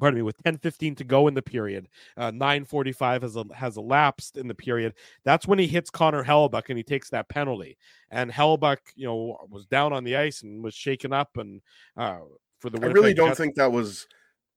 pardon 0.00 0.18
me, 0.18 0.22
with 0.22 0.42
10:15 0.42 0.96
to 0.96 1.04
go 1.04 1.28
in 1.28 1.34
the 1.34 1.42
period. 1.42 1.88
Uh, 2.16 2.30
945 2.30 3.22
has, 3.22 3.36
has 3.54 3.76
elapsed 3.76 4.36
in 4.36 4.48
the 4.48 4.54
period. 4.54 4.94
That's 5.24 5.46
when 5.46 5.58
he 5.58 5.66
hits 5.66 5.90
Connor 5.90 6.24
Hellebuyck 6.24 6.68
and 6.68 6.78
he 6.78 6.82
takes 6.82 7.10
that 7.10 7.28
penalty. 7.28 7.76
And 8.10 8.32
Hellebuyck, 8.32 8.78
you 8.96 9.06
know, 9.06 9.36
was 9.48 9.66
down 9.66 9.92
on 9.92 10.04
the 10.04 10.16
ice 10.16 10.42
and 10.42 10.64
was 10.64 10.74
shaken 10.74 11.12
up. 11.12 11.36
And 11.36 11.60
uh, 11.96 12.20
for 12.58 12.70
the 12.70 12.82
I 12.82 12.86
really 12.86 13.14
don't 13.14 13.28
Jets. 13.28 13.38
think 13.38 13.54
that 13.56 13.70
was 13.70 14.06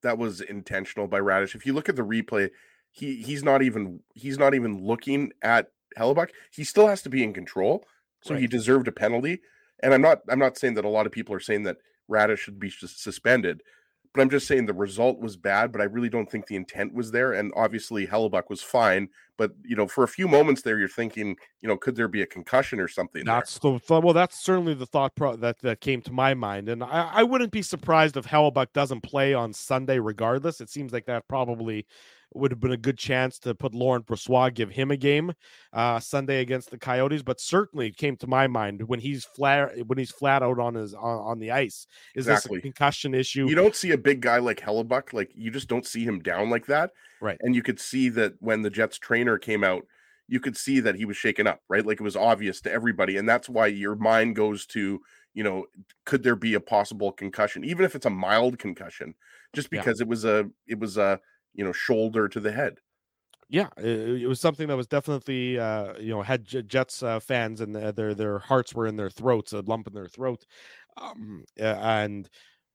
that 0.02 0.18
was 0.18 0.42
intentional 0.42 1.08
by 1.08 1.20
Raddysh. 1.20 1.56
If 1.56 1.66
you 1.66 1.74
look 1.74 1.90
at 1.90 1.96
the 1.96 2.04
replay, 2.04 2.50
he 2.92 3.22
he's 3.22 3.44
not 3.44 3.62
even 3.62 4.00
he's 4.14 4.38
not 4.38 4.54
even 4.54 4.84
looking 4.84 5.32
at 5.42 5.68
Hellebuyck. 5.98 6.30
He 6.52 6.64
still 6.64 6.88
has 6.88 7.02
to 7.04 7.10
be 7.10 7.24
in 7.24 7.34
control. 7.34 7.86
So 8.24 8.34
right. 8.34 8.42
he 8.42 8.48
deserved 8.48 8.88
a 8.88 8.92
penalty. 8.92 9.42
And 9.82 9.94
I'm 9.94 10.02
not 10.02 10.22
I'm 10.30 10.40
not 10.40 10.58
saying 10.58 10.76
that 10.76 10.86
a 10.86 10.90
lot 10.90 11.06
of 11.06 11.12
people 11.12 11.36
are 11.36 11.42
saying 11.42 11.64
that 11.64 11.78
Raddysh 12.10 12.40
should 12.40 12.60
be 12.60 12.70
suspended 12.70 13.62
but 14.14 14.22
I'm 14.22 14.30
just 14.30 14.48
saying 14.48 14.68
the 14.68 14.74
result 14.74 15.20
was 15.20 15.36
bad, 15.36 15.72
but 15.72 15.82
I 15.82 15.86
really 15.86 16.10
don't 16.10 16.30
think 16.30 16.46
the 16.46 16.56
intent 16.56 16.94
was 16.94 17.12
there. 17.12 17.34
And 17.34 17.52
obviously 17.56 18.06
Hellebuyck 18.06 18.44
was 18.48 18.62
fine, 18.62 19.10
but 19.38 19.52
you 19.64 19.76
know, 19.76 19.88
for 19.88 20.04
a 20.04 20.08
few 20.08 20.28
moments 20.28 20.62
there, 20.62 20.78
you're 20.78 20.88
thinking, 20.88 21.36
you 21.62 21.68
know, 21.68 21.76
could 21.76 21.96
there 21.96 22.08
be 22.08 22.22
a 22.22 22.28
concussion 22.28 22.80
or 22.80 22.88
something? 22.88 23.26
That's 23.26 23.58
there? 23.58 23.80
the 23.88 24.00
well, 24.00 24.14
that's 24.14 24.44
certainly 24.44 24.76
the 24.76 24.86
thought 24.86 25.16
pro- 25.16 25.36
that 25.38 25.60
that 25.62 25.82
came 25.82 26.02
to 26.02 26.12
my 26.12 26.36
mind, 26.36 26.70
and 26.70 26.84
I, 26.84 27.10
I 27.14 27.24
wouldn't 27.24 27.52
be 27.52 27.64
surprised 27.64 28.16
if 28.16 28.28
Hellebuyck 28.28 28.74
doesn't 28.74 29.02
play 29.02 29.34
on 29.34 29.52
Sunday, 29.52 29.98
regardless. 29.98 30.62
It 30.62 30.70
seems 30.70 30.94
like 30.94 31.06
that 31.06 31.28
probably 31.28 31.88
would 32.36 32.52
have 32.52 32.60
been 32.60 32.72
a 32.72 32.78
good 32.78 32.98
chance 32.98 33.40
to 33.40 33.56
put 33.56 33.74
Laurent 33.74 34.06
Brossoit, 34.06 34.54
give 34.54 34.72
him 34.72 34.92
a 34.92 34.98
game 34.98 35.34
uh, 35.72 36.00
Sunday 36.00 36.42
against 36.42 36.72
the 36.72 36.78
Coyotes. 36.78 37.24
But 37.24 37.40
certainly 37.40 37.92
came 37.92 38.16
to 38.18 38.28
my 38.28 38.48
mind 38.48 38.88
when 38.88 39.00
he's 39.00 39.26
flat 39.26 39.72
when 39.88 39.98
he's 39.98 40.12
flat 40.12 40.44
out 40.44 40.60
on 40.60 40.76
his 40.76 40.94
on, 40.94 41.20
on 41.20 41.40
the 41.40 41.52
ice. 41.52 41.88
Is 42.16 42.28
exactly. 42.28 42.58
this 42.58 42.60
a 42.60 42.62
concussion 42.62 43.14
issue? 43.14 43.48
You 43.48 43.56
don't 43.56 43.76
see 43.76 43.92
a 43.92 43.98
big 43.98 44.22
guy 44.22 44.40
like 44.40 44.60
Hellebuyck, 44.60 45.14
like 45.14 45.32
you 45.36 45.52
just 45.52 45.68
don't 45.68 45.86
see 45.86 46.04
him 46.04 46.20
down 46.20 46.50
like 46.50 46.66
that. 46.68 46.92
Right. 47.22 47.38
And 47.42 47.56
you 47.56 47.64
could 47.64 47.80
see 47.80 48.10
that 48.10 48.34
when 48.40 48.62
the 48.62 48.70
Jets 48.70 48.98
trainer 48.98 49.38
came 49.38 49.64
out, 49.64 49.86
you 50.28 50.40
could 50.40 50.58
see 50.58 50.80
that 50.80 50.96
he 50.96 51.06
was 51.06 51.18
shaken 51.18 51.48
up, 51.48 51.62
right? 51.70 51.86
Like 51.86 52.00
it 52.00 52.04
was 52.04 52.16
obvious 52.16 52.62
to 52.62 52.72
everybody. 52.72 53.18
And 53.18 53.28
that's 53.28 53.50
why 53.50 53.68
your 53.68 53.96
mind 53.96 54.36
goes 54.36 54.66
to, 54.68 55.02
you 55.34 55.44
know, 55.44 55.66
could 56.06 56.24
there 56.24 56.36
be 56.36 56.54
a 56.54 56.60
possible 56.60 57.12
concussion, 57.12 57.64
even 57.64 57.86
if 57.86 57.96
it's 57.96 58.06
a 58.06 58.10
mild 58.10 58.60
concussion, 58.60 59.16
just 59.54 59.70
because 59.70 60.00
yeah. 60.00 60.04
it 60.04 60.08
was 60.08 60.26
a 60.26 60.50
it 60.68 60.80
was 60.80 60.98
a 60.98 61.20
you 61.54 61.64
know 61.64 61.72
shoulder 61.72 62.28
to 62.28 62.40
the 62.40 62.52
head 62.52 62.78
yeah 63.50 63.68
it, 63.78 64.22
it 64.24 64.28
was 64.28 64.40
something 64.40 64.68
that 64.68 64.78
was 64.78 64.88
definitely 64.88 65.60
uh 65.60 65.94
you 66.00 66.10
know 66.10 66.22
had 66.22 66.46
jets 66.68 67.04
uh, 67.04 67.20
fans 67.20 67.62
and 67.62 67.76
their 67.76 68.14
their 68.14 68.40
hearts 68.40 68.74
were 68.74 68.88
in 68.88 68.96
their 68.96 69.10
throats 69.10 69.54
a 69.54 69.62
lump 69.62 69.88
in 69.88 69.94
their 69.94 70.08
throat 70.08 70.46
um 70.98 71.44
and 71.58 72.30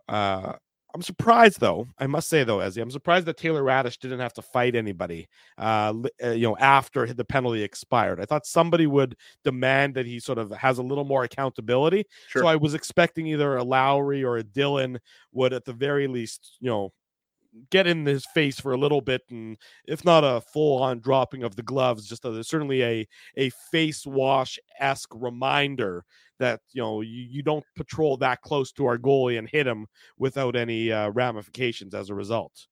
uh 0.08 0.52
I'm 0.94 1.02
surprised 1.02 1.60
though. 1.60 1.86
I 1.98 2.06
must 2.06 2.28
say 2.28 2.44
though, 2.44 2.58
Ezzy, 2.58 2.80
I'm 2.80 2.90
surprised 2.90 3.26
that 3.26 3.36
Taylor 3.36 3.62
Raddysh 3.62 3.98
didn't 3.98 4.20
have 4.20 4.32
to 4.34 4.42
fight 4.42 4.74
anybody. 4.74 5.28
Uh, 5.58 5.92
uh, 6.24 6.30
you 6.30 6.48
know, 6.48 6.56
after 6.56 7.12
the 7.12 7.24
penalty 7.24 7.62
expired, 7.62 8.20
I 8.20 8.24
thought 8.24 8.46
somebody 8.46 8.86
would 8.86 9.14
demand 9.44 9.94
that 9.96 10.06
he 10.06 10.18
sort 10.18 10.38
of 10.38 10.50
has 10.52 10.78
a 10.78 10.82
little 10.82 11.04
more 11.04 11.24
accountability. 11.24 12.06
Sure. 12.28 12.42
So 12.42 12.48
I 12.48 12.56
was 12.56 12.74
expecting 12.74 13.26
either 13.26 13.56
a 13.56 13.64
Lowry 13.64 14.24
or 14.24 14.38
a 14.38 14.42
Dillon 14.42 14.98
would, 15.32 15.52
at 15.52 15.66
the 15.66 15.74
very 15.74 16.06
least, 16.06 16.56
you 16.58 16.70
know, 16.70 16.92
get 17.70 17.86
in 17.86 18.06
his 18.06 18.26
face 18.26 18.60
for 18.60 18.72
a 18.72 18.78
little 18.78 19.00
bit 19.00 19.22
and 19.30 19.56
if 19.86 20.04
not 20.04 20.24
a 20.24 20.40
full 20.40 20.82
on 20.82 21.00
dropping 21.00 21.42
of 21.42 21.56
the 21.56 21.62
gloves 21.62 22.08
just 22.08 22.24
a, 22.24 22.44
certainly 22.44 22.82
a 22.82 23.08
a 23.36 23.50
face 23.70 24.06
wash 24.06 24.58
esque 24.80 25.12
reminder 25.14 26.04
that 26.38 26.60
you 26.72 26.82
know 26.82 27.00
you, 27.00 27.26
you 27.30 27.42
don't 27.42 27.64
patrol 27.76 28.16
that 28.16 28.42
close 28.42 28.72
to 28.72 28.86
our 28.86 28.98
goalie 28.98 29.38
and 29.38 29.48
hit 29.48 29.66
him 29.66 29.86
without 30.18 30.56
any 30.56 30.92
uh, 30.92 31.10
ramifications 31.10 31.94
as 31.94 32.10
a 32.10 32.14
result. 32.14 32.66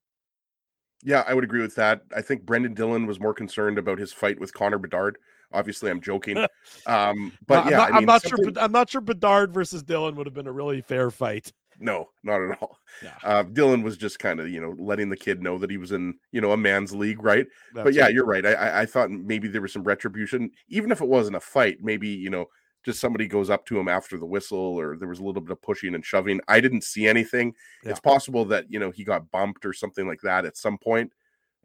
Yeah 1.02 1.24
i 1.26 1.34
would 1.34 1.44
agree 1.44 1.62
with 1.62 1.74
that. 1.76 2.02
I 2.14 2.22
think 2.22 2.44
brendan 2.44 2.74
dillon 2.74 3.06
was 3.06 3.20
more 3.20 3.34
concerned 3.34 3.78
about 3.78 3.98
his 3.98 4.12
fight 4.12 4.40
with 4.40 4.52
connor 4.54 4.78
bedard. 4.78 5.18
Obviously 5.52 5.90
i'm 5.90 6.00
joking. 6.00 6.36
Um 6.86 7.32
but 7.46 7.64
no, 7.64 7.70
yeah 7.70 7.80
i'm 7.84 7.90
not, 7.90 7.92
I 7.92 7.98
am 7.98 8.04
not 8.04 8.22
something... 8.22 8.54
sure 8.54 8.62
i'm 8.62 8.72
not 8.72 8.90
sure 8.90 9.00
bedard 9.00 9.52
versus 9.52 9.82
dillon 9.82 10.14
would 10.16 10.26
have 10.26 10.34
been 10.34 10.46
a 10.46 10.52
really 10.52 10.80
fair 10.80 11.10
fight 11.10 11.52
no, 11.80 12.10
not 12.22 12.42
at 12.42 12.58
all. 12.60 12.78
Yeah. 13.02 13.14
Uh, 13.22 13.42
Dillon 13.42 13.82
was 13.82 13.96
just 13.96 14.18
kind 14.18 14.40
of, 14.40 14.48
you 14.48 14.60
know, 14.60 14.74
letting 14.78 15.08
the 15.08 15.16
kid 15.16 15.42
know 15.42 15.58
that 15.58 15.70
he 15.70 15.76
was 15.76 15.92
in, 15.92 16.14
you 16.32 16.40
know, 16.40 16.52
a 16.52 16.56
man's 16.56 16.94
league, 16.94 17.22
right? 17.22 17.46
That's 17.74 17.84
but 17.84 17.94
yeah, 17.94 18.08
you're 18.08 18.26
right. 18.26 18.44
I, 18.44 18.82
I 18.82 18.86
thought 18.86 19.10
maybe 19.10 19.48
there 19.48 19.62
was 19.62 19.72
some 19.72 19.84
retribution, 19.84 20.50
even 20.68 20.90
if 20.90 21.00
it 21.00 21.08
wasn't 21.08 21.36
a 21.36 21.40
fight. 21.40 21.78
Maybe 21.80 22.08
you 22.08 22.30
know, 22.30 22.46
just 22.84 23.00
somebody 23.00 23.26
goes 23.26 23.50
up 23.50 23.66
to 23.66 23.78
him 23.78 23.88
after 23.88 24.18
the 24.18 24.26
whistle, 24.26 24.58
or 24.58 24.96
there 24.96 25.08
was 25.08 25.18
a 25.18 25.24
little 25.24 25.42
bit 25.42 25.52
of 25.52 25.62
pushing 25.62 25.94
and 25.94 26.04
shoving. 26.04 26.40
I 26.48 26.60
didn't 26.60 26.84
see 26.84 27.06
anything. 27.06 27.54
Yeah. 27.84 27.90
It's 27.90 28.00
possible 28.00 28.44
that 28.46 28.66
you 28.68 28.78
know 28.78 28.90
he 28.90 29.04
got 29.04 29.30
bumped 29.30 29.66
or 29.66 29.72
something 29.72 30.06
like 30.06 30.20
that 30.22 30.44
at 30.44 30.56
some 30.56 30.78
point, 30.78 31.12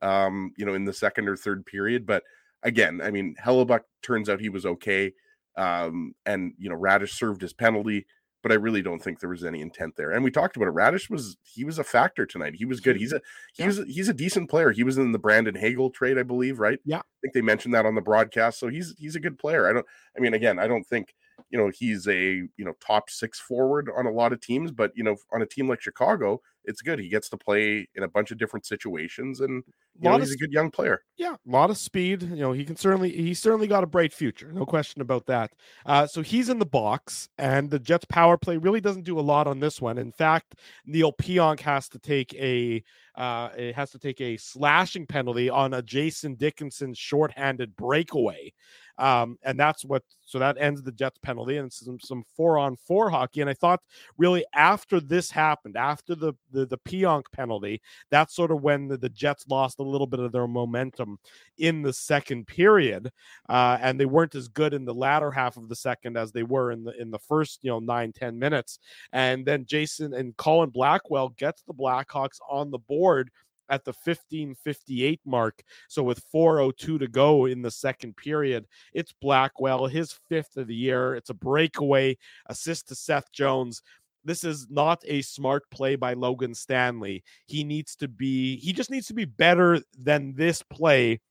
um, 0.02 0.52
you 0.58 0.66
know, 0.66 0.74
in 0.74 0.86
the 0.86 0.94
second 0.94 1.30
or 1.30 1.38
third 1.38 1.66
period. 1.66 2.06
But 2.06 2.24
again, 2.64 3.02
I 3.02 3.12
mean, 3.12 3.36
Hellebuyck 3.42 3.82
turns 4.02 4.30
out 4.30 4.40
he 4.40 4.50
was 4.50 4.66
okay, 4.66 5.14
um, 5.56 6.14
and 6.26 6.54
you 6.58 6.70
know, 6.70 6.78
Raddysh 6.78 7.12
served 7.12 7.42
his 7.42 7.54
penalty 7.54 8.06
but 8.42 8.52
I 8.52 8.56
really 8.56 8.82
don't 8.82 9.02
think 9.02 9.20
there 9.20 9.30
was 9.30 9.44
any 9.44 9.62
intent 9.62 9.96
there. 9.96 10.12
And 10.12 10.24
we 10.24 10.32
talked 10.32 10.56
about 10.56 10.68
it. 10.68 10.74
Raddysh 10.74 11.10
was 11.10 11.38
he 11.44 11.64
was 11.64 11.80
a 11.80 11.84
factor 11.84 12.26
tonight. 12.26 12.56
He 12.56 12.66
was 12.66 12.80
good. 12.80 12.98
He's 12.98 13.14
a 13.14 13.22
he's 13.54 13.78
yeah. 13.78 13.86
he's 13.88 14.10
a 14.10 14.14
decent 14.14 14.50
player. 14.50 14.72
He 14.72 14.84
was 14.84 14.98
in 14.98 15.12
the 15.12 15.20
Brandon 15.20 15.56
Hagel 15.56 15.90
trade, 15.90 16.18
I 16.18 16.24
believe, 16.24 16.60
right? 16.60 16.80
Yeah. 16.86 17.00
I 17.00 17.18
think 17.22 17.34
they 17.34 17.42
mentioned 17.42 17.74
that 17.74 17.86
on 17.86 17.96
the 17.96 18.02
broadcast. 18.02 18.60
So 18.60 18.68
he's 18.68 18.96
he's 18.98 19.16
a 19.16 19.20
good 19.20 19.38
player. 19.38 19.70
I 19.70 19.74
don't 19.74 19.86
I 20.18 20.20
mean 20.20 20.34
again, 20.34 20.60
I 20.60 20.68
don't 20.68 20.86
think 20.86 21.16
you 21.50 21.58
know 21.58 21.70
he's 21.70 22.08
a 22.08 22.18
you 22.18 22.66
know 22.66 22.74
top 22.86 23.10
six 23.10 23.40
forward 23.40 23.90
on 23.96 24.06
a 24.06 24.12
lot 24.12 24.34
of 24.34 24.42
teams, 24.42 24.72
but 24.72 24.92
you 24.96 25.04
know 25.04 25.16
on 25.32 25.42
a 25.42 25.46
team 25.46 25.70
like 25.70 25.82
Chicago, 25.82 26.42
it's 26.66 26.82
good. 26.82 27.00
He 27.00 27.10
gets 27.10 27.30
to 27.30 27.38
play 27.38 27.88
in 27.96 28.04
a 28.04 28.08
bunch 28.08 28.32
of 28.32 28.38
different 28.38 28.66
situations, 28.66 29.42
and 29.42 29.64
you 30.00 30.10
know, 30.10 30.18
he's 30.18 30.32
a 30.32 30.38
good 30.38 30.52
young 30.52 30.72
player. 30.72 31.04
Yeah, 31.18 31.34
a 31.34 31.50
lot 31.50 31.70
of 31.70 31.78
speed. 31.78 32.24
You 32.24 32.38
know, 32.38 32.52
he 32.52 32.64
can 32.64 32.76
certainly 32.76 33.12
he 33.12 33.34
certainly 33.34 33.68
got 33.68 33.84
a 33.84 33.88
bright 33.88 34.14
future, 34.14 34.52
no 34.52 34.66
question 34.66 35.02
about 35.02 35.26
that. 35.28 35.52
Uh, 35.86 36.08
so 36.08 36.22
he's 36.22 36.50
in 36.50 36.60
the 36.60 36.66
box, 36.66 37.30
and 37.38 37.70
the 37.70 37.80
Jets' 37.80 38.06
power 38.06 38.38
play 38.38 38.58
really 38.58 38.82
doesn't 38.82 39.04
do 39.04 39.20
a 39.20 39.22
lot 39.22 39.48
on 39.48 39.60
this 39.60 39.82
one. 39.82 39.98
In 39.98 40.12
fact, 40.12 40.56
Neil 40.86 41.14
Pionk 41.14 41.60
has 41.62 41.90
to 41.90 42.00
take 42.00 42.34
a 42.36 42.84
uh, 43.16 43.50
it 43.58 43.76
has 43.76 43.92
to 43.92 44.00
take 44.00 44.22
a 44.22 44.38
slashing 44.38 45.06
penalty 45.06 45.50
on 45.50 45.74
a 45.74 45.82
Jason 45.82 46.36
Dickinson 46.36 46.94
shorthanded 46.94 47.76
breakaway. 47.76 48.54
Um, 49.02 49.40
and 49.42 49.60
that's 49.60 49.84
what 49.84 50.04
so 50.28 50.38
that 50.38 50.58
ends 50.60 50.84
the 50.84 50.92
Jets 50.92 51.18
penalty 51.24 51.58
and 51.58 51.74
some 51.74 52.00
some 52.00 52.24
four 52.38 52.60
on 52.60 52.78
four 52.78 53.10
hockey. 53.10 53.42
And 53.42 53.50
I 53.50 53.56
thought 53.56 53.82
really 54.16 54.46
after 54.54 55.00
this 55.00 55.32
happened, 55.32 55.76
after 55.76 56.14
the 56.14 56.34
the, 56.52 56.68
the 56.68 56.78
Pionk 56.78 57.24
penalty, 57.34 57.82
that's 58.12 58.36
sort 58.36 58.52
of 58.52 58.62
when 58.62 58.88
the, 58.88 58.98
the, 58.98 59.10
Jets 59.10 59.48
lost 59.50 59.80
a 59.80 59.84
little 59.84 60.06
bit 60.06 60.20
of 60.20 60.32
their 60.32 60.48
momentum 60.48 61.18
in 61.58 61.82
the 61.82 61.92
second 61.92 62.46
period, 62.46 63.12
uh, 63.50 63.80
and 63.82 64.00
they 64.00 64.06
weren't 64.06 64.36
as 64.36 64.48
good 64.48 64.76
in 64.76 64.86
the 64.86 64.94
latter 64.94 65.32
half 65.32 65.58
of 65.58 65.68
the 65.68 65.76
second 65.76 66.16
as 66.16 66.32
they 66.32 66.44
were 66.44 66.72
in 66.72 66.84
the 66.84 66.94
in 67.02 67.10
the 67.10 67.20
first 67.20 67.64
you 67.64 67.72
know 67.72 67.80
nine 67.80 68.14
ten 68.14 68.38
minutes. 68.38 68.78
And 69.14 69.44
then 69.44 69.66
Jason 69.66 70.14
and 70.14 70.38
Colin 70.38 70.70
Blackwell 70.70 71.30
gets 71.30 71.64
the 71.64 71.74
Blackhawks 71.74 72.38
on 72.48 72.70
the 72.70 72.78
board 72.78 73.32
at 73.72 73.86
the 73.86 73.94
1558 74.04 75.20
mark. 75.26 75.64
So 75.88 76.04
with 76.04 76.24
402 76.32 77.00
to 77.00 77.08
go 77.08 77.46
in 77.46 77.62
the 77.62 77.72
second 77.72 78.16
period, 78.18 78.68
it's 78.94 79.14
Blackwell, 79.14 79.88
his 79.88 80.20
fifth 80.30 80.58
of 80.58 80.68
the 80.68 80.76
year. 80.76 81.16
It's 81.16 81.32
a 81.32 81.34
breakaway 81.34 82.18
assist 82.48 82.90
to 82.90 82.96
Seth 82.96 83.32
Jones. 83.32 83.82
This 84.24 84.44
is 84.44 84.68
not 84.70 85.02
a 85.08 85.24
smart 85.24 85.64
play 85.72 85.96
by 85.96 86.14
Logan 86.14 86.54
Stanley. 86.54 87.24
He 87.48 87.64
needs 87.64 87.96
to 87.96 88.08
be, 88.08 88.58
he 88.58 88.74
just 88.74 88.92
needs 88.92 89.08
to 89.08 89.16
be 89.16 89.26
better 89.26 89.80
than 89.98 90.36
this 90.36 90.62
play 90.62 91.22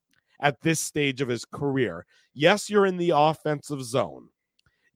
at 0.41 0.61
this 0.63 0.81
stage 0.81 1.21
of 1.21 1.29
his 1.29 1.45
career. 1.45 2.07
Yes, 2.35 2.71
you're 2.71 2.87
in 2.87 2.97
the 2.97 3.13
offensive 3.15 3.85
zone. 3.85 4.29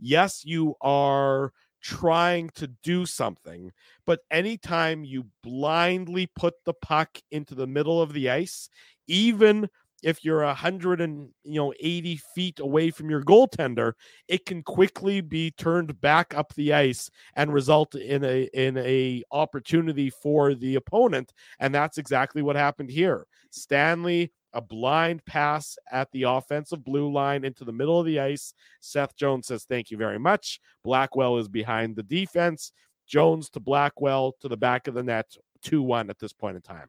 Yes, 0.01 0.45
you 0.45 0.75
are 0.81 1.53
trying 1.85 2.49
to 2.57 2.67
do 2.83 3.05
something. 3.05 3.71
But 4.07 4.21
anytime 4.31 5.05
you 5.05 5.27
blindly 5.43 6.27
put 6.35 6.55
the 6.65 6.73
puck 6.73 7.19
into 7.31 7.55
the 7.55 7.67
middle 7.67 8.01
of 8.01 8.15
the 8.15 8.31
ice, 8.31 8.71
even 9.07 9.69
if 10.03 10.25
you're 10.25 10.43
a 10.43 10.55
hundred 10.55 11.01
and 11.01 11.31
you 11.45 11.55
know 11.55 11.73
80 11.81 12.21
feet 12.35 12.61
away 12.61 12.91
from 12.91 13.11
your 13.11 13.23
goaltender, 13.23 13.93
it 14.29 14.47
can 14.47 14.63
quickly 14.63 15.21
be 15.21 15.51
turned 15.53 16.01
back 16.01 16.35
up 16.35 16.55
the 16.55 16.73
ice 16.73 17.11
and 17.37 17.53
result 17.53 17.95
in 17.95 18.25
a 18.25 18.49
in 18.55 18.79
a 18.79 19.23
opportunity 19.31 20.11
for 20.11 20.55
the 20.55 20.75
opponent. 20.77 21.33
And 21.59 21.75
that's 21.75 21.99
exactly 21.99 22.43
what 22.43 22.57
happened 22.57 22.91
here. 22.91 23.27
Stanley 23.51 24.33
a 24.55 24.61
blind 24.61 25.25
pass 25.27 25.77
at 25.93 26.11
the 26.13 26.23
offensive 26.23 26.85
blue 26.85 27.13
line 27.13 27.45
into 27.45 27.65
the 27.65 27.73
middle 27.73 28.01
of 28.01 28.07
the 28.07 28.21
ice. 28.21 28.55
Seth 28.81 29.17
Jones 29.17 29.49
says, 29.49 29.65
Thank 29.65 29.91
you 29.91 29.97
very 29.97 30.19
much. 30.19 30.61
Blackwell 30.85 31.37
is 31.39 31.49
behind 31.49 31.97
the 31.97 32.03
defense. 32.03 32.73
Jones 33.07 33.51
to 33.51 33.61
Blackwell 33.61 34.35
to 34.41 34.49
the 34.49 34.57
back 34.57 34.87
of 34.89 34.95
the 34.95 35.03
net, 35.03 35.27
2 35.63 35.83
1 35.83 36.09
at 36.09 36.19
this 36.19 36.33
point 36.33 36.57
in 36.57 36.63
time. 36.63 36.89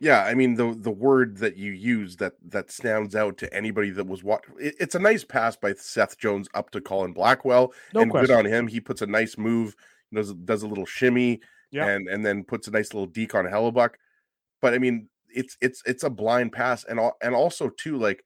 Yeah, 0.00 0.24
I 0.24 0.34
mean 0.34 0.54
the 0.54 0.74
the 0.76 0.90
word 0.90 1.36
that 1.38 1.56
you 1.56 1.70
use 1.70 2.16
that 2.16 2.32
that 2.48 2.72
stands 2.72 3.14
out 3.14 3.36
to 3.38 3.54
anybody 3.54 3.90
that 3.90 4.06
was 4.06 4.24
what 4.24 4.42
it, 4.58 4.74
it's 4.80 4.96
a 4.96 4.98
nice 4.98 5.22
pass 5.22 5.54
by 5.56 5.74
Seth 5.74 6.18
Jones 6.18 6.48
up 6.54 6.70
to 6.70 6.80
Colin 6.80 7.12
Blackwell, 7.12 7.72
No 7.94 8.00
and 8.00 8.10
question. 8.10 8.26
good 8.26 8.36
on 8.36 8.44
him. 8.46 8.66
He 8.66 8.80
puts 8.80 9.02
a 9.02 9.06
nice 9.06 9.38
move, 9.38 9.76
does 10.12 10.32
does 10.34 10.64
a 10.64 10.66
little 10.66 10.86
shimmy, 10.86 11.40
Yeah. 11.70 11.86
and 11.86 12.08
and 12.08 12.26
then 12.26 12.42
puts 12.42 12.66
a 12.66 12.72
nice 12.72 12.92
little 12.94 13.06
deke 13.06 13.34
on 13.36 13.44
Hellebuyck. 13.44 13.90
But 14.60 14.74
I 14.74 14.78
mean, 14.78 15.08
it's 15.34 15.56
it's 15.60 15.82
it's 15.86 16.04
a 16.04 16.10
blind 16.10 16.52
pass, 16.52 16.84
and 16.84 17.00
and 17.22 17.34
also 17.34 17.68
too 17.70 17.96
like, 17.98 18.24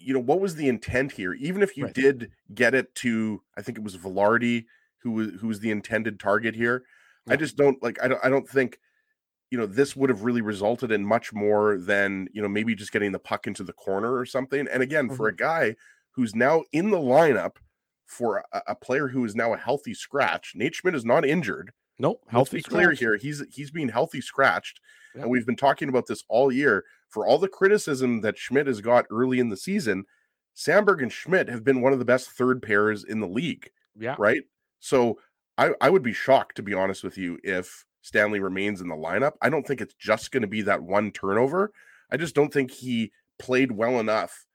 you 0.00 0.14
know, 0.14 0.20
what 0.20 0.40
was 0.40 0.54
the 0.54 0.68
intent 0.68 1.12
here? 1.12 1.34
Even 1.34 1.62
if 1.62 1.76
you 1.76 1.84
Right. 1.84 1.94
did 1.94 2.30
get 2.54 2.74
it 2.74 2.94
to, 2.96 3.42
I 3.56 3.62
think 3.62 3.78
it 3.78 3.84
was 3.84 3.96
Velarde 3.96 4.64
who 5.02 5.12
was 5.12 5.28
who 5.40 5.48
was 5.48 5.60
the 5.60 5.70
intended 5.70 6.18
target 6.20 6.54
here. 6.54 6.84
I 7.28 7.36
just 7.36 7.56
don't 7.56 7.80
like. 7.82 8.02
I 8.02 8.08
don't. 8.08 8.24
I 8.24 8.28
don't 8.28 8.48
think 8.48 8.78
you 9.50 9.58
know 9.58 9.66
this 9.66 9.96
would 9.96 10.10
have 10.10 10.24
really 10.24 10.42
resulted 10.42 10.92
in 10.92 11.04
much 11.06 11.32
more 11.32 11.78
than 11.78 12.28
you 12.32 12.42
know 12.42 12.48
maybe 12.48 12.74
just 12.74 12.92
getting 12.92 13.12
the 13.12 13.18
puck 13.20 13.46
into 13.46 13.64
the 13.64 13.72
corner 13.74 14.16
or 14.16 14.26
something 14.26 14.68
and 14.68 14.82
again 14.82 15.10
for 15.10 15.28
a 15.28 15.34
Mm-hmm. 15.34 15.36
guy 15.36 15.76
who's 16.12 16.34
now 16.34 16.64
in 16.72 16.90
the 16.90 16.98
lineup 16.98 17.56
for 18.06 18.44
a, 18.52 18.62
a 18.68 18.74
player 18.76 19.08
who 19.08 19.24
is 19.24 19.36
now 19.36 19.54
a 19.54 19.58
healthy 19.58 19.94
scratch 19.94 20.52
nate 20.56 20.74
schmidt 20.74 20.94
is 20.94 21.04
not 21.04 21.24
injured 21.24 21.72
Nope. 21.98 22.20
let's 22.26 22.32
Healthy 22.32 22.56
be 22.58 22.62
clear 22.62 22.92
here 22.92 23.16
he's 23.16 23.42
he's 23.50 23.70
being 23.70 23.88
healthy 23.88 24.20
scratched 24.20 24.80
Yeah. 25.14 25.22
and 25.22 25.30
we've 25.30 25.46
been 25.46 25.56
talking 25.56 25.88
about 25.88 26.06
this 26.06 26.24
all 26.28 26.52
year 26.52 26.84
for 27.08 27.26
all 27.26 27.38
the 27.38 27.48
criticism 27.48 28.20
that 28.20 28.38
schmidt 28.38 28.66
has 28.66 28.80
got 28.80 29.06
early 29.10 29.38
in 29.40 29.48
the 29.48 29.56
season 29.56 30.04
samberg 30.56 31.02
and 31.02 31.12
schmidt 31.12 31.48
have 31.48 31.64
been 31.64 31.80
one 31.80 31.92
of 31.92 31.98
the 31.98 32.04
best 32.04 32.30
third 32.30 32.62
pairs 32.62 33.04
in 33.04 33.20
the 33.20 33.26
league 33.28 33.70
Yeah. 33.98 34.14
right? 34.18 34.42
So 34.80 35.18
I, 35.56 35.72
I 35.80 35.90
would 35.90 36.04
be 36.04 36.12
shocked, 36.12 36.54
to 36.56 36.62
be 36.62 36.72
honest 36.72 37.02
with 37.02 37.18
you, 37.18 37.36
if 37.42 37.84
Stanley 38.02 38.38
remains 38.38 38.80
in 38.80 38.86
the 38.86 38.94
lineup. 38.94 39.32
I 39.42 39.48
don't 39.50 39.66
think 39.66 39.80
it's 39.80 39.94
just 39.94 40.30
going 40.30 40.42
to 40.42 40.46
be 40.46 40.62
that 40.62 40.80
one 40.80 41.10
turnover. 41.10 41.72
I 42.12 42.16
just 42.16 42.36
don't 42.36 42.52
think 42.52 42.70
he 42.70 43.10
played 43.40 43.72
well 43.72 43.98
enough 43.98 44.46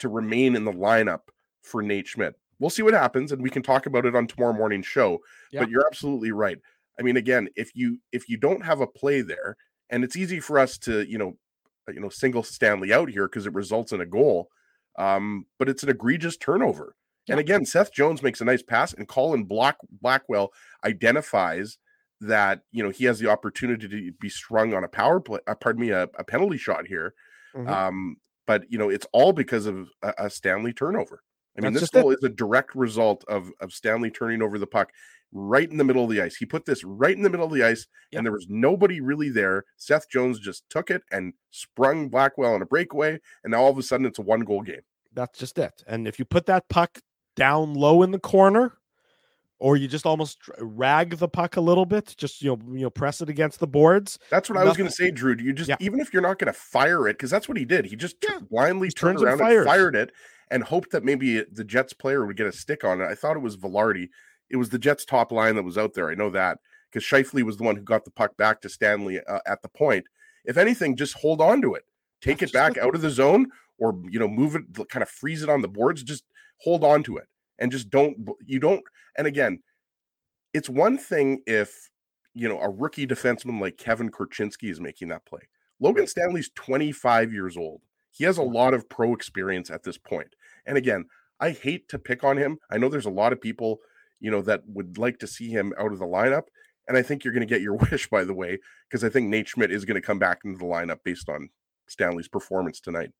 to 0.00 0.08
remain 0.08 0.56
in 0.56 0.64
the 0.64 0.72
lineup 0.72 1.20
for 1.62 1.80
Nate 1.80 2.08
Schmidt. 2.08 2.34
We'll 2.58 2.70
see 2.70 2.82
what 2.82 2.92
happens, 2.92 3.30
and 3.30 3.40
we 3.40 3.50
can 3.50 3.62
talk 3.62 3.86
about 3.86 4.04
it 4.04 4.16
on 4.16 4.26
tomorrow 4.26 4.52
morning's 4.52 4.86
show. 4.86 5.20
Yeah. 5.52 5.60
But 5.60 5.70
you're 5.70 5.86
absolutely 5.86 6.32
right. 6.32 6.58
I 6.98 7.02
mean, 7.02 7.16
again, 7.16 7.48
if 7.56 7.74
you 7.74 7.98
if 8.12 8.28
you 8.28 8.36
don't 8.36 8.64
have 8.64 8.80
a 8.80 8.86
play 8.86 9.20
there, 9.20 9.56
and 9.90 10.04
it's 10.04 10.16
easy 10.16 10.40
for 10.40 10.58
us 10.58 10.78
to 10.78 11.08
you 11.08 11.18
know 11.18 11.36
you 11.92 12.00
know 12.00 12.08
single 12.08 12.42
Stanley 12.42 12.92
out 12.92 13.10
here 13.10 13.28
because 13.28 13.46
it 13.46 13.54
results 13.54 13.92
in 13.92 14.00
a 14.00 14.06
goal, 14.06 14.48
um, 14.98 15.46
but 15.58 15.68
it's 15.68 15.82
an 15.82 15.88
egregious 15.88 16.36
turnover. 16.36 16.94
And 17.30 17.38
again, 17.38 17.66
Seth 17.66 17.92
Jones 17.92 18.22
makes 18.22 18.40
a 18.40 18.44
nice 18.46 18.62
pass, 18.62 18.94
and 18.94 19.06
Colin 19.06 19.44
Black 19.44 19.76
Blackwell 19.90 20.50
identifies 20.84 21.78
that 22.20 22.62
you 22.72 22.82
know 22.82 22.90
he 22.90 23.04
has 23.04 23.18
the 23.18 23.28
opportunity 23.28 23.86
to 23.88 24.12
be 24.12 24.28
strung 24.28 24.74
on 24.74 24.84
a 24.84 24.88
power 24.88 25.20
play. 25.20 25.40
Uh, 25.46 25.54
pardon 25.54 25.82
me, 25.82 25.90
a, 25.90 26.04
a 26.18 26.24
penalty 26.24 26.56
shot 26.56 26.86
here. 26.86 27.14
Mhm. 27.54 27.68
Um, 27.68 28.16
but 28.46 28.64
you 28.70 28.78
know 28.78 28.88
it's 28.88 29.06
all 29.12 29.32
because 29.32 29.66
of 29.66 29.88
a, 30.02 30.14
a 30.18 30.30
Stanley 30.30 30.72
turnover. 30.72 31.22
I 31.58 31.60
mean, 31.62 31.72
That's 31.74 31.90
this 31.90 32.02
goal 32.02 32.12
is 32.12 32.22
a 32.22 32.28
direct 32.28 32.74
result 32.74 33.24
of 33.28 33.50
of 33.60 33.72
Stanley 33.72 34.10
turning 34.10 34.42
over 34.42 34.58
the 34.58 34.66
puck 34.66 34.92
right 35.32 35.70
in 35.70 35.76
the 35.76 35.84
middle 35.84 36.04
of 36.04 36.10
the 36.10 36.22
ice. 36.22 36.36
He 36.36 36.46
put 36.46 36.64
this 36.64 36.82
right 36.84 37.14
in 37.14 37.22
the 37.22 37.28
middle 37.28 37.46
of 37.46 37.52
the 37.52 37.62
ice, 37.62 37.86
Yeah. 38.10 38.18
and 38.18 38.26
there 38.26 38.32
was 38.32 38.46
nobody 38.48 39.00
really 39.00 39.28
there. 39.28 39.64
Seth 39.76 40.08
Jones 40.08 40.38
just 40.38 40.68
took 40.70 40.90
it 40.90 41.02
and 41.12 41.34
sprung 41.50 42.08
Blackwell 42.08 42.54
on 42.54 42.62
a 42.62 42.66
breakaway, 42.66 43.20
and 43.44 43.50
now 43.50 43.62
all 43.62 43.70
of 43.70 43.76
a 43.78 43.82
sudden 43.82 44.06
it's 44.06 44.18
a 44.18 44.22
one 44.22 44.40
goal 44.40 44.62
game. 44.62 44.80
That's 45.12 45.38
just 45.38 45.58
it. 45.58 45.82
And 45.86 46.06
if 46.08 46.18
you 46.18 46.24
put 46.24 46.46
that 46.46 46.68
puck 46.68 47.00
down 47.36 47.74
low 47.74 48.02
in 48.02 48.10
the 48.12 48.18
corner, 48.18 48.74
or 49.58 49.76
you 49.76 49.88
just 49.88 50.06
almost 50.06 50.38
rag 50.60 51.16
the 51.18 51.28
puck 51.28 51.56
a 51.56 51.60
little 51.60 51.84
bit, 51.84 52.14
just 52.16 52.40
you 52.40 52.50
know, 52.56 52.58
you 52.72 52.82
know, 52.82 52.90
press 52.90 53.20
it 53.20 53.28
against 53.28 53.58
the 53.60 53.66
boards. 53.66 54.18
That's 54.30 54.48
what 54.48 54.56
I 54.56 54.64
was 54.64 54.76
going 54.76 54.88
to 54.88 54.94
say, 54.94 55.10
Drew. 55.10 55.34
Do 55.34 55.42
you 55.44 55.52
just 55.52 55.68
Yeah. 55.68 55.76
even 55.80 55.98
if 56.00 56.12
you're 56.12 56.22
not 56.22 56.38
going 56.38 56.46
to 56.52 56.58
fire 56.58 57.08
it 57.08 57.14
because 57.14 57.30
that's 57.30 57.48
what 57.48 57.58
he 57.58 57.64
did. 57.64 57.84
He 57.86 57.96
just 57.96 58.16
Yeah. 58.22 58.38
blindly 58.48 58.86
Just 58.88 58.98
turned 58.98 59.18
turns 59.18 59.22
and 59.22 59.28
around 59.28 59.40
and 59.40 59.48
fires. 59.48 59.66
fired 59.66 59.96
it 59.96 60.12
and 60.50 60.62
hoped 60.62 60.90
that 60.92 61.04
maybe 61.04 61.42
the 61.52 61.64
Jets 61.64 61.92
player 61.92 62.26
would 62.26 62.36
get 62.36 62.46
a 62.46 62.52
stick 62.52 62.84
on 62.84 63.00
it. 63.00 63.06
I 63.06 63.14
thought 63.14 63.36
it 63.36 63.42
was 63.42 63.56
Velarde. 63.56 64.08
It 64.50 64.56
was 64.56 64.70
the 64.70 64.78
Jets 64.78 65.04
top 65.04 65.32
line 65.32 65.56
that 65.56 65.64
was 65.64 65.78
out 65.78 65.94
there. 65.94 66.10
I 66.10 66.14
know 66.14 66.30
that 66.30 66.58
because 66.90 67.06
Scheifele 67.06 67.42
was 67.42 67.56
the 67.56 67.64
one 67.64 67.76
who 67.76 67.82
got 67.82 68.04
the 68.04 68.10
puck 68.10 68.36
back 68.36 68.60
to 68.62 68.68
Stanley 68.68 69.20
uh, 69.20 69.40
at 69.46 69.62
the 69.62 69.68
point. 69.68 70.06
If 70.44 70.56
anything, 70.56 70.96
just 70.96 71.14
hold 71.14 71.40
on 71.40 71.60
to 71.62 71.74
it, 71.74 71.84
take 72.22 72.42
it 72.42 72.52
back 72.52 72.78
out 72.78 72.94
of 72.94 73.02
the 73.02 73.10
zone, 73.10 73.48
or 73.78 74.00
you 74.08 74.18
know, 74.18 74.28
move 74.28 74.56
it, 74.56 74.62
kind 74.88 75.02
of 75.02 75.08
freeze 75.08 75.42
it 75.42 75.50
on 75.50 75.62
the 75.62 75.68
boards. 75.68 76.02
Just 76.02 76.24
hold 76.60 76.84
on 76.84 77.02
to 77.04 77.18
it 77.18 77.26
and 77.58 77.70
just 77.70 77.90
don't. 77.90 78.16
You 78.44 78.58
don't. 78.58 78.82
And 79.16 79.26
again, 79.26 79.60
it's 80.54 80.68
one 80.68 80.96
thing 80.96 81.42
if 81.46 81.90
you 82.34 82.48
know 82.48 82.58
a 82.60 82.70
rookie 82.70 83.06
defenseman 83.06 83.60
like 83.60 83.76
Kevin 83.76 84.10
Korchinski 84.10 84.70
is 84.70 84.80
making 84.80 85.08
that 85.08 85.26
play. 85.26 85.42
Logan 85.80 86.06
Stanley's 86.06 86.50
25 86.54 87.32
years 87.32 87.56
old. 87.56 87.82
He 88.10 88.24
has 88.24 88.38
a 88.38 88.42
lot 88.42 88.74
of 88.74 88.88
pro 88.88 89.14
experience 89.14 89.70
at 89.70 89.84
this 89.84 89.98
point. 89.98 90.34
And 90.68 90.78
again, 90.78 91.06
I 91.40 91.50
hate 91.50 91.88
to 91.88 91.98
pick 91.98 92.22
on 92.22 92.36
him. 92.36 92.58
I 92.70 92.78
know 92.78 92.88
there's 92.88 93.06
a 93.06 93.10
lot 93.10 93.32
of 93.32 93.40
people, 93.40 93.78
you 94.20 94.30
know, 94.30 94.42
that 94.42 94.62
would 94.66 94.98
like 94.98 95.18
to 95.20 95.26
see 95.26 95.48
him 95.48 95.72
out 95.78 95.92
of 95.92 95.98
the 95.98 96.06
lineup. 96.06 96.44
And 96.86 96.96
I 96.96 97.02
think 97.02 97.24
you're 97.24 97.34
going 97.34 97.46
to 97.46 97.52
get 97.52 97.62
your 97.62 97.76
wish, 97.90 98.08
by 98.08 98.24
the 98.24 98.34
way, 98.34 98.58
because 98.88 99.02
I 99.02 99.08
think 99.08 99.28
Nate 99.28 99.48
Schmidt 99.48 99.72
is 99.72 99.84
going 99.84 100.00
to 100.00 100.06
come 100.06 100.18
back 100.18 100.40
into 100.44 100.58
the 100.58 100.64
lineup 100.64 100.98
based 101.04 101.28
on 101.28 101.48
Stanley's 101.88 102.28
performance 102.28 102.80
tonight. 102.80 103.10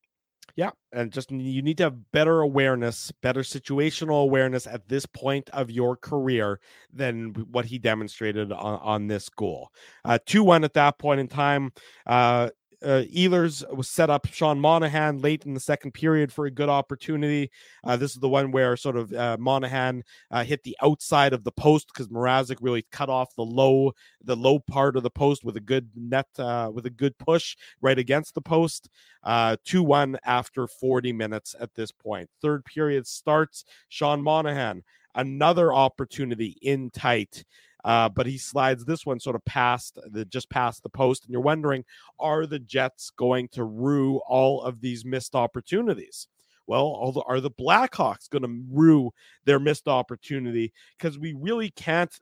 Yeah, 0.56 0.70
and 0.92 1.12
just 1.12 1.30
you 1.30 1.62
need 1.62 1.76
to 1.76 1.84
have 1.84 2.10
better 2.10 2.40
awareness, 2.40 3.12
better 3.22 3.42
situational 3.42 4.22
awareness 4.22 4.66
at 4.66 4.88
this 4.88 5.06
point 5.06 5.48
of 5.50 5.70
your 5.70 5.96
career 5.96 6.58
than 6.92 7.34
what 7.50 7.66
he 7.66 7.78
demonstrated 7.78 8.50
on, 8.50 8.80
on 8.80 9.06
this 9.06 9.28
goal. 9.28 9.68
Uh, 10.04 10.18
two 10.24 10.42
one 10.42 10.64
at 10.64 10.74
that 10.74 10.98
point 10.98 11.20
in 11.20 11.28
time. 11.28 11.72
Uh, 12.06 12.48
uh, 12.82 13.02
Ehlers 13.14 13.64
was 13.74 13.88
set 13.88 14.10
up 14.10 14.26
Sean 14.26 14.60
Monahan 14.60 15.20
late 15.20 15.44
in 15.44 15.54
the 15.54 15.60
second 15.60 15.92
period 15.92 16.32
for 16.32 16.46
a 16.46 16.50
good 16.50 16.68
opportunity. 16.68 17.50
Uh, 17.84 17.96
this 17.96 18.12
is 18.12 18.20
the 18.20 18.28
one 18.28 18.52
where 18.52 18.76
sort 18.76 18.96
of 18.96 19.12
uh, 19.12 19.36
Monahan 19.38 20.04
uh, 20.30 20.44
hit 20.44 20.62
the 20.62 20.76
outside 20.82 21.32
of 21.32 21.44
the 21.44 21.52
post 21.52 21.88
because 21.88 22.08
Mrazek 22.08 22.58
really 22.60 22.86
cut 22.92 23.08
off 23.08 23.34
the 23.34 23.44
low 23.44 23.92
the 24.22 24.36
low 24.36 24.58
part 24.58 24.96
of 24.96 25.02
the 25.02 25.10
post 25.10 25.44
with 25.44 25.56
a 25.56 25.60
good 25.60 25.90
net 25.96 26.26
uh, 26.38 26.70
with 26.72 26.86
a 26.86 26.90
good 26.90 27.16
push 27.18 27.56
right 27.80 27.98
against 27.98 28.34
the 28.34 28.42
post. 28.42 28.88
Uh, 29.24 29.56
2 29.64 29.82
1 29.82 30.18
after 30.24 30.66
40 30.66 31.12
minutes 31.12 31.54
at 31.60 31.74
this 31.74 31.90
point. 31.90 32.30
Third 32.40 32.64
period 32.64 33.06
starts. 33.06 33.64
Sean 33.88 34.22
Monahan, 34.22 34.84
another 35.14 35.72
opportunity 35.72 36.56
in 36.62 36.90
tight. 36.90 37.44
Uh, 37.84 38.08
but 38.08 38.26
he 38.26 38.38
slides 38.38 38.84
this 38.84 39.06
one 39.06 39.20
sort 39.20 39.36
of 39.36 39.44
past 39.44 39.98
the 40.10 40.24
just 40.24 40.50
past 40.50 40.82
the 40.82 40.88
post, 40.88 41.24
and 41.24 41.32
you're 41.32 41.40
wondering, 41.40 41.84
are 42.18 42.46
the 42.46 42.58
Jets 42.58 43.10
going 43.10 43.48
to 43.48 43.64
rue 43.64 44.18
all 44.26 44.62
of 44.62 44.80
these 44.80 45.04
missed 45.04 45.34
opportunities? 45.34 46.28
Well, 46.66 47.24
are 47.26 47.40
the 47.40 47.50
Blackhawks 47.50 48.28
going 48.28 48.42
to 48.42 48.62
rue 48.70 49.12
their 49.46 49.58
missed 49.58 49.88
opportunity? 49.88 50.74
Because 50.98 51.18
we 51.18 51.32
really 51.32 51.70
can't. 51.70 52.14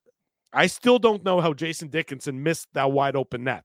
I 0.52 0.68
still 0.68 0.98
don't 0.98 1.24
know 1.24 1.40
how 1.40 1.52
Jason 1.52 1.88
Dickinson 1.88 2.42
missed 2.42 2.68
that 2.74 2.92
wide 2.92 3.16
open 3.16 3.44
net, 3.44 3.64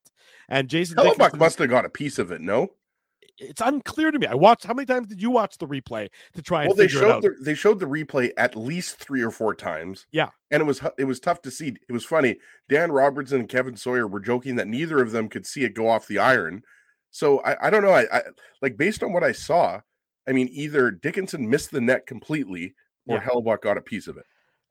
and 0.49 0.69
Jason 0.69 0.97
Hellebuyck 0.97 1.17
Dickinson 1.17 1.39
must 1.39 1.59
have 1.59 1.69
got 1.69 1.85
a 1.85 1.89
piece 1.89 2.17
of 2.17 2.31
it, 2.31 2.41
no? 2.41 2.69
It's 3.41 3.61
unclear 3.61 4.11
to 4.11 4.19
me. 4.19 4.27
I 4.27 4.35
watched. 4.35 4.65
How 4.65 4.73
many 4.73 4.85
times 4.85 5.07
did 5.07 5.21
you 5.21 5.31
watch 5.31 5.57
the 5.57 5.67
replay 5.67 6.09
to 6.35 6.41
try 6.41 6.61
and 6.63 6.69
Well, 6.69 6.75
they 6.77 6.87
figure 6.87 7.03
it 7.07 7.11
out? 7.11 7.23
showed 7.23 7.35
the, 7.39 7.43
they 7.43 7.53
showed 7.55 7.79
the 7.79 7.85
replay 7.87 8.31
at 8.37 8.55
least 8.55 8.97
three 8.97 9.21
or 9.21 9.31
four 9.31 9.55
times. 9.55 10.05
Yeah. 10.11 10.29
and 10.51 10.61
it 10.61 10.65
was 10.65 10.81
it 10.97 11.05
was 11.05 11.19
tough 11.19 11.41
to 11.43 11.51
see. 11.51 11.75
It 11.89 11.91
was 11.93 12.05
funny. 12.05 12.37
Dan 12.69 12.91
Robertson 12.91 13.39
and 13.41 13.49
Kevin 13.49 13.75
Sawyer 13.75 14.07
were 14.07 14.19
joking 14.19 14.55
that 14.57 14.67
neither 14.67 15.01
of 15.01 15.11
them 15.11 15.27
could 15.29 15.45
see 15.45 15.63
it 15.63 15.73
go 15.73 15.89
off 15.89 16.07
the 16.07 16.19
iron. 16.19 16.61
So 17.09 17.39
I, 17.39 17.67
I 17.67 17.69
don't 17.69 17.83
know. 17.83 17.91
I, 17.91 18.05
I 18.11 18.21
like 18.61 18.77
based 18.77 19.03
on 19.03 19.11
what 19.13 19.23
I 19.23 19.31
saw. 19.33 19.81
I 20.27 20.31
mean, 20.33 20.47
either 20.51 20.91
Dickinson 20.91 21.49
missed 21.49 21.71
the 21.71 21.81
net 21.81 22.05
completely, 22.05 22.75
or 23.07 23.17
Yeah. 23.17 23.23
Hellebuyck 23.23 23.61
got 23.61 23.77
a 23.77 23.81
piece 23.81 24.07
of 24.07 24.17
it. 24.17 24.25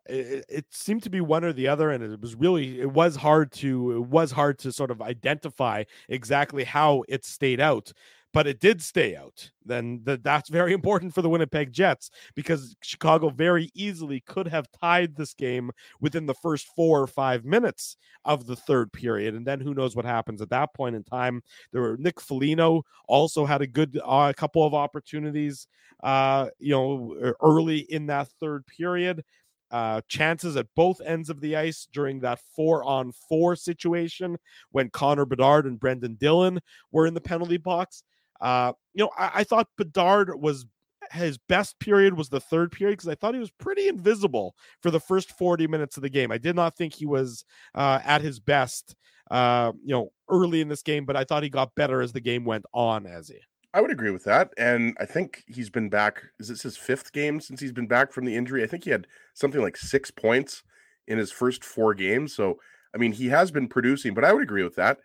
it, 0.06 0.44
it 0.48 0.64
seemed 0.70 1.02
to 1.02 1.10
be 1.10 1.20
one 1.20 1.44
or 1.44 1.52
the 1.52 1.68
other 1.68 1.90
and 1.90 2.02
it 2.02 2.20
was 2.20 2.34
really 2.34 2.80
it 2.80 2.90
was 2.92 3.16
hard 3.16 3.52
to 3.52 3.92
it 3.96 4.06
was 4.08 4.30
hard 4.32 4.58
to 4.60 4.72
sort 4.72 4.90
of 4.90 5.02
identify 5.02 5.84
exactly 6.08 6.64
how 6.64 7.02
it 7.08 7.24
stayed 7.24 7.60
out 7.60 7.92
but 8.32 8.46
it 8.46 8.60
did 8.60 8.80
stay 8.80 9.16
out 9.16 9.50
then 9.64 10.02
th- 10.04 10.20
that's 10.22 10.48
very 10.48 10.72
important 10.80 11.14
for 11.14 11.22
the 11.22 11.28
winnipeg 11.28 11.72
jets 11.72 12.10
because 12.34 12.76
chicago 12.82 13.28
very 13.28 13.70
easily 13.74 14.20
could 14.20 14.48
have 14.48 14.68
tied 14.80 15.16
this 15.16 15.34
game 15.34 15.70
within 16.00 16.26
the 16.26 16.34
first 16.34 16.68
four 16.74 17.00
or 17.00 17.06
five 17.06 17.44
minutes 17.44 17.96
of 18.24 18.46
the 18.46 18.56
third 18.56 18.92
period 18.92 19.34
and 19.34 19.46
then 19.46 19.60
who 19.60 19.74
knows 19.74 19.96
what 19.96 20.04
happens 20.04 20.40
at 20.40 20.50
that 20.50 20.72
point 20.74 20.96
in 20.96 21.02
time 21.04 21.42
there 21.72 21.82
were 21.82 21.96
nick 21.98 22.20
Foligno 22.20 22.82
also 23.08 23.44
had 23.44 23.62
a 23.62 23.66
good 23.66 24.00
uh, 24.04 24.32
couple 24.36 24.66
of 24.66 24.74
opportunities 24.74 25.66
uh 26.02 26.46
you 26.58 26.72
know 26.72 27.34
early 27.42 27.78
in 27.78 28.06
that 28.06 28.28
third 28.40 28.64
period 28.66 29.22
uh, 29.70 30.00
chances 30.08 30.56
at 30.56 30.66
both 30.74 31.00
ends 31.04 31.30
of 31.30 31.40
the 31.40 31.56
ice 31.56 31.86
during 31.92 32.20
that 32.20 32.40
four 32.56 32.82
on 32.84 33.12
four 33.12 33.54
situation 33.54 34.36
when 34.72 34.90
Connor 34.90 35.24
Bedard 35.24 35.66
and 35.66 35.78
Brendan 35.78 36.14
Dillon 36.14 36.60
were 36.90 37.06
in 37.06 37.14
the 37.14 37.20
penalty 37.20 37.56
box. 37.56 38.02
Uh, 38.40 38.72
you 38.94 39.04
know, 39.04 39.10
I, 39.18 39.30
I 39.36 39.44
thought 39.44 39.68
Bedard 39.76 40.40
was 40.40 40.66
his 41.12 41.38
best 41.38 41.78
period 41.80 42.16
was 42.16 42.28
the 42.28 42.40
third 42.40 42.70
period 42.70 42.92
because 42.92 43.08
I 43.08 43.16
thought 43.16 43.34
he 43.34 43.40
was 43.40 43.50
pretty 43.50 43.88
invisible 43.88 44.54
for 44.80 44.90
the 44.92 45.00
first 45.00 45.32
40 45.32 45.66
minutes 45.66 45.96
of 45.96 46.02
the 46.02 46.10
game. 46.10 46.30
I 46.30 46.38
did 46.38 46.54
not 46.54 46.76
think 46.76 46.94
he 46.94 47.06
was 47.06 47.44
uh, 47.74 47.98
at 48.04 48.22
his 48.22 48.38
best 48.38 48.94
uh, 49.30 49.72
you 49.84 49.94
know, 49.94 50.12
early 50.28 50.60
in 50.60 50.68
this 50.68 50.82
game, 50.82 51.04
but 51.04 51.16
I 51.16 51.24
thought 51.24 51.42
he 51.42 51.48
got 51.48 51.74
better 51.74 52.02
as 52.02 52.12
the 52.12 52.20
game 52.20 52.44
went 52.44 52.64
on. 52.74 53.06
As 53.06 53.28
he, 53.28 53.36
I 53.72 53.80
would 53.80 53.92
agree 53.92 54.10
with 54.10 54.24
that, 54.24 54.52
and 54.58 54.96
I 55.00 55.06
think 55.06 55.44
he's 55.46 55.70
been 55.70 55.88
back. 55.88 56.22
Is 56.38 56.48
this 56.48 56.62
his 56.62 56.76
fifth 56.76 57.12
game 57.12 57.40
since 57.40 57.60
he's 57.60 57.72
been 57.72 57.86
back 57.86 58.12
from 58.12 58.24
the 58.24 58.36
injury? 58.36 58.62
I 58.62 58.66
think 58.66 58.84
he 58.84 58.90
had 58.90 59.06
something 59.34 59.60
like 59.60 59.76
six 59.76 60.10
points 60.10 60.62
in 61.06 61.18
his 61.18 61.30
first 61.30 61.64
four 61.64 61.94
games. 61.94 62.34
So, 62.34 62.58
I 62.94 62.98
mean, 62.98 63.12
he 63.12 63.28
has 63.28 63.50
been 63.50 63.68
producing, 63.68 64.14
but 64.14 64.24
I 64.24 64.32
would 64.32 64.42
agree 64.42 64.64
with 64.64 64.76
that. 64.76 64.98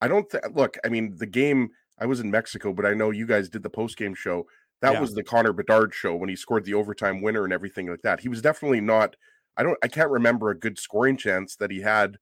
I 0.00 0.08
don't 0.08 0.28
th- 0.28 0.44
look. 0.54 0.78
I 0.84 0.88
mean, 0.88 1.16
the 1.16 1.26
game. 1.26 1.70
I 1.98 2.06
was 2.06 2.20
in 2.20 2.30
Mexico, 2.30 2.72
but 2.72 2.86
I 2.86 2.94
know 2.94 3.10
you 3.10 3.26
guys 3.26 3.48
did 3.48 3.62
the 3.62 3.70
post 3.70 3.96
game 3.96 4.14
show. 4.14 4.46
That 4.82 4.94
yeah. 4.94 5.00
was 5.00 5.14
the 5.14 5.22
Connor 5.22 5.52
Bedard 5.52 5.94
show 5.94 6.14
when 6.14 6.28
he 6.28 6.36
scored 6.36 6.64
the 6.64 6.74
overtime 6.74 7.22
winner 7.22 7.44
and 7.44 7.52
everything 7.52 7.88
like 7.88 8.02
that. 8.02 8.20
He 8.20 8.28
was 8.28 8.42
definitely 8.42 8.80
not. 8.80 9.16
I 9.56 9.62
don't. 9.62 9.78
I 9.82 9.88
can't 9.88 10.10
remember 10.10 10.50
a 10.50 10.58
good 10.58 10.78
scoring 10.78 11.16
chance 11.16 11.56
that 11.56 11.70
he 11.70 11.80
had 11.80 12.18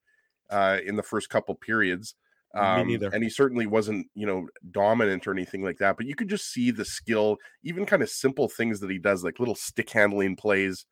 uh, 0.51 0.79
in 0.85 0.97
the 0.97 1.03
first 1.03 1.29
couple 1.29 1.55
periods. 1.57 2.15
Um, 2.55 2.87
Me 2.87 2.93
neither. 2.93 3.11
And 3.13 3.25
he 3.25 3.31
certainly 3.31 3.67
wasn't, 3.67 4.07
you 4.15 4.27
know, 4.27 4.47
dominant 4.71 5.27
or 5.27 5.33
anything 5.33 5.65
like 5.65 5.79
that. 5.79 5.97
But 5.97 6.07
you 6.07 6.15
could 6.15 6.29
just 6.29 6.53
see 6.53 6.71
the 6.71 6.85
skill, 6.85 7.39
even 7.65 7.85
kind 7.85 8.03
of 8.03 8.09
simple 8.09 8.49
things 8.49 8.79
that 8.81 8.91
he 8.91 8.99
does, 8.99 9.25
like 9.25 9.41
little 9.41 9.57
stick 9.57 9.91
handling 9.91 10.37
plays 10.37 10.87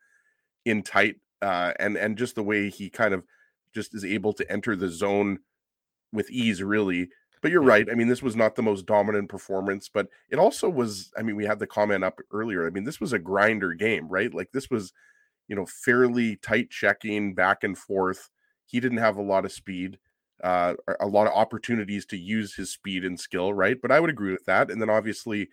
in 0.65 0.83
tight, 0.83 1.17
uh, 1.41 1.73
and 1.79 1.97
and 1.97 2.19
just 2.19 2.35
the 2.35 2.43
way 2.43 2.69
he 2.69 2.91
kind 2.91 3.15
of 3.15 3.23
just 3.73 3.95
is 3.95 4.05
able 4.05 4.33
to 4.33 4.51
enter 4.51 4.75
the 4.75 4.89
zone 4.89 5.39
with 6.13 6.29
ease, 6.31 6.63
really. 6.63 7.09
But 7.43 7.51
you're 7.51 7.61
right. 7.61 7.89
I 7.91 7.95
mean, 7.95 8.07
this 8.07 8.23
was 8.23 8.37
not 8.37 8.55
the 8.55 8.63
most 8.63 8.87
dominant 8.87 9.29
performance, 9.29 9.91
but 9.93 10.09
it 10.31 10.39
also 10.39 10.69
was. 10.69 11.13
I 11.19 11.23
mean, 11.23 11.35
we 11.35 11.45
had 11.45 11.59
the 11.59 11.67
comment 11.67 12.05
up 12.05 12.21
earlier. 12.31 12.67
I 12.67 12.71
mean, 12.71 12.85
this 12.85 13.01
was 13.01 13.13
a 13.13 13.19
grinder 13.19 13.75
game, 13.75 14.09
right? 14.09 14.33
Like 14.33 14.53
this 14.53 14.71
was, 14.71 14.93
you 15.49 15.57
know, 15.57 15.67
fairly 15.67 16.37
tight 16.37 16.71
checking 16.71 17.35
back 17.35 17.65
and 17.65 17.77
forth. 17.77 18.31
He 18.67 18.79
didn't 18.79 18.99
have 18.99 19.17
a 19.17 19.23
lot 19.23 19.45
of 19.45 19.51
speed, 19.51 19.99
uh, 20.43 20.75
a 21.01 21.07
lot 21.07 21.27
of 21.27 21.33
opportunities 21.35 22.07
to 22.07 22.17
use 22.17 22.55
his 22.55 22.71
speed 22.71 23.05
and 23.05 23.19
skill, 23.19 23.53
right? 23.53 23.77
But 23.83 23.91
I 23.91 23.99
would 23.99 24.11
agree 24.11 24.33
with 24.33 24.45
that. 24.45 24.71
And 24.71 24.81
then 24.81 24.89
obviously, 24.89 25.49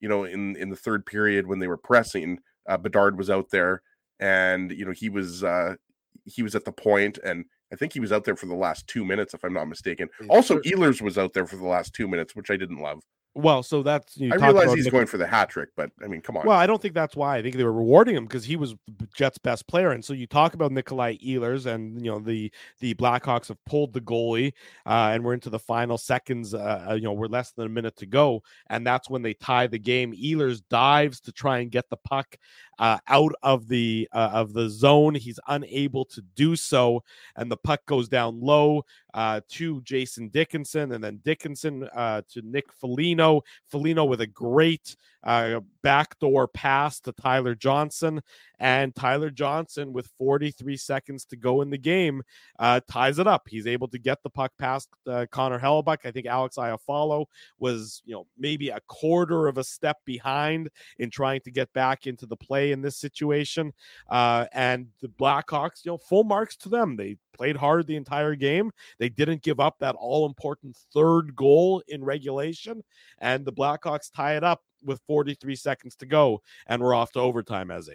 you 0.00 0.08
know, 0.08 0.24
in 0.24 0.56
in 0.56 0.68
the 0.68 0.76
third 0.76 1.06
period 1.06 1.46
when 1.46 1.60
they 1.60 1.68
were 1.68 1.76
pressing, 1.76 2.40
uh, 2.68 2.76
Bedard 2.76 3.16
was 3.16 3.30
out 3.30 3.50
there, 3.50 3.82
and 4.18 4.72
you 4.72 4.84
know 4.84 4.92
he 4.92 5.08
was 5.08 5.44
uh, 5.44 5.76
he 6.24 6.42
was 6.42 6.56
at 6.56 6.64
the 6.64 6.72
point 6.72 7.18
and 7.24 7.44
I 7.72 7.76
think 7.76 7.92
he 7.92 8.00
was 8.00 8.12
out 8.12 8.24
there 8.24 8.36
for 8.36 8.46
the 8.46 8.54
last 8.54 8.86
two 8.86 9.04
minutes, 9.04 9.34
if 9.34 9.44
I'm 9.44 9.52
not 9.52 9.66
mistaken. 9.66 10.08
Also, 10.28 10.58
Ehlers 10.60 11.00
was 11.00 11.18
out 11.18 11.32
there 11.32 11.46
for 11.46 11.56
the 11.56 11.66
last 11.66 11.94
two 11.94 12.08
minutes, 12.08 12.34
which 12.34 12.50
I 12.50 12.56
didn't 12.56 12.80
love. 12.80 13.00
Well, 13.34 13.62
so 13.62 13.84
that's 13.84 14.18
I 14.20 14.34
realize 14.34 14.74
he's 14.74 14.88
going 14.88 15.06
for 15.06 15.16
the 15.16 15.26
hat 15.26 15.50
trick, 15.50 15.68
but 15.76 15.90
I 16.02 16.08
mean, 16.08 16.20
come 16.20 16.36
on. 16.36 16.44
Well, 16.44 16.58
I 16.58 16.66
don't 16.66 16.82
think 16.82 16.94
that's 16.94 17.14
why. 17.14 17.36
I 17.36 17.42
think 17.42 17.54
they 17.54 17.62
were 17.62 17.72
rewarding 17.72 18.16
him 18.16 18.24
because 18.24 18.44
he 18.44 18.56
was 18.56 18.74
Jets' 19.14 19.38
best 19.38 19.68
player, 19.68 19.92
and 19.92 20.04
so 20.04 20.14
you 20.14 20.26
talk 20.26 20.54
about 20.54 20.72
Nikolai 20.72 21.16
Ehlers, 21.18 21.66
and 21.66 22.04
you 22.04 22.10
know 22.10 22.18
the 22.18 22.52
the 22.80 22.94
Blackhawks 22.94 23.46
have 23.46 23.64
pulled 23.66 23.92
the 23.92 24.00
goalie, 24.00 24.52
uh, 24.84 25.10
and 25.12 25.24
we're 25.24 25.34
into 25.34 25.48
the 25.48 25.60
final 25.60 25.96
seconds. 25.96 26.54
Uh, 26.54 26.86
uh, 26.90 26.94
you 26.94 27.02
know, 27.02 27.12
we're 27.12 27.28
less 27.28 27.52
than 27.52 27.66
a 27.66 27.68
minute 27.68 27.96
to 27.98 28.06
go, 28.06 28.42
and 28.68 28.84
that's 28.84 29.08
when 29.08 29.22
they 29.22 29.34
tie 29.34 29.68
the 29.68 29.78
game. 29.78 30.12
Ehlers 30.12 30.60
dives 30.68 31.20
to 31.20 31.30
try 31.32 31.60
and 31.60 31.70
get 31.70 31.88
the 31.88 31.98
puck 31.98 32.36
uh, 32.80 32.98
out 33.08 33.34
of 33.42 33.68
the 33.68 34.08
uh, 34.12 34.30
of 34.32 34.54
the 34.54 34.68
zone. 34.68 35.14
He's 35.14 35.38
unable 35.46 36.06
to 36.06 36.22
do 36.34 36.56
so, 36.56 37.04
and 37.36 37.50
the 37.50 37.56
puck 37.58 37.84
goes 37.86 38.08
down 38.08 38.40
low 38.40 38.84
uh, 39.12 39.42
to 39.50 39.82
Jason 39.82 40.28
Dickinson, 40.30 40.92
and 40.92 41.04
then 41.04 41.20
Dickinson 41.22 41.88
uh, 41.94 42.22
to 42.30 42.42
Nick 42.42 42.72
Foligno. 42.72 43.42
Foligno 43.68 44.06
with 44.06 44.22
a 44.22 44.26
great 44.26 44.96
uh, 45.22 45.60
backdoor 45.82 46.48
pass 46.48 47.00
to 47.00 47.12
Tyler 47.12 47.54
Johnson, 47.54 48.22
and 48.58 48.96
Tyler 48.96 49.30
Johnson, 49.30 49.92
with 49.92 50.06
43 50.18 50.78
seconds 50.78 51.26
to 51.26 51.36
go 51.36 51.60
in 51.60 51.68
the 51.68 51.78
game, 51.78 52.22
uh, 52.58 52.80
ties 52.90 53.18
it 53.18 53.26
up. 53.26 53.46
He's 53.46 53.66
able 53.66 53.88
to 53.88 53.98
get 53.98 54.22
the 54.22 54.30
puck 54.30 54.52
past 54.58 54.88
Connor 55.30 55.58
Hellebuyck. 55.58 55.98
I 56.06 56.10
think 56.10 56.26
Alex 56.26 56.56
Iafallo 56.56 57.26
was, 57.58 58.00
you 58.06 58.14
know, 58.14 58.26
maybe 58.38 58.70
a 58.70 58.80
quarter 58.88 59.48
of 59.48 59.58
a 59.58 59.64
step 59.64 59.98
behind 60.06 60.70
in 60.98 61.10
trying 61.10 61.42
to 61.42 61.50
get 61.50 61.70
back 61.74 62.06
into 62.06 62.24
the 62.24 62.36
play 62.36 62.69
in 62.72 62.82
this 62.82 62.96
situation. 62.96 63.72
Uh, 64.08 64.46
and 64.52 64.88
the 65.00 65.08
Blackhawks, 65.08 65.84
you 65.84 65.92
know, 65.92 65.98
full 65.98 66.24
marks 66.24 66.56
to 66.58 66.68
them. 66.68 66.96
They 66.96 67.16
played 67.32 67.56
hard 67.56 67.86
the 67.86 67.96
entire 67.96 68.34
game. 68.34 68.70
They 68.98 69.08
didn't 69.08 69.42
give 69.42 69.60
up 69.60 69.76
that 69.80 69.96
all 69.96 70.26
important 70.26 70.76
third 70.92 71.34
goal 71.34 71.82
in 71.88 72.04
regulation, 72.04 72.82
and 73.18 73.44
the 73.44 73.52
Blackhawks 73.52 74.10
tie 74.14 74.36
it 74.36 74.44
up 74.44 74.62
with 74.82 75.00
43 75.06 75.56
seconds 75.56 75.96
to 75.96 76.06
go, 76.06 76.42
and 76.66 76.82
we're 76.82 76.94
off 76.94 77.12
to 77.12 77.20
overtime, 77.20 77.70
As 77.70 77.88
a 77.88 77.92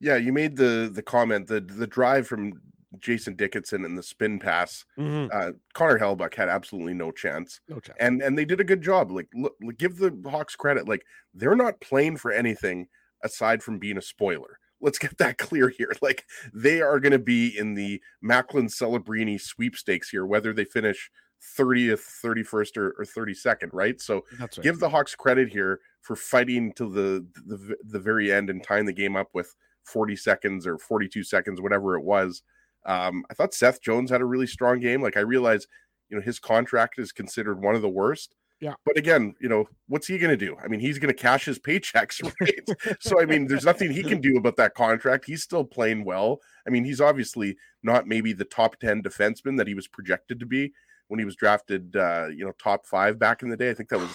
Yeah, 0.00 0.16
you 0.16 0.32
made 0.32 0.56
the 0.56 0.90
the 0.92 1.02
comment 1.02 1.46
the 1.46 1.60
the 1.60 1.86
drive 1.86 2.26
from 2.26 2.60
Jason 3.00 3.34
Dickinson 3.34 3.84
and 3.84 3.96
the 3.96 4.02
spin 4.02 4.38
pass. 4.38 4.84
Mm-hmm. 4.98 5.28
Uh, 5.32 5.52
Connor 5.74 5.98
Hellebuyck 5.98 6.34
had 6.34 6.48
absolutely 6.48 6.94
no 6.94 7.10
chance. 7.10 7.60
No 7.68 7.80
chance. 7.80 7.96
And 8.00 8.22
and 8.22 8.36
they 8.36 8.44
did 8.44 8.60
a 8.60 8.64
good 8.64 8.82
job. 8.82 9.10
Like, 9.10 9.28
look, 9.34 9.54
give 9.76 9.96
the 9.96 10.16
Hawks 10.30 10.56
credit. 10.56 10.88
Like, 10.88 11.04
they're 11.34 11.56
not 11.56 11.80
playing 11.80 12.16
for 12.16 12.32
anything 12.32 12.88
aside 13.22 13.62
from 13.62 13.78
being 13.78 13.98
a 13.98 14.02
spoiler. 14.02 14.58
Let's 14.80 14.98
get 14.98 15.18
that 15.18 15.38
clear 15.38 15.68
here. 15.68 15.94
Like, 16.02 16.24
they 16.52 16.80
are 16.80 17.00
going 17.00 17.12
to 17.12 17.18
be 17.18 17.56
in 17.56 17.74
the 17.74 18.00
Macklin 18.22 18.68
Celebrini 18.68 19.40
sweepstakes 19.40 20.10
here, 20.10 20.26
whether 20.26 20.52
they 20.52 20.64
finish 20.64 21.10
30th, 21.58 22.04
31st, 22.24 22.76
or, 22.76 22.94
or 22.98 23.04
32nd, 23.04 23.70
right? 23.72 24.00
So 24.00 24.24
right. 24.38 24.50
give 24.62 24.80
the 24.80 24.88
Hawks 24.88 25.14
credit 25.14 25.48
here 25.48 25.80
for 26.00 26.16
fighting 26.16 26.72
to 26.74 26.88
the, 26.88 27.26
the 27.46 27.76
the 27.84 27.98
very 27.98 28.32
end 28.32 28.50
and 28.50 28.62
tying 28.62 28.86
the 28.86 28.92
game 28.92 29.16
up 29.16 29.28
with 29.34 29.54
40 29.84 30.16
seconds 30.16 30.66
or 30.66 30.78
42 30.78 31.22
seconds, 31.22 31.60
whatever 31.60 31.96
it 31.96 32.04
was. 32.04 32.42
Um, 32.86 33.24
I 33.30 33.34
thought 33.34 33.54
Seth 33.54 33.80
Jones 33.82 34.10
had 34.10 34.20
a 34.20 34.26
really 34.26 34.46
strong 34.46 34.80
game. 34.80 35.02
Like 35.02 35.16
I 35.16 35.20
realize, 35.20 35.66
you 36.08 36.16
know, 36.16 36.22
his 36.22 36.38
contract 36.38 36.98
is 36.98 37.12
considered 37.12 37.62
one 37.62 37.74
of 37.74 37.82
the 37.82 37.88
worst. 37.88 38.34
Yeah. 38.60 38.74
But 38.84 38.96
again, 38.96 39.34
you 39.40 39.48
know, 39.48 39.68
what's 39.86 40.08
he 40.08 40.18
going 40.18 40.36
to 40.36 40.46
do? 40.46 40.56
I 40.62 40.66
mean, 40.66 40.80
he's 40.80 40.98
going 40.98 41.14
to 41.14 41.20
cash 41.20 41.44
his 41.44 41.58
paychecks, 41.58 42.22
right? 42.40 42.96
so, 43.00 43.20
I 43.20 43.24
mean, 43.24 43.46
there's 43.46 43.64
nothing 43.64 43.92
he 43.92 44.02
can 44.02 44.20
do 44.20 44.36
about 44.36 44.56
that 44.56 44.74
contract. 44.74 45.26
He's 45.26 45.42
still 45.42 45.64
playing 45.64 46.04
well. 46.04 46.40
I 46.66 46.70
mean, 46.70 46.84
he's 46.84 47.00
obviously 47.00 47.56
not 47.82 48.08
maybe 48.08 48.32
the 48.32 48.44
top 48.44 48.78
10 48.80 49.02
defenseman 49.02 49.56
that 49.58 49.68
he 49.68 49.74
was 49.74 49.86
projected 49.86 50.40
to 50.40 50.46
be 50.46 50.72
when 51.06 51.18
he 51.18 51.24
was 51.24 51.36
drafted, 51.36 51.94
uh, 51.96 52.26
you 52.34 52.44
know, 52.44 52.52
top 52.62 52.84
five 52.86 53.18
back 53.18 53.42
in 53.42 53.48
the 53.48 53.56
day. 53.56 53.70
I 53.70 53.74
think 53.74 53.88
that 53.90 53.98
was 53.98 54.14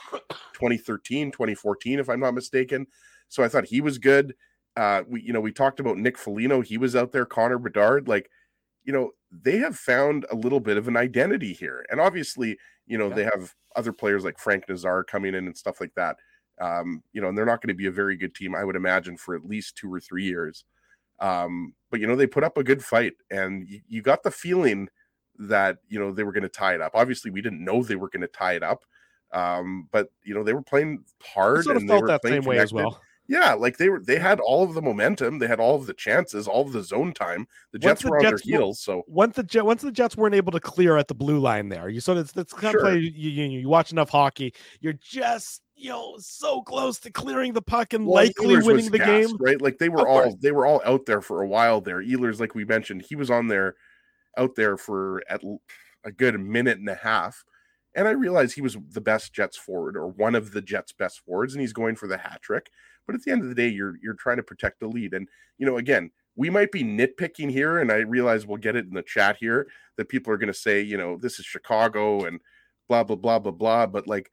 2013, 0.54 1.32
2014, 1.32 2.00
if 2.00 2.10
I'm 2.10 2.20
not 2.20 2.34
mistaken. 2.34 2.86
So 3.30 3.44
I 3.44 3.48
thought 3.48 3.66
he 3.66 3.82
was 3.82 3.98
good. 3.98 4.36
Uh, 4.76 5.04
we, 5.08 5.22
you 5.22 5.34
know, 5.34 5.41
we 5.41 5.52
talked 5.52 5.80
about 5.80 5.98
Nick 5.98 6.18
Foligno. 6.18 6.62
He 6.62 6.78
was 6.78 6.96
out 6.96 7.12
there. 7.12 7.26
Connor 7.26 7.60
Bedard, 7.60 8.08
like, 8.08 8.30
you 8.84 8.91
know, 8.91 9.12
they 9.42 9.58
have 9.58 9.76
found 9.76 10.26
a 10.32 10.36
little 10.36 10.60
bit 10.60 10.78
of 10.78 10.88
an 10.88 10.98
identity 10.98 11.54
here, 11.54 11.86
and 11.90 12.00
obviously, 12.00 12.58
you 12.86 12.98
know, 12.98 13.10
yeah. 13.10 13.16
they 13.16 13.24
have 13.24 13.54
other 13.76 13.92
players 13.92 14.24
like 14.24 14.38
Frank 14.38 14.70
Nazar 14.70 15.04
coming 15.04 15.34
in 15.34 15.48
and 15.48 15.58
stuff 15.58 15.82
like 15.82 15.94
that. 15.96 16.18
Um, 16.62 17.02
you 17.14 17.22
know, 17.22 17.30
and 17.30 17.38
they're 17.38 17.46
not 17.46 17.62
going 17.62 17.70
to 17.70 17.74
be 17.74 17.88
a 17.88 17.92
very 17.92 18.16
good 18.16 18.36
team, 18.36 18.54
I 18.54 18.64
would 18.64 18.76
imagine, 18.76 19.18
for 19.18 19.36
at 19.36 19.44
least 19.44 19.76
two 19.76 19.92
or 19.92 20.00
three 20.00 20.24
years. 20.24 20.66
Um, 21.20 21.74
but 21.90 22.00
you 22.00 22.08
know, 22.08 22.16
they 22.16 22.28
put 22.28 22.44
up 22.44 22.58
a 22.58 22.64
good 22.64 22.84
fight, 22.84 23.14
and 23.32 23.68
you, 23.68 23.82
you 23.88 24.02
got 24.02 24.24
the 24.24 24.32
feeling 24.32 24.90
that 25.40 25.78
you 25.88 26.00
know 26.00 26.12
they 26.12 26.24
were 26.24 26.32
going 26.32 26.44
to 26.44 26.50
tie 26.50 26.76
it 26.76 26.82
up. 26.82 26.92
Obviously, 26.94 27.32
we 27.32 27.42
didn't 27.42 27.64
know 27.64 27.82
they 27.82 27.96
were 27.96 28.10
going 28.10 28.22
to 28.22 28.28
tie 28.28 28.54
it 28.54 28.64
up, 28.64 28.84
um, 29.32 29.88
but 29.92 30.10
you 30.24 30.34
know 30.34 30.44
they 30.44 30.54
were 30.54 30.62
playing 30.62 31.04
hard. 31.24 31.64
Sort 31.64 31.78
of 31.78 31.84
felt 31.84 32.08
that 32.08 32.22
same 32.24 32.44
connected. 32.44 32.50
way 32.50 32.60
as 32.60 32.74
well. 32.74 33.02
Yeah, 33.28 33.53
like 33.53 33.78
they 33.78 33.88
were 33.88 34.01
they 34.01 34.19
had 34.19 34.41
all 34.41 34.63
of 34.63 34.74
the 34.74 34.82
momentum, 34.82 35.39
they 35.39 35.47
had 35.47 35.59
all 35.59 35.76
of 35.76 35.86
the 35.86 35.93
chances, 35.93 36.45
all 36.47 36.61
of 36.61 36.74
the 36.74 36.84
zone 36.84 37.13
time. 37.13 37.47
The 37.71 37.80
Jets 37.80 38.03
were 38.03 38.17
on 38.17 38.24
Jets 38.24 38.43
their 38.43 38.57
heels. 38.57 38.82
So 38.82 39.03
once 39.07 39.38
the 39.38 39.43
Jet, 39.43 39.65
once 39.65 39.82
the 39.82 39.93
Jets 39.93 40.17
weren't 40.17 40.36
able 40.36 40.51
to 40.51 40.59
clear 40.59 40.97
at 40.97 41.07
the 41.07 41.15
blue 41.15 41.39
line, 41.39 41.69
there 41.69 41.88
you 41.88 42.01
sort 42.01 42.17
of 42.17 42.30
it's 42.36 42.53
kind 42.53 42.74
sure. 42.74 42.82
of 42.82 42.86
play. 42.86 42.97
You, 42.99 43.30
you, 43.30 43.59
you 43.59 43.69
watch 43.69 43.93
enough 43.93 44.09
hockey, 44.09 44.53
you're 44.82 44.99
just 45.01 45.61
you 45.76 45.89
know 45.89 46.15
so 46.19 46.61
close 46.63 46.99
to 46.99 47.11
clearing 47.11 47.53
the 47.53 47.61
puck 47.61 47.93
and 47.93 48.05
well, 48.05 48.15
likely 48.15 48.55
Ehlers 48.55 48.65
winning 48.65 48.91
the 48.91 48.97
gassed, 48.97 49.30
game. 49.30 49.38
Right, 49.39 49.61
like 49.61 49.78
they 49.78 49.89
were 49.89 50.01
of 50.01 50.07
all 50.07 50.24
course. 50.24 50.36
they 50.41 50.51
were 50.51 50.65
all 50.65 50.82
out 50.84 51.05
there 51.05 51.21
for 51.21 51.41
a 51.43 51.47
while. 51.47 51.80
There, 51.80 52.03
Ehlers, 52.03 52.41
like 52.41 52.55
we 52.55 52.65
mentioned, 52.65 53.05
he 53.07 53.15
was 53.15 53.32
on 53.32 53.47
there 53.47 53.76
out 54.38 54.55
there 54.55 54.76
for 54.76 55.24
at 55.30 55.41
a 56.03 56.11
good 56.11 56.38
minute 56.39 56.78
and 56.78 56.89
a 56.89 56.95
half. 56.95 57.45
And 57.95 58.07
I 58.07 58.11
realized 58.11 58.55
he 58.55 58.61
was 58.61 58.76
the 58.91 59.01
best 59.01 59.34
Jets 59.34 59.55
forward 59.55 59.95
or 59.95 60.07
one 60.07 60.34
of 60.34 60.51
the 60.51 60.61
Jets' 60.61 60.91
best 60.91 61.21
forwards, 61.24 61.53
and 61.53 61.61
he's 61.61 61.74
going 61.74 61.95
for 61.95 62.07
the 62.07 62.17
hat 62.17 62.41
trick. 62.41 62.71
But 63.06 63.16
at 63.16 63.24
the 63.24 63.32
end 63.32 63.41
of 63.43 63.49
the 63.49 63.56
day, 63.56 63.68
you're 63.68 63.95
you're 64.01 64.14
trying 64.14 64.38
to 64.38 64.43
protect 64.43 64.80
the 64.80 64.88
lead. 64.88 65.14
And 65.14 65.28
you 65.58 65.66
know, 65.66 65.78
again, 65.78 66.12
we 66.36 66.49
might 66.49 66.72
be 66.72 66.84
nitpicking 66.84 67.51
here, 67.51 67.80
and 67.80 67.91
I 67.91 67.97
realize 67.97 68.45
we'll 68.45 68.58
get 68.58 68.76
it 68.76 68.86
in 68.86 68.93
the 68.93 69.04
chat 69.04 69.38
here 69.38 69.68
that 69.97 70.10
people 70.10 70.34
are 70.34 70.38
going 70.38 70.47
to 70.47 70.54
say, 70.54 70.82
you 70.82 70.97
know, 70.97 71.18
this 71.18 71.39
is 71.39 71.45
Chicago 71.45 72.26
and 72.26 72.39
blah 72.88 73.04
blah 73.04 73.16
blah 73.16 73.39
blah 73.39 73.51
blah. 73.51 73.86
But 73.86 74.08
like, 74.08 74.32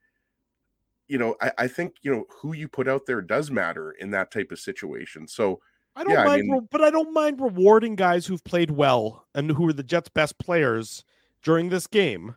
you 1.07 1.17
know, 1.17 1.35
I, 1.41 1.51
I 1.59 1.67
think 1.67 1.95
you 2.01 2.11
know 2.11 2.25
who 2.41 2.53
you 2.53 2.67
put 2.67 2.87
out 2.87 3.05
there 3.05 3.21
does 3.21 3.51
matter 3.51 3.91
in 3.91 4.11
that 4.11 4.31
type 4.31 4.51
of 4.51 4.59
situation. 4.59 5.27
So 5.27 5.61
I 5.95 6.03
don't 6.03 6.13
yeah, 6.13 6.23
mind, 6.23 6.43
I 6.51 6.53
mean, 6.53 6.67
but 6.71 6.81
I 6.81 6.89
don't 6.89 7.13
mind 7.13 7.41
rewarding 7.41 7.95
guys 7.95 8.25
who've 8.25 8.43
played 8.43 8.71
well 8.71 9.25
and 9.35 9.51
who 9.51 9.67
are 9.67 9.73
the 9.73 9.83
Jets' 9.83 10.09
best 10.09 10.39
players 10.39 11.03
during 11.43 11.69
this 11.69 11.87
game. 11.87 12.35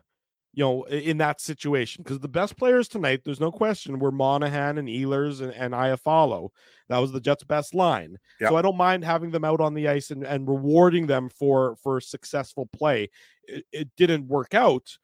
You 0.55 0.63
know, 0.63 0.83
in 0.85 1.17
that 1.17 1.41
situation, 1.41 2.01
because 2.01 2.19
the 2.19 2.29
best 2.29 2.57
players 2.57 2.87
tonight, 2.87 3.21
there's 3.25 3.41
no 3.41 3.51
question, 3.51 3.99
were 3.99 4.11
Monahan 4.11 4.77
and 4.77 4.87
Ehlers 4.87 5.41
and, 5.41 5.53
and 5.53 5.73
Iafallo. 5.73 6.49
That 6.87 6.99
was 6.99 7.11
the 7.11 7.19
Jets' 7.19 7.43
best 7.43 7.75
line. 7.75 8.17
Yeah. 8.39 8.49
So 8.49 8.55
I 8.55 8.61
don't 8.61 8.77
mind 8.77 9.03
having 9.03 9.31
them 9.31 9.43
out 9.43 9.59
on 9.59 9.73
the 9.73 9.89
ice 9.89 10.11
and, 10.11 10.23
and 10.23 10.47
rewarding 10.47 11.07
them 11.07 11.27
for 11.27 11.75
for 11.83 11.99
successful 11.99 12.67
play. 12.67 13.09
It, 13.43 13.65
it 13.73 13.89
didn't 13.97 14.27
work 14.27 14.53
out, 14.53 14.97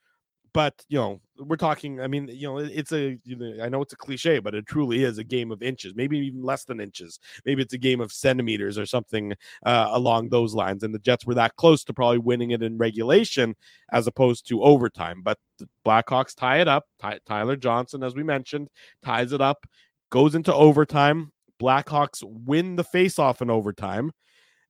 but 0.54 0.74
you 0.90 0.98
know, 0.98 1.22
we're 1.40 1.56
talking. 1.56 2.02
I 2.02 2.08
mean, 2.08 2.28
you 2.28 2.48
know, 2.48 2.58
it's 2.58 2.92
a. 2.92 3.18
You 3.24 3.36
know, 3.36 3.64
I 3.64 3.70
know 3.70 3.82
it's 3.82 3.94
a 3.94 3.98
cliche, 3.98 4.40
but 4.40 4.54
it 4.54 4.66
truly 4.66 5.04
is 5.04 5.18
a 5.18 5.24
game 5.24 5.52
of 5.52 5.64
inches, 5.64 5.94
maybe 5.96 6.18
even 6.20 6.44
less 6.44 6.66
than 6.66 6.80
inches. 6.80 7.20
Maybe 7.46 7.62
it's 7.62 7.74
a 7.74 7.78
game 7.78 8.02
of 8.02 8.12
centimeters 8.12 8.78
or 8.78 8.86
something 8.86 9.34
uh, 9.66 9.90
along 9.92 10.30
those 10.30 10.54
lines. 10.54 10.84
And 10.84 10.94
the 10.94 11.00
Jets 11.00 11.26
were 11.26 11.36
that 11.36 11.56
close 11.56 11.84
to 11.86 11.94
probably 11.94 12.20
winning 12.20 12.52
it 12.52 12.62
in 12.62 12.78
regulation 12.78 13.56
as 13.92 14.08
opposed 14.08 14.48
to 14.50 14.62
overtime. 14.62 15.22
But 15.24 15.38
the 15.58 15.70
Blackhawks 15.86 16.36
tie 16.36 16.60
it 16.60 16.68
up. 16.68 16.86
Ty- 17.00 17.20
Tyler 17.26 17.56
Johnson, 17.56 18.04
as 18.04 18.16
we 18.16 18.24
mentioned, 18.24 18.68
ties 19.04 19.32
it 19.32 19.42
up, 19.42 19.66
goes 20.10 20.36
into 20.36 20.54
overtime. 20.54 21.32
Blackhawks 21.62 22.24
win 22.24 22.76
the 22.76 22.84
faceoff 22.84 23.42
in 23.42 23.50
overtime, 23.50 24.12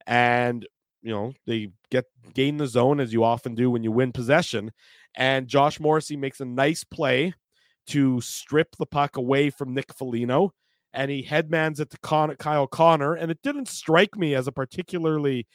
and 0.06 0.66
you 1.02 1.10
know 1.10 1.32
they 1.46 1.70
get 1.90 2.04
gain 2.34 2.58
the 2.58 2.66
zone 2.66 3.00
as 3.00 3.12
you 3.12 3.24
often 3.24 3.54
do 3.54 3.70
when 3.70 3.82
you 3.82 3.90
win 3.90 4.12
possession 4.12 4.70
and 5.14 5.48
Josh 5.48 5.80
Morrissey 5.80 6.16
makes 6.16 6.40
a 6.40 6.44
nice 6.44 6.84
play 6.84 7.34
to 7.88 8.20
strip 8.20 8.76
the 8.76 8.86
puck 8.86 9.16
away 9.16 9.50
from 9.50 9.74
Nick 9.74 9.92
Foligno 9.94 10.52
and 10.92 11.10
he 11.10 11.24
headmans 11.24 11.80
it 11.80 11.90
to 11.90 11.98
Con- 11.98 12.36
Kyle 12.36 12.66
Connor 12.66 13.14
and 13.14 13.30
it 13.30 13.42
didn't 13.42 13.68
strike 13.68 14.16
me 14.16 14.34
as 14.34 14.46
a 14.46 14.52
particularly 14.52 15.46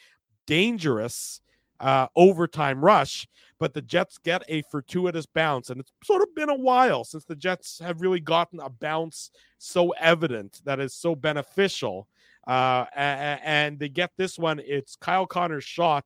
dangerous 0.46 1.42
uh, 1.80 2.08
overtime 2.16 2.84
rush 2.84 3.28
but 3.60 3.74
the 3.74 3.82
Jets 3.82 4.18
get 4.18 4.44
a 4.48 4.64
fortuitous 4.64 5.26
bounce 5.26 5.70
and 5.70 5.80
it's 5.80 5.92
sort 6.04 6.22
of 6.22 6.34
been 6.36 6.50
a 6.50 6.56
while 6.56 7.04
since 7.04 7.24
the 7.26 7.36
Jets 7.36 7.80
have 7.80 8.02
really 8.02 8.20
gotten 8.20 8.60
a 8.60 8.70
bounce 8.70 9.32
so 9.58 9.92
evident 9.92 10.62
that 10.66 10.80
is 10.80 10.94
so 10.94 11.16
beneficial 11.16 12.08
uh, 12.48 12.86
and 12.96 13.78
they 13.78 13.90
get 13.90 14.12
this 14.18 14.40
one. 14.40 14.62
It's 14.64 14.96
Kyle 14.96 15.28
Connor's 15.28 15.66
shot, 15.66 16.06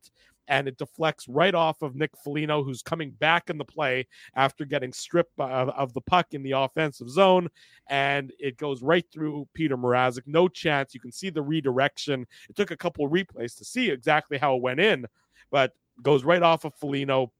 and 0.52 0.68
it 0.68 0.78
deflects 0.78 1.30
right 1.30 1.56
off 1.56 1.82
of 1.82 1.96
Nick 1.96 2.12
Foligno, 2.18 2.62
who's 2.62 2.82
coming 2.82 3.12
back 3.12 3.50
in 3.50 3.58
the 3.58 3.64
play 3.64 4.06
after 4.36 4.66
getting 4.66 4.92
stripped 4.92 5.40
of, 5.40 5.70
of, 5.70 5.94
the 5.94 6.02
puck 6.02 6.28
in 6.34 6.44
the 6.44 6.52
offensive 6.52 7.10
zone. 7.10 7.48
And 7.88 8.34
it 8.38 8.58
goes 8.58 8.84
right 8.84 9.06
through 9.14 9.48
Peter 9.54 9.78
Mrazek. 9.78 10.24
No 10.28 10.50
chance. 10.50 10.94
You 10.94 11.00
can 11.00 11.14
see 11.14 11.30
the 11.30 11.42
redirection. 11.42 12.28
It 12.50 12.58
took 12.58 12.70
a 12.70 12.76
couple 12.76 13.10
replays 13.10 13.58
to 13.60 13.66
see 13.66 13.90
exactly 13.90 14.38
how 14.38 14.58
it 14.58 14.62
went 14.62 14.82
in, 14.82 15.06
but 15.52 15.72
goes 16.04 16.26
right 16.26 16.44
off 16.44 16.66
of 16.66 16.76
Foligno 16.76 17.32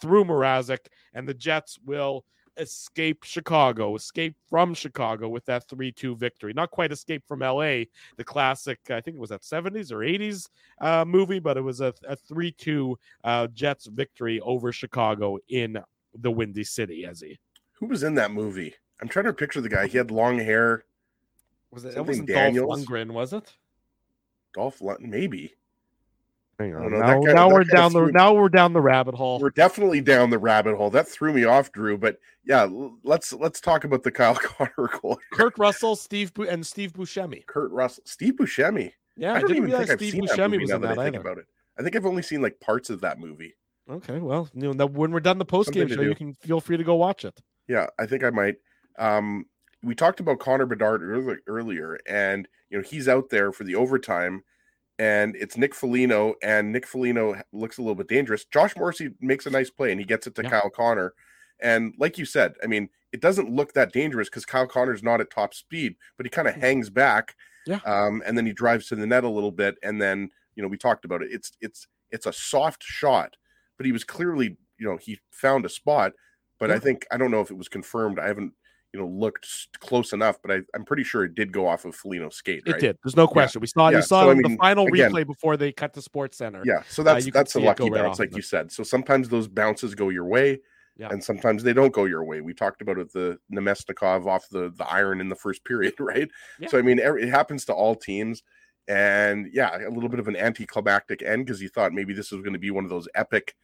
through 0.00 0.26
Mrazek, 0.26 0.86
and 1.12 1.28
the 1.28 1.34
Jets 1.34 1.76
will 1.84 2.24
escape 2.56 3.24
Chicago, 3.24 3.94
escape 3.96 4.34
from 4.48 4.74
Chicago 4.74 5.28
with 5.28 5.44
that 5.46 5.68
3 5.68 5.92
2 5.92 6.16
victory. 6.16 6.52
Not 6.52 6.70
quite 6.70 6.92
escape 6.92 7.24
from 7.26 7.40
LA, 7.40 7.84
the 8.16 8.24
classic, 8.24 8.78
I 8.90 9.00
think 9.00 9.16
it 9.16 9.20
was 9.20 9.30
that 9.30 9.42
70s 9.42 9.92
or 9.92 9.98
80s 9.98 10.48
uh, 10.80 11.04
movie, 11.04 11.38
but 11.38 11.56
it 11.56 11.62
was 11.62 11.80
a 11.80 11.92
3 12.28 12.52
2 12.52 12.98
uh, 13.24 13.46
Jets 13.48 13.86
victory 13.86 14.40
over 14.40 14.72
Chicago 14.72 15.38
in 15.48 15.78
the 16.18 16.30
Windy 16.30 16.64
City, 16.64 17.04
Ezzy. 17.08 17.38
Who 17.74 17.86
was 17.86 18.02
in 18.02 18.14
that 18.16 18.30
movie? 18.30 18.74
I'm 19.00 19.08
trying 19.08 19.24
to 19.26 19.32
picture 19.32 19.60
the 19.60 19.68
guy. 19.68 19.86
He 19.86 19.96
had 19.96 20.10
long 20.10 20.38
hair. 20.38 20.84
Was 21.70 21.84
it? 21.84 21.96
It 21.96 22.04
wasn't 22.04 22.28
Daniels? 22.28 22.68
Dolph 22.68 22.88
Lundgren, 22.88 23.12
was 23.12 23.32
it? 23.32 23.54
Dolph 24.54 24.80
Lundgren, 24.80 25.08
maybe. 25.08 25.54
Hang 26.60 26.76
on. 26.76 26.92
Now, 26.92 27.18
now 27.20 27.48
we're 27.48 27.64
down 27.64 27.94
the 27.94 28.10
now 28.12 28.34
we're 28.34 28.50
down 28.50 28.74
the 28.74 28.82
rabbit 28.82 29.14
hole. 29.14 29.40
We're 29.40 29.48
definitely 29.48 30.02
down 30.02 30.28
the 30.28 30.38
rabbit 30.38 30.76
hole. 30.76 30.90
That 30.90 31.08
threw 31.08 31.32
me 31.32 31.44
off, 31.44 31.72
Drew. 31.72 31.96
But 31.96 32.18
yeah, 32.44 32.68
let's 33.02 33.32
let's 33.32 33.62
talk 33.62 33.84
about 33.84 34.02
the 34.02 34.10
Kyle 34.10 34.34
Connor 34.34 34.90
goal. 35.00 35.18
Kurt 35.32 35.58
Russell, 35.58 35.96
Steve 35.96 36.32
and 36.46 36.66
Steve 36.66 36.92
Buscemi. 36.92 37.46
Kurt 37.46 37.70
Russell, 37.72 38.02
Steve 38.04 38.34
Buscemi. 38.34 38.92
Yeah, 39.16 39.32
I, 39.32 39.40
don't 39.40 39.56
even 39.56 39.70
think 39.70 39.88
I've 39.88 39.98
Steve 39.98 40.12
seen 40.12 40.26
Buscemi 40.26 40.36
that 40.36 40.50
movie 40.50 40.58
was 40.64 40.70
now 40.70 40.78
that, 40.80 40.98
I 40.98 41.04
think 41.04 41.16
about 41.16 41.38
it. 41.38 41.46
I 41.78 41.82
think 41.82 41.96
I've 41.96 42.04
only 42.04 42.22
seen 42.22 42.42
like 42.42 42.60
parts 42.60 42.90
of 42.90 43.00
that 43.00 43.18
movie. 43.18 43.54
Okay, 43.90 44.18
well, 44.18 44.50
you 44.52 44.74
know, 44.74 44.86
when 44.86 45.12
we're 45.12 45.20
done 45.20 45.38
the 45.38 45.46
post 45.46 45.72
game 45.72 45.88
show, 45.88 46.02
you 46.02 46.14
can 46.14 46.34
feel 46.34 46.60
free 46.60 46.76
to 46.76 46.84
go 46.84 46.94
watch 46.94 47.24
it. 47.24 47.40
Yeah, 47.68 47.86
I 47.98 48.04
think 48.04 48.22
I 48.22 48.28
might. 48.28 48.56
Um, 48.98 49.46
we 49.82 49.94
talked 49.94 50.20
about 50.20 50.40
Connor 50.40 50.66
Bedard 50.66 51.02
earlier, 51.46 51.98
and 52.06 52.46
you 52.68 52.76
know 52.76 52.84
he's 52.86 53.08
out 53.08 53.30
there 53.30 53.50
for 53.50 53.64
the 53.64 53.76
overtime 53.76 54.44
and 55.00 55.34
it's 55.34 55.56
Nick 55.56 55.74
Foligno, 55.74 56.34
and 56.42 56.72
Nick 56.72 56.86
Foligno 56.86 57.40
looks 57.52 57.78
a 57.78 57.80
little 57.80 57.94
bit 57.94 58.06
dangerous. 58.06 58.44
Josh 58.44 58.76
Morrissey 58.76 59.08
makes 59.18 59.46
a 59.46 59.50
nice 59.50 59.70
play, 59.70 59.90
and 59.90 59.98
he 59.98 60.04
gets 60.04 60.26
it 60.26 60.34
to 60.34 60.42
yeah. 60.42 60.50
Kyle 60.50 60.68
Connor. 60.68 61.14
And 61.58 61.94
like 61.98 62.18
you 62.18 62.26
said, 62.26 62.52
I 62.62 62.66
mean, 62.66 62.90
it 63.10 63.22
doesn't 63.22 63.50
look 63.50 63.72
that 63.72 63.94
dangerous 63.94 64.28
because 64.28 64.44
Kyle 64.44 64.66
Connor's 64.66 65.02
not 65.02 65.22
at 65.22 65.30
top 65.30 65.54
speed, 65.54 65.94
but 66.18 66.26
he 66.26 66.30
kind 66.30 66.46
of 66.46 66.54
mm. 66.54 66.60
hangs 66.60 66.90
back, 66.90 67.34
yeah. 67.66 67.80
Um, 67.86 68.22
and 68.26 68.36
then 68.36 68.44
he 68.44 68.52
drives 68.52 68.88
to 68.88 68.96
the 68.96 69.06
net 69.06 69.24
a 69.24 69.28
little 69.28 69.50
bit, 69.50 69.76
and 69.82 70.02
then 70.02 70.28
you 70.54 70.62
know 70.62 70.68
we 70.68 70.76
talked 70.76 71.06
about 71.06 71.22
it. 71.22 71.30
It's 71.32 71.52
it's 71.62 71.86
it's 72.10 72.26
a 72.26 72.32
soft 72.32 72.82
shot, 72.82 73.36
but 73.78 73.86
he 73.86 73.92
was 73.92 74.04
clearly 74.04 74.58
you 74.78 74.86
know 74.86 74.98
he 74.98 75.18
found 75.30 75.64
a 75.64 75.70
spot. 75.70 76.12
But 76.58 76.68
yeah. 76.68 76.76
I 76.76 76.78
think 76.78 77.06
I 77.10 77.16
don't 77.16 77.30
know 77.30 77.40
if 77.40 77.50
it 77.50 77.56
was 77.56 77.68
confirmed. 77.68 78.18
I 78.18 78.26
haven't 78.26 78.52
you 78.92 79.00
know 79.00 79.06
looked 79.06 79.46
close 79.78 80.12
enough, 80.12 80.38
but 80.42 80.50
I, 80.50 80.60
am 80.74 80.84
pretty 80.84 81.04
sure 81.04 81.24
it 81.24 81.34
did 81.34 81.52
go 81.52 81.66
off 81.66 81.84
of 81.84 81.94
Foligno's 81.94 82.36
skate. 82.36 82.62
Right? 82.66 82.76
It 82.76 82.80
did. 82.80 82.98
There's 83.04 83.16
no 83.16 83.28
question. 83.28 83.60
Yeah. 83.60 83.62
We 83.62 83.66
saw 83.68 83.88
yeah. 83.88 83.96
we 83.96 84.02
saw 84.02 84.22
so, 84.22 84.30
I 84.30 84.34
mean, 84.34 84.52
the 84.52 84.56
final 84.56 84.86
again, 84.86 85.12
replay 85.12 85.26
before 85.26 85.56
they 85.56 85.72
cut 85.72 85.92
the 85.92 86.02
Sports 86.02 86.38
Center. 86.38 86.62
Yeah, 86.64 86.82
so 86.88 87.02
that's 87.02 87.26
uh, 87.26 87.30
that's 87.32 87.54
a 87.54 87.60
lucky 87.60 87.88
bounce, 87.88 88.18
like 88.18 88.34
you 88.34 88.42
said. 88.42 88.72
So 88.72 88.82
sometimes 88.82 89.28
those 89.28 89.48
bounces 89.48 89.94
go 89.94 90.08
your 90.08 90.24
way, 90.24 90.60
yeah. 90.96 91.08
and 91.10 91.22
sometimes 91.22 91.62
they 91.62 91.72
don't 91.72 91.92
go 91.92 92.04
your 92.04 92.24
way. 92.24 92.40
We 92.40 92.52
talked 92.52 92.82
about 92.82 92.98
it 92.98 93.12
the 93.12 93.38
Namestnikov 93.52 94.26
off 94.26 94.48
the 94.50 94.72
the 94.76 94.86
iron 94.86 95.20
in 95.20 95.28
the 95.28 95.36
first 95.36 95.64
period, 95.66 95.94
right? 95.98 96.28
Yeah. 96.58 96.68
So 96.68 96.78
I 96.78 96.82
mean, 96.82 96.98
it 96.98 97.28
happens 97.28 97.64
to 97.66 97.72
all 97.72 97.94
teams. 97.94 98.42
And 98.88 99.48
yeah, 99.52 99.86
a 99.86 99.90
little 99.90 100.08
bit 100.08 100.18
of 100.18 100.26
an 100.26 100.34
anticlimactic 100.34 101.22
end 101.22 101.46
because 101.46 101.62
you 101.62 101.68
thought 101.68 101.92
maybe 101.92 102.12
this 102.12 102.32
was 102.32 102.40
going 102.40 102.54
to 102.54 102.58
be 102.58 102.72
one 102.72 102.82
of 102.82 102.90
those 102.90 103.06
epic, 103.14 103.54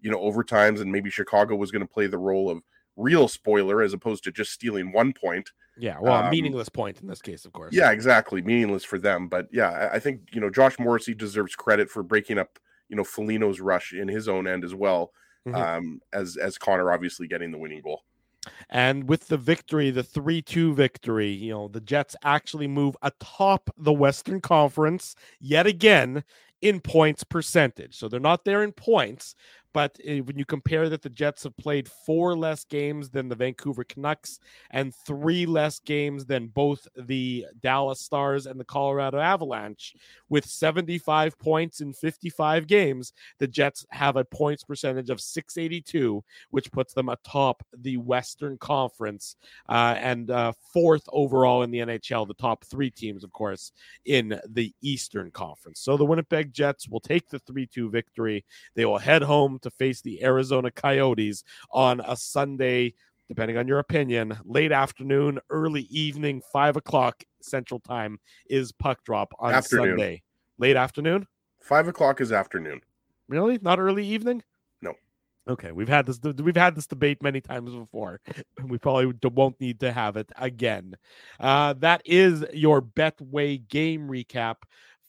you 0.00 0.08
know, 0.08 0.18
overtimes, 0.18 0.80
and 0.80 0.92
maybe 0.92 1.10
Chicago 1.10 1.56
was 1.56 1.72
going 1.72 1.82
to 1.82 1.92
play 1.92 2.06
the 2.06 2.18
role 2.18 2.48
of 2.48 2.62
real 2.98 3.28
spoiler 3.28 3.80
as 3.82 3.94
opposed 3.94 4.24
to 4.24 4.32
just 4.32 4.52
stealing 4.52 4.92
one 4.92 5.12
point. 5.12 5.50
Yeah, 5.78 5.96
well, 6.00 6.24
um, 6.24 6.30
meaningless 6.30 6.68
point 6.68 7.00
in 7.00 7.06
this 7.06 7.22
case, 7.22 7.44
of 7.44 7.52
course. 7.52 7.72
Yeah, 7.72 7.92
exactly, 7.92 8.42
meaningless 8.42 8.84
for 8.84 8.98
them. 8.98 9.28
But 9.28 9.48
yeah, 9.52 9.88
I 9.92 9.98
think 9.98 10.22
you 10.32 10.40
know 10.40 10.50
Josh 10.50 10.78
Morrissey 10.78 11.14
deserves 11.14 11.54
credit 11.54 11.88
for 11.88 12.02
breaking 12.02 12.38
up 12.38 12.58
you 12.88 12.96
know 12.96 13.04
Foligno's 13.04 13.60
rush 13.60 13.92
in 13.92 14.08
his 14.08 14.28
own 14.28 14.46
end 14.46 14.64
as 14.64 14.74
well, 14.74 15.12
mm-hmm. 15.46 15.56
um, 15.56 16.00
as 16.12 16.36
as 16.36 16.58
Connor 16.58 16.92
obviously 16.92 17.28
getting 17.28 17.52
the 17.52 17.58
winning 17.58 17.80
goal. 17.80 18.02
And 18.70 19.08
with 19.08 19.28
the 19.28 19.36
victory, 19.36 19.90
the 19.90 20.02
3 20.02 20.42
2 20.42 20.74
victory, 20.74 21.30
you 21.30 21.52
know, 21.52 21.68
the 21.68 21.80
Jets 21.80 22.16
actually 22.24 22.66
move 22.66 22.96
atop 23.02 23.70
the 23.76 23.92
Western 23.92 24.40
Conference 24.40 25.14
yet 25.40 25.66
again 25.66 26.24
in 26.60 26.80
points 26.80 27.24
percentage. 27.24 27.96
So 27.96 28.08
they're 28.08 28.20
not 28.20 28.44
there 28.44 28.62
in 28.62 28.72
points, 28.72 29.34
but 29.72 29.98
eh, 30.04 30.20
when 30.20 30.38
you 30.38 30.44
compare 30.44 30.88
that 30.88 31.02
the 31.02 31.10
Jets 31.10 31.44
have 31.44 31.56
played 31.56 31.88
four 31.88 32.36
less 32.36 32.64
games 32.64 33.10
than 33.10 33.28
the 33.28 33.34
Vancouver 33.34 33.84
Canucks 33.84 34.38
and 34.70 34.94
three 35.06 35.46
less 35.46 35.78
games 35.80 36.24
than 36.24 36.48
both 36.48 36.86
the 36.96 37.46
Dallas 37.60 38.00
Stars 38.00 38.46
and 38.46 38.58
the 38.58 38.64
Colorado 38.64 39.18
Avalanche, 39.18 39.94
with 40.28 40.44
75 40.44 41.38
points 41.38 41.80
in 41.80 41.92
55 41.92 42.66
games, 42.66 43.12
the 43.38 43.46
Jets 43.46 43.86
have 43.90 44.16
a 44.16 44.24
points 44.24 44.64
percentage 44.64 45.10
of 45.10 45.20
682, 45.20 46.22
which 46.50 46.72
puts 46.72 46.92
them 46.92 47.08
atop 47.08 47.62
the 47.76 47.96
Western 47.96 48.58
Conference 48.58 49.36
uh, 49.68 49.94
and 49.98 50.30
uh, 50.30 50.52
fourth 50.72 51.04
overall 51.12 51.62
in 51.62 51.70
the 51.70 51.78
NHL. 51.78 52.26
The 52.26 52.34
top 52.34 52.64
three 52.64 52.90
teams, 52.90 53.24
of 53.24 53.32
course, 53.32 53.72
in 54.04 54.38
the 54.48 54.72
Eastern 54.82 55.30
Conference. 55.30 55.80
So 55.80 55.96
the 55.96 56.04
Winnipeg 56.04 56.52
Jets 56.52 56.88
will 56.88 57.00
take 57.00 57.28
the 57.28 57.38
3 57.40 57.66
2 57.66 57.90
victory. 57.90 58.44
They 58.74 58.84
will 58.84 58.98
head 58.98 59.22
home 59.22 59.57
to 59.60 59.70
face 59.70 60.00
the 60.00 60.22
Arizona 60.22 60.70
Coyotes 60.70 61.44
on 61.70 62.00
a 62.00 62.16
Sunday, 62.16 62.94
depending 63.28 63.56
on 63.56 63.68
your 63.68 63.78
opinion, 63.78 64.36
late 64.44 64.72
afternoon, 64.72 65.38
early 65.50 65.82
evening, 65.90 66.42
five 66.52 66.76
o'clock 66.76 67.22
Central 67.40 67.80
Time 67.80 68.18
is 68.48 68.72
puck 68.72 69.04
drop 69.04 69.32
on 69.38 69.54
afternoon. 69.54 69.98
Sunday. 69.98 70.22
Late 70.58 70.76
afternoon? 70.76 71.26
Five 71.60 71.88
o'clock 71.88 72.20
is 72.20 72.32
afternoon. 72.32 72.80
Really? 73.28 73.58
Not 73.62 73.78
early 73.78 74.06
evening? 74.06 74.42
No. 74.82 74.94
Okay, 75.48 75.72
we've 75.72 75.88
had 75.88 76.06
this. 76.06 76.18
We've 76.22 76.56
had 76.56 76.74
this 76.74 76.86
debate 76.86 77.22
many 77.22 77.40
times 77.40 77.72
before. 77.72 78.20
We 78.64 78.78
probably 78.78 79.14
won't 79.22 79.60
need 79.60 79.80
to 79.80 79.92
have 79.92 80.16
it 80.16 80.30
again. 80.36 80.96
Uh, 81.38 81.74
that 81.74 82.02
is 82.04 82.44
your 82.52 82.82
Betway 82.82 83.66
game 83.68 84.08
recap 84.08 84.56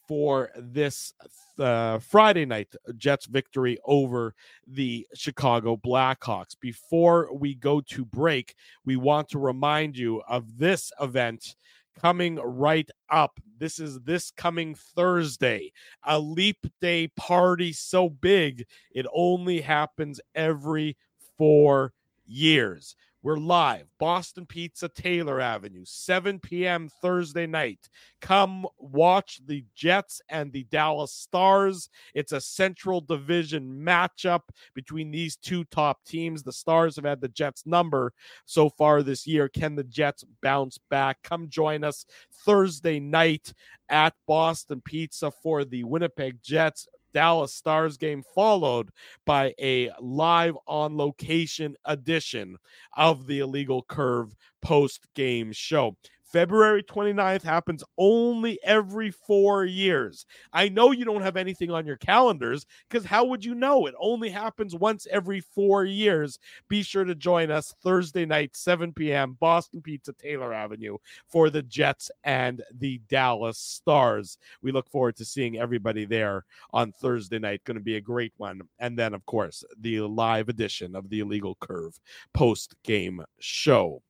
for 0.06 0.50
this 0.56 1.12
uh, 1.60 1.98
Friday 1.98 2.44
night 2.46 2.74
Jets 2.96 3.26
victory 3.26 3.78
over 3.84 4.34
the 4.66 5.06
Chicago 5.14 5.76
Blackhawks. 5.76 6.58
Before 6.60 7.28
we 7.34 7.54
go 7.54 7.80
to 7.82 8.04
break, 8.04 8.54
we 8.84 8.96
want 8.96 9.28
to 9.30 9.38
remind 9.38 9.96
you 9.96 10.22
of 10.28 10.58
this 10.58 10.90
event 11.00 11.56
coming 12.00 12.36
right 12.36 12.88
up. 13.10 13.38
This 13.58 13.78
is 13.78 14.00
this 14.00 14.30
coming 14.30 14.74
Thursday, 14.74 15.72
a 16.04 16.18
leap 16.18 16.66
day 16.80 17.08
party 17.08 17.72
so 17.72 18.08
big 18.08 18.66
it 18.92 19.06
only 19.12 19.60
happens 19.60 20.20
every 20.34 20.96
four 21.36 21.92
years. 22.26 22.96
We're 23.22 23.36
live, 23.36 23.84
Boston 23.98 24.46
Pizza, 24.46 24.88
Taylor 24.88 25.42
Avenue, 25.42 25.84
7 25.84 26.38
p.m. 26.38 26.88
Thursday 27.02 27.46
night. 27.46 27.90
Come 28.22 28.66
watch 28.78 29.42
the 29.44 29.62
Jets 29.74 30.22
and 30.30 30.50
the 30.50 30.64
Dallas 30.70 31.12
Stars. 31.12 31.90
It's 32.14 32.32
a 32.32 32.40
Central 32.40 33.02
Division 33.02 33.84
matchup 33.84 34.44
between 34.72 35.10
these 35.10 35.36
two 35.36 35.64
top 35.64 36.02
teams. 36.06 36.42
The 36.42 36.52
Stars 36.54 36.96
have 36.96 37.04
had 37.04 37.20
the 37.20 37.28
Jets 37.28 37.66
number 37.66 38.14
so 38.46 38.70
far 38.70 39.02
this 39.02 39.26
year. 39.26 39.50
Can 39.50 39.74
the 39.74 39.84
Jets 39.84 40.24
bounce 40.40 40.78
back? 40.88 41.18
Come 41.22 41.50
join 41.50 41.84
us 41.84 42.06
Thursday 42.46 43.00
night 43.00 43.52
at 43.90 44.14
Boston 44.26 44.80
Pizza 44.82 45.30
for 45.30 45.66
the 45.66 45.84
Winnipeg 45.84 46.38
Jets 46.42 46.88
Dallas 47.12 47.54
Stars 47.54 47.96
game, 47.96 48.22
followed 48.34 48.90
by 49.24 49.54
a 49.60 49.90
live 50.00 50.56
on 50.66 50.96
location 50.96 51.76
edition 51.84 52.56
of 52.96 53.26
the 53.26 53.40
Illegal 53.40 53.82
Curve 53.82 54.34
post 54.62 55.06
game 55.14 55.52
show. 55.52 55.96
February 56.32 56.82
29th 56.82 57.42
happens 57.42 57.82
only 57.98 58.58
every 58.62 59.10
four 59.10 59.64
years. 59.64 60.26
I 60.52 60.68
know 60.68 60.92
you 60.92 61.04
don't 61.04 61.22
have 61.22 61.36
anything 61.36 61.70
on 61.70 61.86
your 61.86 61.96
calendars 61.96 62.66
because 62.88 63.04
how 63.04 63.24
would 63.24 63.44
you 63.44 63.54
know? 63.54 63.86
It 63.86 63.94
only 63.98 64.30
happens 64.30 64.74
once 64.74 65.06
every 65.10 65.40
four 65.40 65.84
years. 65.84 66.38
Be 66.68 66.82
sure 66.82 67.04
to 67.04 67.14
join 67.14 67.50
us 67.50 67.74
Thursday 67.82 68.26
night, 68.26 68.56
7 68.56 68.92
p.m., 68.92 69.36
Boston 69.40 69.82
Pizza, 69.82 70.12
Taylor 70.12 70.52
Avenue, 70.54 70.98
for 71.26 71.50
the 71.50 71.62
Jets 71.62 72.10
and 72.22 72.62
the 72.78 73.00
Dallas 73.08 73.58
Stars. 73.58 74.38
We 74.62 74.70
look 74.70 74.88
forward 74.88 75.16
to 75.16 75.24
seeing 75.24 75.58
everybody 75.58 76.04
there 76.04 76.44
on 76.72 76.92
Thursday 76.92 77.38
night. 77.40 77.64
Going 77.64 77.76
to 77.76 77.82
be 77.82 77.96
a 77.96 78.00
great 78.00 78.32
one. 78.36 78.60
And 78.78 78.96
then, 78.96 79.14
of 79.14 79.26
course, 79.26 79.64
the 79.80 80.00
live 80.02 80.48
edition 80.48 80.94
of 80.94 81.08
the 81.10 81.20
Illegal 81.20 81.56
Curve 81.60 81.98
post 82.32 82.74
game 82.84 83.24
show. 83.40 84.02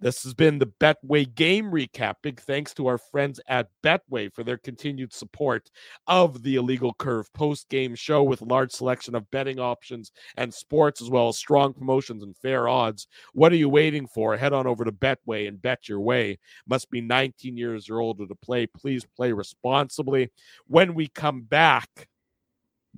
This 0.00 0.22
has 0.22 0.32
been 0.32 0.60
the 0.60 0.72
Betway 0.80 1.34
game 1.34 1.72
recap. 1.72 2.14
Big 2.22 2.38
thanks 2.40 2.72
to 2.74 2.86
our 2.86 2.98
friends 2.98 3.40
at 3.48 3.68
Betway 3.82 4.32
for 4.32 4.44
their 4.44 4.56
continued 4.56 5.12
support 5.12 5.70
of 6.06 6.44
the 6.44 6.54
Illegal 6.54 6.94
Curve 6.94 7.32
post 7.32 7.68
game 7.68 7.96
show 7.96 8.22
with 8.22 8.40
a 8.40 8.44
large 8.44 8.70
selection 8.70 9.16
of 9.16 9.28
betting 9.32 9.58
options 9.58 10.12
and 10.36 10.54
sports, 10.54 11.02
as 11.02 11.10
well 11.10 11.28
as 11.28 11.36
strong 11.36 11.74
promotions 11.74 12.22
and 12.22 12.36
fair 12.36 12.68
odds. 12.68 13.08
What 13.32 13.50
are 13.50 13.56
you 13.56 13.68
waiting 13.68 14.06
for? 14.06 14.36
Head 14.36 14.52
on 14.52 14.68
over 14.68 14.84
to 14.84 14.92
Betway 14.92 15.48
and 15.48 15.60
bet 15.60 15.88
your 15.88 16.00
way. 16.00 16.38
Must 16.68 16.88
be 16.92 17.00
19 17.00 17.56
years 17.56 17.90
or 17.90 17.98
older 17.98 18.26
to 18.28 18.34
play. 18.36 18.68
Please 18.68 19.04
play 19.16 19.32
responsibly. 19.32 20.30
When 20.68 20.94
we 20.94 21.08
come 21.08 21.42
back, 21.42 22.06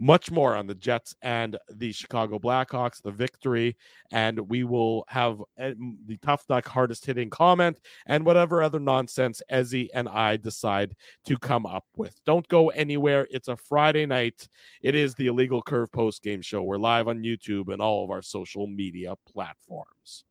much 0.01 0.30
more 0.30 0.57
on 0.57 0.66
the 0.66 0.74
Jets 0.74 1.14
and 1.20 1.59
the 1.68 1.92
Chicago 1.92 2.38
Blackhawks, 2.38 3.03
the 3.03 3.11
victory, 3.11 3.76
and 4.11 4.40
we 4.48 4.64
will 4.64 5.05
have 5.09 5.40
eh, 5.59 5.74
the 6.07 6.16
tough 6.16 6.46
duck 6.46 6.66
hardest 6.66 7.05
hitting 7.05 7.28
comment 7.28 7.78
and 8.07 8.24
whatever 8.24 8.62
other 8.62 8.80
nonsense 8.80 9.42
Ezzy 9.53 9.88
and 9.94 10.09
I 10.09 10.38
decide 10.38 10.96
to 11.26 11.36
come 11.36 11.66
up 11.66 11.84
with. 11.96 12.18
Don't 12.24 12.48
go 12.48 12.70
anywhere. 12.70 13.28
It's 13.30 13.48
a 13.48 13.57
Friday 13.57 14.07
night. 14.07 14.48
It 14.82 14.94
is 14.94 15.14
the 15.14 15.26
Illegal 15.26 15.62
Curve 15.62 15.92
post 15.92 16.22
game 16.22 16.40
show. 16.40 16.62
We're 16.62 16.78
live 16.78 17.07
on 17.07 17.22
YouTube 17.22 17.70
and 17.72 17.82
all 17.82 18.03
of 18.03 18.11
our 18.11 18.22
social 18.22 18.66
media 18.66 19.14
platforms. 19.30 20.24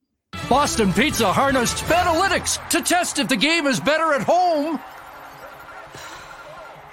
Boston 0.50 0.92
Pizza 0.94 1.32
harnessed 1.32 1.84
Betalytics 1.84 2.68
to 2.70 2.82
test 2.82 3.20
if 3.20 3.28
the 3.28 3.36
game 3.36 3.68
is 3.68 3.80
better 3.80 4.14
at 4.14 4.22
home 4.22 4.80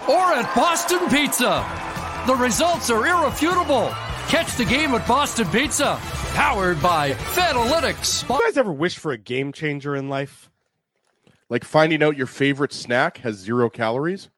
or 0.08 0.32
at 0.34 0.54
Boston 0.54 1.08
Pizza. 1.08 1.85
The 2.26 2.34
results 2.34 2.90
are 2.90 3.06
irrefutable. 3.06 3.90
Catch 4.26 4.56
the 4.56 4.64
game 4.64 4.92
at 4.94 5.06
Boston 5.06 5.46
Pizza, 5.46 5.96
powered 6.34 6.82
by 6.82 7.12
Betalytics. 7.12 8.28
You 8.28 8.40
guys 8.44 8.56
ever 8.56 8.72
wish 8.72 8.98
for 8.98 9.12
a 9.12 9.16
game 9.16 9.52
changer 9.52 9.94
in 9.94 10.08
life? 10.08 10.50
Like 11.48 11.62
finding 11.62 12.02
out 12.02 12.16
your 12.16 12.26
favorite 12.26 12.72
snack 12.72 13.18
has 13.18 13.36
zero 13.36 13.70
calories? 13.70 14.28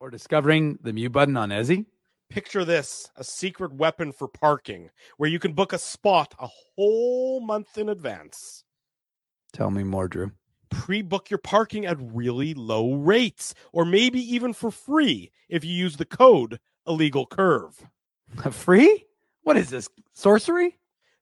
Or 0.00 0.08
discovering 0.08 0.78
the 0.82 0.94
mute 0.94 1.12
button 1.12 1.36
on 1.36 1.50
Ezzy? 1.50 1.84
Picture 2.30 2.64
this 2.64 3.10
a 3.16 3.22
secret 3.22 3.74
weapon 3.74 4.10
for 4.10 4.26
parking 4.26 4.88
where 5.18 5.28
you 5.28 5.38
can 5.38 5.52
book 5.52 5.74
a 5.74 5.78
spot 5.78 6.34
a 6.38 6.48
whole 6.74 7.42
month 7.42 7.76
in 7.76 7.90
advance. 7.90 8.64
Tell 9.52 9.70
me 9.70 9.84
more, 9.84 10.08
Drew 10.08 10.32
pre 10.72 11.02
book 11.02 11.30
your 11.30 11.38
parking 11.38 11.86
at 11.86 11.98
really 12.00 12.54
low 12.54 12.94
rates, 12.94 13.54
or 13.72 13.84
maybe 13.84 14.20
even 14.20 14.52
for 14.52 14.70
free 14.70 15.30
if 15.48 15.64
you 15.64 15.72
use 15.72 15.96
the 15.96 16.04
code 16.04 16.58
illegal 16.86 17.26
curve. 17.26 17.86
Free? 18.50 19.06
What 19.42 19.56
is 19.56 19.70
this? 19.70 19.88
Sorcery? 20.14 20.78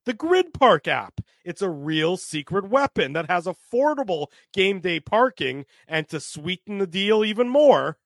The 0.06 0.14
GRYD 0.14 0.54
Park 0.54 0.88
app. 0.88 1.20
It's 1.44 1.62
a 1.62 1.68
real 1.68 2.16
secret 2.16 2.68
weapon 2.68 3.12
that 3.12 3.30
has 3.30 3.46
affordable 3.46 4.28
game 4.52 4.80
day 4.80 5.00
parking, 5.00 5.66
and 5.86 6.08
to 6.08 6.20
sweeten 6.20 6.78
the 6.78 6.86
deal 6.86 7.24
even 7.24 7.48
more, 7.48 7.98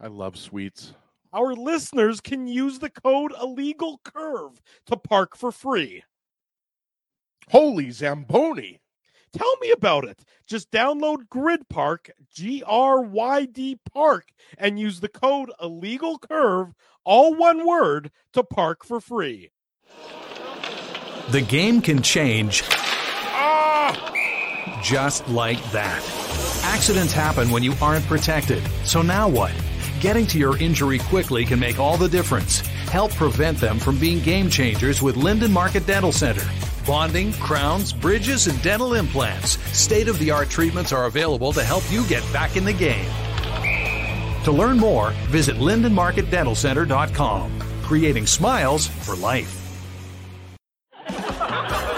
I 0.00 0.08
love 0.08 0.36
sweets. 0.36 0.94
Our 1.32 1.54
listeners 1.54 2.20
can 2.20 2.46
use 2.46 2.78
the 2.78 2.90
code 2.90 3.32
illegal 3.40 4.00
curve 4.04 4.60
to 4.86 4.96
park 4.96 5.36
for 5.36 5.50
free. 5.50 6.04
Holy 7.50 7.90
Zamboni! 7.90 8.80
Tell 9.34 9.56
me 9.60 9.72
about 9.72 10.04
it. 10.04 10.24
Just 10.46 10.70
download 10.70 11.28
GRYD 11.28 11.68
Park, 11.68 12.10
G 12.32 12.62
R 12.64 13.00
Y 13.00 13.46
D 13.46 13.78
Park, 13.92 14.28
and 14.56 14.78
use 14.78 15.00
the 15.00 15.08
code 15.08 15.50
Illegal 15.60 16.18
Curve, 16.18 16.72
all 17.04 17.34
one 17.34 17.66
word, 17.66 18.12
to 18.32 18.44
park 18.44 18.84
for 18.84 19.00
free. 19.00 19.50
The 21.30 21.40
game 21.40 21.80
can 21.80 22.02
change 22.02 22.62
ah! 22.70 24.80
just 24.82 25.28
like 25.28 25.62
that. 25.72 25.98
Accidents 26.64 27.12
happen 27.12 27.50
when 27.50 27.64
you 27.64 27.74
aren't 27.82 28.06
protected. 28.06 28.62
So 28.84 29.02
now 29.02 29.28
what? 29.28 29.52
Getting 30.00 30.26
to 30.28 30.38
your 30.38 30.56
injury 30.58 30.98
quickly 30.98 31.44
can 31.44 31.58
make 31.58 31.80
all 31.80 31.96
the 31.96 32.08
difference. 32.08 32.60
Help 32.90 33.12
prevent 33.14 33.58
them 33.58 33.80
from 33.80 33.98
being 33.98 34.20
game 34.20 34.48
changers 34.48 35.02
with 35.02 35.16
Linden 35.16 35.50
Market 35.50 35.86
Dental 35.86 36.12
Center 36.12 36.44
bonding, 36.84 37.32
crowns, 37.34 37.92
bridges, 37.92 38.46
and 38.46 38.60
dental 38.62 38.94
implants. 38.94 39.58
State 39.76 40.08
of 40.08 40.18
the 40.18 40.30
art 40.30 40.50
treatments 40.50 40.92
are 40.92 41.06
available 41.06 41.52
to 41.52 41.64
help 41.64 41.84
you 41.90 42.06
get 42.06 42.22
back 42.32 42.56
in 42.56 42.64
the 42.64 42.72
game. 42.72 43.10
To 44.44 44.52
learn 44.52 44.78
more, 44.78 45.10
visit 45.28 45.56
LindenMarketDentalCenter.com. 45.56 47.60
Creating 47.82 48.26
smiles 48.26 48.86
for 48.86 49.16
life. 49.16 49.63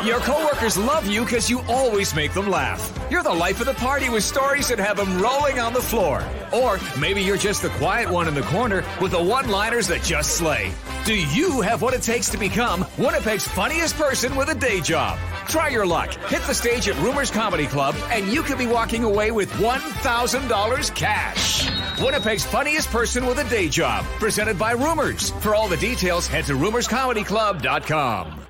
Your 0.07 0.21
coworkers 0.21 0.79
love 0.79 1.05
you 1.09 1.25
because 1.25 1.51
you 1.51 1.63
always 1.63 2.15
make 2.15 2.33
them 2.33 2.49
laugh. 2.49 2.97
You're 3.11 3.25
the 3.25 3.31
life 3.31 3.59
of 3.59 3.67
the 3.67 3.75
party 3.75 4.09
with 4.09 4.23
stories 4.23 4.69
that 4.69 4.79
have 4.79 4.99
them 4.99 5.21
rolling 5.21 5.59
on 5.59 5.73
the 5.73 5.83
floor. 5.83 6.25
Or 6.53 6.79
maybe 6.97 7.23
you're 7.23 7.37
just 7.37 7.63
the 7.63 7.71
quiet 7.71 8.09
one 8.09 8.29
in 8.29 8.35
the 8.35 8.43
corner 8.43 8.85
with 9.03 9.11
the 9.11 9.21
one 9.21 9.51
liners 9.51 9.89
that 9.89 10.05
just 10.05 10.37
slay. 10.37 10.73
Do 11.07 11.15
you 11.15 11.61
have 11.61 11.83
what 11.83 11.93
it 11.93 12.03
takes 12.03 12.29
to 12.31 12.39
become 12.39 12.85
Winnipeg's 12.97 13.49
funniest 13.49 13.97
person 13.97 14.37
with 14.37 14.49
a 14.49 14.55
day 14.55 14.81
job? 14.81 15.19
Try 15.49 15.71
your 15.71 15.87
luck. 15.87 16.15
Hit 16.29 16.43
the 16.45 16.55
stage 16.55 16.89
at 16.89 17.03
Rumors 17.03 17.33
Comedy 17.33 17.67
Club, 17.67 17.97
and 18.13 18.29
you 18.29 18.45
could 18.45 18.59
be 18.59 18.69
walking 18.69 19.03
away 19.03 19.33
with 19.33 19.51
$1,000 19.55 20.95
cash. 20.95 21.69
Winnipeg's 22.01 22.45
funniest 22.45 22.93
person 22.93 23.27
with 23.27 23.45
a 23.45 23.49
day 23.49 23.69
job, 23.69 24.05
presented 24.21 24.57
by 24.57 24.71
Rumors. 24.71 25.31
For 25.43 25.57
all 25.57 25.67
the 25.67 25.77
details, 25.79 26.29
head 26.29 26.45
to 26.45 26.53
rumorscomedyclub.com. 26.53 28.46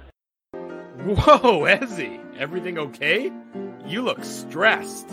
Whoa, 1.15 1.61
Ezzy, 1.67 2.19
everything 2.37 2.79
okay? 2.79 3.31
You 3.87 4.03
look 4.03 4.25
stressed. 4.25 5.09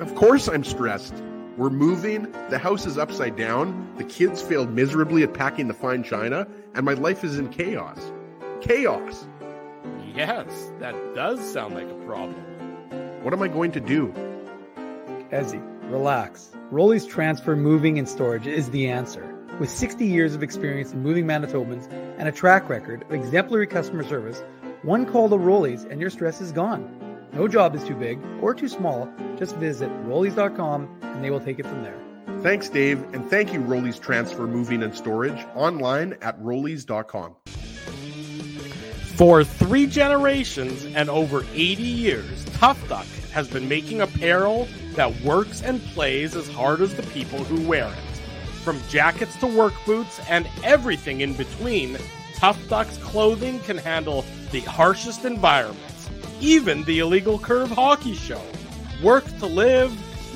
Of 0.00 0.16
course 0.16 0.48
I'm 0.48 0.64
stressed. 0.64 1.14
We're 1.56 1.70
moving, 1.70 2.32
the 2.50 2.58
house 2.58 2.86
is 2.86 2.98
upside 2.98 3.36
down, 3.36 3.94
the 3.98 4.02
kids 4.02 4.42
failed 4.42 4.70
miserably 4.70 5.22
at 5.22 5.32
packing 5.32 5.68
the 5.68 5.74
fine 5.74 6.02
china, 6.02 6.48
and 6.74 6.84
my 6.84 6.94
life 6.94 7.22
is 7.22 7.38
in 7.38 7.50
chaos. 7.50 8.00
Chaos! 8.60 9.28
Yes, 10.12 10.72
that 10.80 10.96
does 11.14 11.38
sound 11.52 11.76
like 11.76 11.88
a 11.88 12.04
problem. 12.04 12.42
What 13.22 13.32
am 13.32 13.42
I 13.42 13.46
going 13.46 13.70
to 13.72 13.80
do? 13.80 14.12
Ezzy, 15.30 15.62
relax. 15.88 16.50
Rolly's 16.72 17.06
Transfer 17.06 17.54
Moving 17.54 17.96
and 17.96 18.08
Storage 18.08 18.48
is 18.48 18.70
the 18.70 18.88
answer. 18.88 19.32
With 19.60 19.70
60 19.70 20.04
years 20.04 20.34
of 20.34 20.42
experience 20.42 20.92
in 20.92 21.02
moving 21.04 21.26
Manitobans 21.26 21.88
and 22.18 22.28
a 22.28 22.32
track 22.32 22.68
record 22.68 23.02
of 23.04 23.12
exemplary 23.12 23.68
customer 23.68 24.02
service, 24.02 24.42
one 24.86 25.04
call 25.04 25.28
to 25.28 25.36
Rolly's 25.36 25.82
and 25.82 26.00
your 26.00 26.10
stress 26.10 26.40
is 26.40 26.52
gone. 26.52 26.88
No 27.32 27.48
job 27.48 27.74
is 27.74 27.82
too 27.82 27.96
big 27.96 28.20
or 28.40 28.54
too 28.54 28.68
small. 28.68 29.12
Just 29.36 29.56
visit 29.56 29.90
Rollies.com 30.06 30.88
and 31.02 31.24
they 31.24 31.30
will 31.30 31.40
take 31.40 31.58
it 31.58 31.66
from 31.66 31.82
there. 31.82 32.00
Thanks, 32.40 32.68
Dave, 32.68 33.02
and 33.12 33.28
thank 33.28 33.52
you, 33.52 33.58
Rollies 33.58 34.00
Transfer 34.00 34.46
Moving 34.46 34.84
and 34.84 34.94
Storage, 34.94 35.44
online 35.56 36.16
at 36.22 36.40
Rollies.com. 36.40 37.34
For 39.16 39.42
three 39.42 39.88
generations 39.88 40.84
and 40.84 41.10
over 41.10 41.44
80 41.52 41.82
years, 41.82 42.44
Tough 42.52 42.88
Duck 42.88 43.06
has 43.32 43.48
been 43.48 43.68
making 43.68 44.02
apparel 44.02 44.68
that 44.94 45.20
works 45.22 45.62
and 45.62 45.82
plays 45.86 46.36
as 46.36 46.48
hard 46.48 46.80
as 46.80 46.94
the 46.94 47.02
people 47.02 47.42
who 47.42 47.66
wear 47.66 47.88
it. 47.88 48.18
From 48.62 48.80
jackets 48.88 49.36
to 49.38 49.48
work 49.48 49.74
boots 49.84 50.20
and 50.28 50.46
everything 50.62 51.22
in 51.22 51.32
between, 51.32 51.98
Tough 52.36 52.68
Duck's 52.68 52.98
clothing 52.98 53.58
can 53.60 53.78
handle 53.78 54.24
the 54.50 54.60
harshest 54.60 55.24
environments, 55.24 56.08
even 56.40 56.82
the 56.84 57.00
illegal 57.00 57.38
curve 57.38 57.70
hockey 57.70 58.14
show. 58.14 58.42
Work 59.02 59.24
to 59.38 59.46
live, 59.46 59.92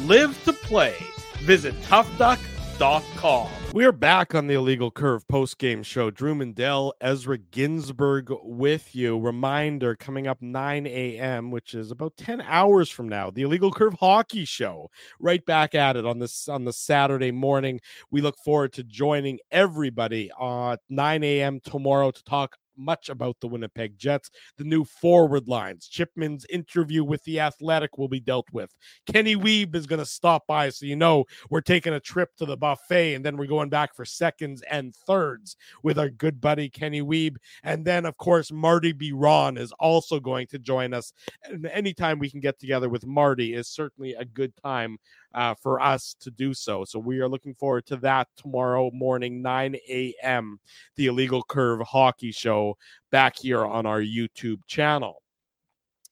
live 0.06 0.42
to 0.44 0.52
play. 0.52 0.96
Visit 1.38 1.74
toughduck.com. 1.82 3.48
We're 3.72 3.92
back 3.92 4.34
on 4.34 4.48
the 4.48 4.54
Illegal 4.54 4.90
Curve 4.90 5.28
post 5.28 5.58
game 5.58 5.84
show. 5.84 6.10
Drew 6.10 6.34
Mandel, 6.34 6.92
Ezra 7.00 7.38
Ginsburg 7.38 8.32
with 8.42 8.96
you. 8.96 9.16
Reminder 9.16 9.94
coming 9.94 10.26
up 10.26 10.42
9 10.42 10.88
a.m., 10.88 11.52
which 11.52 11.74
is 11.74 11.92
about 11.92 12.16
10 12.16 12.40
hours 12.40 12.90
from 12.90 13.08
now, 13.08 13.30
the 13.30 13.42
Illegal 13.42 13.70
Curve 13.70 13.94
hockey 13.94 14.44
show. 14.44 14.90
Right 15.20 15.44
back 15.46 15.76
at 15.76 15.96
it 15.96 16.04
on 16.04 16.18
this 16.18 16.48
on 16.48 16.64
the 16.64 16.72
Saturday 16.72 17.30
morning. 17.30 17.80
We 18.10 18.22
look 18.22 18.38
forward 18.44 18.72
to 18.72 18.82
joining 18.82 19.38
everybody 19.52 20.32
at 20.40 20.80
9 20.88 21.22
a.m. 21.22 21.60
tomorrow 21.60 22.10
to 22.10 22.24
talk 22.24 22.56
much 22.80 23.08
about 23.08 23.36
the 23.40 23.48
Winnipeg 23.48 23.98
Jets. 23.98 24.30
The 24.56 24.64
new 24.64 24.84
forward 24.84 25.48
lines. 25.48 25.88
Chipman's 25.88 26.46
interview 26.50 27.04
with 27.04 27.22
the 27.24 27.40
Athletic 27.40 27.98
will 27.98 28.08
be 28.08 28.20
dealt 28.20 28.46
with. 28.52 28.74
Kenny 29.06 29.36
Wiebe 29.36 29.74
is 29.74 29.86
going 29.86 29.98
to 29.98 30.06
stop 30.06 30.46
by, 30.46 30.70
so 30.70 30.86
you 30.86 30.96
know 30.96 31.24
we're 31.50 31.60
taking 31.60 31.92
a 31.92 32.00
trip 32.00 32.30
to 32.36 32.46
the 32.46 32.56
buffet, 32.56 33.14
and 33.14 33.24
then 33.24 33.36
we're 33.36 33.46
going 33.46 33.68
back 33.68 33.94
for 33.94 34.04
seconds 34.04 34.62
and 34.70 34.94
thirds 34.94 35.56
with 35.82 35.98
our 35.98 36.08
good 36.08 36.40
buddy 36.40 36.68
Kenny 36.68 37.02
Wiebe. 37.02 37.36
And 37.62 37.84
then, 37.84 38.06
of 38.06 38.16
course, 38.16 38.50
Marty 38.50 38.92
Biron 38.92 39.56
is 39.56 39.72
also 39.78 40.20
going 40.20 40.46
to 40.48 40.58
join 40.58 40.94
us. 40.94 41.12
And 41.44 41.66
anytime 41.66 42.18
we 42.18 42.30
can 42.30 42.40
get 42.40 42.58
together 42.58 42.88
with 42.88 43.06
Marty 43.06 43.54
is 43.54 43.68
certainly 43.68 44.14
a 44.14 44.24
good 44.24 44.52
time 44.62 44.98
uh, 45.34 45.54
for 45.54 45.80
us 45.80 46.14
to 46.20 46.30
do 46.30 46.54
so. 46.54 46.84
So 46.84 46.98
we 46.98 47.20
are 47.20 47.28
looking 47.28 47.54
forward 47.54 47.86
to 47.86 47.96
that 47.98 48.28
tomorrow 48.36 48.90
morning, 48.92 49.42
9 49.42 49.76
a.m., 49.88 50.60
the 50.96 51.06
Illegal 51.06 51.42
Curve 51.42 51.80
Hockey 51.80 52.32
Show 52.32 52.76
back 53.10 53.36
here 53.38 53.64
on 53.64 53.86
our 53.86 54.00
YouTube 54.00 54.60
channel 54.66 55.22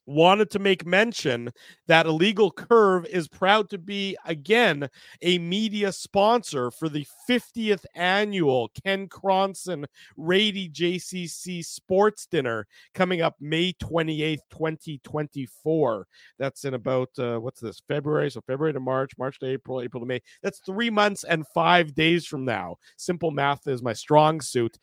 wanted 0.09 0.51
to 0.51 0.59
make 0.59 0.87
mention 0.87 1.53
that 1.87 2.07
Illegal 2.07 2.51
Curve 2.51 3.05
is 3.07 3.29
proud 3.29 3.69
to 3.71 3.79
be 3.79 4.17
again 4.25 4.89
a 5.21 5.39
media 5.39 5.93
sponsor 5.93 6.71
for 6.71 6.89
the 6.89 7.07
50th 7.29 7.85
annual 7.95 8.71
Ken 8.83 9.07
Cronson 9.07 9.85
Rady 10.17 10.71
JCC 10.71 11.65
Sports 11.65 12.27
Dinner 12.27 12.67
coming 12.95 13.21
up 13.21 13.37
May 13.39 13.75
28th, 13.75 14.39
2024. 14.51 16.07
That's 16.39 16.65
in 16.65 16.75
about 16.75 17.11
uh, 17.19 17.39
what's 17.39 17.61
this 17.61 17.83
February? 17.87 18.31
So 18.31 18.41
February 18.41 18.73
to 18.73 18.81
March, 18.81 19.13
March 19.19 19.39
to 19.41 19.47
April, 19.47 19.83
April 19.83 20.01
to 20.01 20.07
May. 20.07 20.23
That's 20.43 20.61
three 20.61 20.91
months 20.91 21.25
and 21.25 21.47
five 21.49 21.95
days 21.95 22.27
from 22.27 22.47
now. 22.47 22.77
Simple 22.97 23.31
math 23.31 23.67
is 23.67 23.83
my 23.83 23.93
strong 23.93 24.41
suit. 24.41 24.79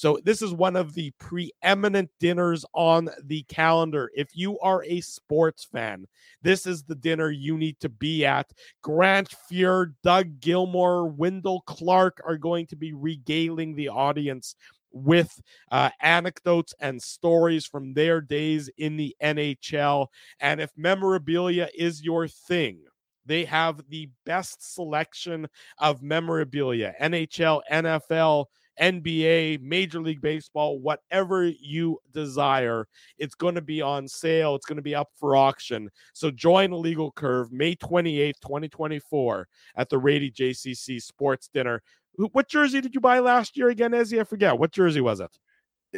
So 0.00 0.18
this 0.24 0.40
is 0.40 0.54
one 0.54 0.76
of 0.76 0.94
the 0.94 1.10
preeminent 1.18 2.08
dinners 2.20 2.64
on 2.72 3.10
the 3.22 3.42
calendar. 3.42 4.10
If 4.16 4.34
you 4.34 4.58
are 4.60 4.82
a 4.84 5.02
sports 5.02 5.64
fan, 5.64 6.06
this 6.40 6.64
is 6.64 6.82
the 6.82 6.94
dinner 6.94 7.30
you 7.30 7.58
need 7.58 7.78
to 7.80 7.90
be 7.90 8.24
at. 8.24 8.50
Grant 8.80 9.28
Fuhr, 9.28 9.92
Doug 10.02 10.40
Gilmour, 10.40 11.14
Wendell 11.14 11.60
Clark 11.66 12.22
are 12.24 12.38
going 12.38 12.66
to 12.68 12.76
be 12.76 12.94
regaling 12.94 13.74
the 13.74 13.90
audience 13.90 14.54
with 14.90 15.38
uh, 15.70 15.90
anecdotes 16.00 16.72
and 16.80 17.02
stories 17.02 17.66
from 17.66 17.92
their 17.92 18.22
days 18.22 18.70
in 18.78 18.96
the 18.96 19.14
NHL. 19.22 20.06
And 20.40 20.62
if 20.62 20.70
memorabilia 20.78 21.68
is 21.76 22.02
your 22.02 22.26
thing, 22.26 22.78
they 23.26 23.44
have 23.44 23.82
the 23.90 24.08
best 24.24 24.74
selection 24.74 25.46
of 25.76 26.02
memorabilia 26.02 26.94
NHL, 27.02 27.60
NFL, 27.70 28.46
NBA, 28.80 29.62
Major 29.62 30.00
League 30.00 30.20
Baseball, 30.20 30.78
whatever 30.78 31.46
you 31.46 31.98
desire. 32.12 32.86
It's 33.18 33.34
going 33.34 33.54
to 33.54 33.62
be 33.62 33.82
on 33.82 34.08
sale. 34.08 34.54
It's 34.54 34.66
going 34.66 34.76
to 34.76 34.82
be 34.82 34.94
up 34.94 35.08
for 35.16 35.36
auction. 35.36 35.90
So 36.14 36.30
join 36.30 36.72
Illegal 36.72 37.12
Curve 37.12 37.52
May 37.52 37.76
28th, 37.76 38.40
2024 38.40 39.48
at 39.76 39.88
the 39.88 39.98
Rady 39.98 40.30
JCC 40.30 41.02
Sports 41.02 41.50
Dinner. 41.52 41.82
What 42.16 42.48
jersey 42.48 42.80
did 42.80 42.94
you 42.94 43.00
buy 43.00 43.18
last 43.18 43.56
year 43.56 43.68
again, 43.68 43.92
Ezzy? 43.92 44.20
I 44.20 44.24
forget. 44.24 44.58
What 44.58 44.72
jersey 44.72 45.00
was 45.00 45.20
it? 45.20 45.30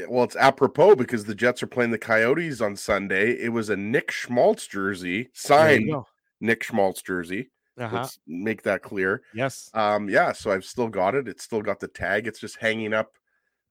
Well, 0.08 0.24
it's 0.24 0.36
apropos 0.36 0.96
because 0.96 1.24
the 1.24 1.34
Jets 1.34 1.62
are 1.62 1.66
playing 1.66 1.90
the 1.90 1.98
Coyotes 1.98 2.60
on 2.60 2.76
Sunday. 2.76 3.32
It 3.32 3.50
was 3.50 3.68
a 3.68 3.76
Nick 3.76 4.10
Schmaltz 4.10 4.66
jersey, 4.66 5.28
signed 5.34 5.92
Nick 6.40 6.64
Schmaltz 6.64 7.02
jersey. 7.02 7.50
Uh-huh. 7.78 7.96
Let's 7.96 8.18
make 8.26 8.62
that 8.62 8.82
clear. 8.82 9.22
Yes. 9.34 9.70
Um. 9.74 10.08
Yeah. 10.08 10.32
So 10.32 10.50
I've 10.50 10.64
still 10.64 10.88
got 10.88 11.14
it. 11.14 11.26
It's 11.26 11.44
still 11.44 11.62
got 11.62 11.80
the 11.80 11.88
tag. 11.88 12.26
It's 12.26 12.40
just 12.40 12.56
hanging 12.56 12.92
up 12.92 13.16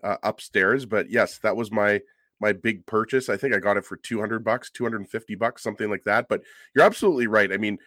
uh, 0.04 0.18
upstairs. 0.24 0.86
But 0.86 1.10
yes, 1.10 1.38
that 1.40 1.56
was 1.56 1.72
my 1.72 2.02
my 2.40 2.52
big 2.52 2.86
purchase. 2.88 3.30
I 3.30 3.38
think 3.38 3.54
I 3.54 3.60
got 3.60 3.78
it 3.78 3.86
for 3.86 3.98
two 3.98 4.20
hundred 4.20 4.44
bucks, 4.44 4.72
two 4.72 4.84
hundred 4.84 5.02
and 5.02 5.10
fifty 5.10 5.36
bucks, 5.36 5.62
something 5.62 5.90
like 5.90 6.04
that. 6.06 6.28
But 6.28 6.42
you're 6.76 6.86
absolutely 6.86 7.28
right. 7.28 7.54
I 7.54 7.58
mean, 7.58 7.78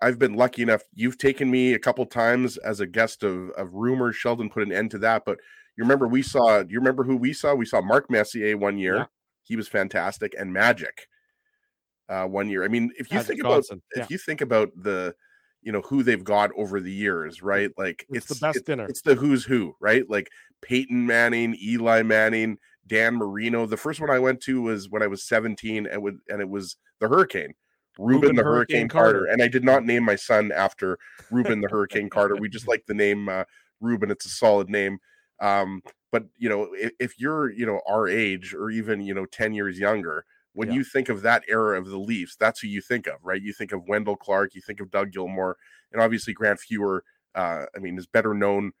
I've 0.00 0.18
been 0.18 0.34
lucky 0.34 0.62
enough. 0.62 0.82
You've 0.94 1.18
taken 1.18 1.50
me 1.50 1.74
a 1.74 1.78
couple 1.78 2.06
times 2.06 2.56
as 2.58 2.78
a 2.78 2.86
guest 2.86 3.24
of 3.24 3.50
of 3.50 3.74
rumors. 3.74 4.14
Sheldon 4.14 4.50
put 4.50 4.62
an 4.62 4.72
end 4.72 4.92
to 4.92 4.98
that. 4.98 5.24
But 5.24 5.38
you 5.76 5.82
remember 5.82 6.06
we 6.06 6.22
saw. 6.22 6.60
You 6.60 6.78
remember 6.78 7.02
who 7.02 7.16
we 7.16 7.32
saw? 7.32 7.54
We 7.54 7.66
saw 7.66 7.80
Mark 7.80 8.08
Messier 8.10 8.56
one 8.56 8.78
year. 8.78 8.96
Yeah. 8.96 9.04
He 9.42 9.56
was 9.56 9.66
fantastic, 9.66 10.36
and 10.38 10.52
Magic. 10.52 11.08
Uh, 12.08 12.24
one 12.24 12.48
year. 12.48 12.64
I 12.64 12.68
mean, 12.68 12.90
if 12.96 13.10
you 13.10 13.16
Magic 13.16 13.36
think 13.36 13.42
Johnson. 13.42 13.74
about 13.76 13.82
yeah. 13.94 14.02
if 14.04 14.10
you 14.10 14.16
think 14.16 14.40
about 14.40 14.70
the 14.74 15.14
you 15.68 15.72
know 15.72 15.82
who 15.82 16.02
they've 16.02 16.24
got 16.24 16.50
over 16.56 16.80
the 16.80 16.90
years, 16.90 17.42
right? 17.42 17.70
Like 17.76 18.06
it's, 18.08 18.30
it's 18.30 18.40
the 18.40 18.46
best 18.46 18.64
dinner. 18.64 18.86
It's 18.86 19.02
the 19.02 19.14
who's 19.14 19.44
who, 19.44 19.76
right? 19.80 20.08
Like 20.08 20.30
Peyton 20.62 21.06
Manning, 21.06 21.58
Eli 21.62 22.00
Manning, 22.00 22.56
Dan 22.86 23.16
Marino. 23.16 23.66
The 23.66 23.76
first 23.76 24.00
one 24.00 24.08
I 24.08 24.18
went 24.18 24.40
to 24.44 24.62
was 24.62 24.88
when 24.88 25.02
I 25.02 25.08
was 25.08 25.22
17, 25.24 25.86
and 25.86 26.02
would 26.02 26.20
and 26.30 26.40
it 26.40 26.48
was 26.48 26.76
the 27.00 27.08
Hurricane. 27.08 27.52
Rubin, 27.98 28.22
Rubin 28.22 28.36
the 28.36 28.44
Hurricane, 28.44 28.76
Hurricane 28.76 28.88
Carter. 28.88 29.18
Carter. 29.18 29.30
And 29.30 29.42
I 29.42 29.48
did 29.48 29.62
not 29.62 29.84
name 29.84 30.04
my 30.04 30.16
son 30.16 30.52
after 30.52 30.98
Rubin 31.30 31.60
the 31.60 31.68
Hurricane 31.68 32.08
Carter. 32.10 32.36
We 32.36 32.48
just 32.48 32.66
like 32.66 32.86
the 32.86 32.94
name 32.94 33.28
uh, 33.28 33.44
Ruben. 33.82 34.10
It's 34.10 34.24
a 34.24 34.30
solid 34.30 34.70
name. 34.70 34.96
Um, 35.38 35.82
but 36.10 36.24
you 36.38 36.48
know, 36.48 36.70
if, 36.72 36.92
if, 36.98 37.20
you're 37.20 37.50
you 37.50 37.66
know 37.66 37.82
our 37.86 38.08
age 38.08 38.54
or 38.54 38.70
even 38.70 39.02
you 39.02 39.12
know 39.12 39.26
10 39.26 39.52
years 39.52 39.78
younger, 39.78 40.24
when 40.58 40.70
yeah. 40.70 40.74
you 40.74 40.82
think 40.82 41.08
of 41.08 41.22
that 41.22 41.44
era 41.46 41.78
of 41.78 41.88
the 41.88 41.96
Leafs, 41.96 42.34
that's 42.34 42.58
who 42.58 42.66
you 42.66 42.80
think 42.80 43.06
of, 43.06 43.14
right? 43.22 43.40
You 43.40 43.52
think 43.52 43.70
of 43.70 43.86
Wendell 43.86 44.16
Clark, 44.16 44.56
you 44.56 44.60
think 44.60 44.80
of 44.80 44.90
Doug 44.90 45.12
Gilmour, 45.12 45.54
and 45.92 46.02
obviously 46.02 46.32
Grant 46.32 46.58
Fuhr. 46.58 47.02
Uh, 47.32 47.66
I 47.76 47.78
mean, 47.78 47.96
is 47.96 48.08
better 48.08 48.34
known 48.34 48.72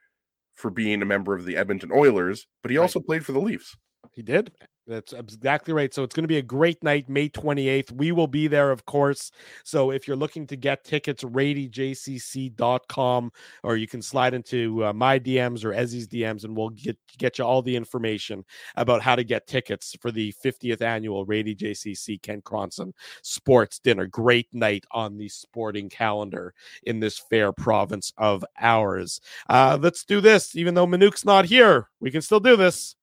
for 0.54 0.72
being 0.72 1.02
a 1.02 1.04
member 1.04 1.36
of 1.36 1.44
the 1.44 1.56
Edmonton 1.56 1.92
Oilers, 1.92 2.48
but 2.62 2.72
he 2.72 2.78
also 2.78 2.98
played 2.98 3.24
for 3.24 3.30
the 3.30 3.38
Leafs. 3.38 3.76
He 4.10 4.22
did. 4.22 4.50
That's 4.88 5.12
exactly 5.12 5.74
right. 5.74 5.92
So 5.92 6.02
it's 6.02 6.14
going 6.14 6.24
to 6.24 6.28
be 6.28 6.38
a 6.38 6.42
great 6.42 6.82
night, 6.82 7.10
May 7.10 7.28
28th. 7.28 7.92
We 7.92 8.10
will 8.10 8.26
be 8.26 8.48
there, 8.48 8.70
of 8.70 8.86
course. 8.86 9.30
So 9.62 9.90
if 9.90 10.08
you're 10.08 10.16
looking 10.16 10.46
to 10.46 10.56
get 10.56 10.82
tickets, 10.82 11.22
radyjcc.com, 11.22 13.32
or 13.64 13.76
you 13.76 13.86
can 13.86 14.00
slide 14.00 14.32
into 14.32 14.86
uh, 14.86 14.94
my 14.94 15.18
DMs 15.18 15.62
or 15.62 15.72
Ezzy's 15.72 16.08
DMs, 16.08 16.44
and 16.44 16.56
we'll 16.56 16.70
get 16.70 16.96
get 17.18 17.38
you 17.38 17.44
all 17.44 17.60
the 17.60 17.76
information 17.76 18.46
about 18.76 19.02
how 19.02 19.14
to 19.14 19.24
get 19.24 19.46
tickets 19.46 19.94
for 20.00 20.10
the 20.10 20.32
50th 20.42 20.80
annual 20.80 21.26
Rady 21.26 21.54
JCC 21.54 22.22
Ken 22.22 22.40
Cronson 22.40 22.94
Sports 23.20 23.78
Dinner. 23.78 24.06
Great 24.06 24.48
night 24.54 24.86
on 24.90 25.18
the 25.18 25.28
sporting 25.28 25.90
calendar 25.90 26.54
in 26.84 26.98
this 26.98 27.18
fair 27.18 27.52
province 27.52 28.14
of 28.16 28.42
ours. 28.58 29.20
Uh, 29.50 29.76
let's 29.78 30.04
do 30.04 30.22
this. 30.22 30.56
Even 30.56 30.72
though 30.72 30.86
Manuk's 30.86 31.26
not 31.26 31.44
here, 31.44 31.90
we 32.00 32.10
can 32.10 32.22
still 32.22 32.40
do 32.40 32.56
this. 32.56 32.94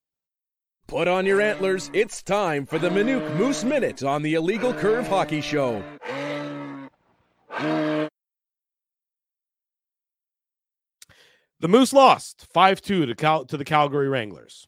Put 0.87 1.07
on 1.07 1.25
your 1.25 1.41
antlers. 1.41 1.89
It's 1.93 2.21
time 2.21 2.65
for 2.65 2.77
the 2.77 2.89
Manuk 2.89 3.35
Moose 3.37 3.63
Minute 3.63 4.03
on 4.03 4.21
the 4.21 4.35
Illegal 4.35 4.73
Curve 4.73 5.07
Hockey 5.07 5.41
Show. 5.41 5.83
The 11.59 11.67
Moose 11.67 11.93
lost 11.93 12.47
5 12.53 12.81
2 12.81 13.05
to, 13.07 13.15
Cal- 13.15 13.45
to 13.45 13.57
the 13.57 13.65
Calgary 13.65 14.09
Wranglers. 14.09 14.67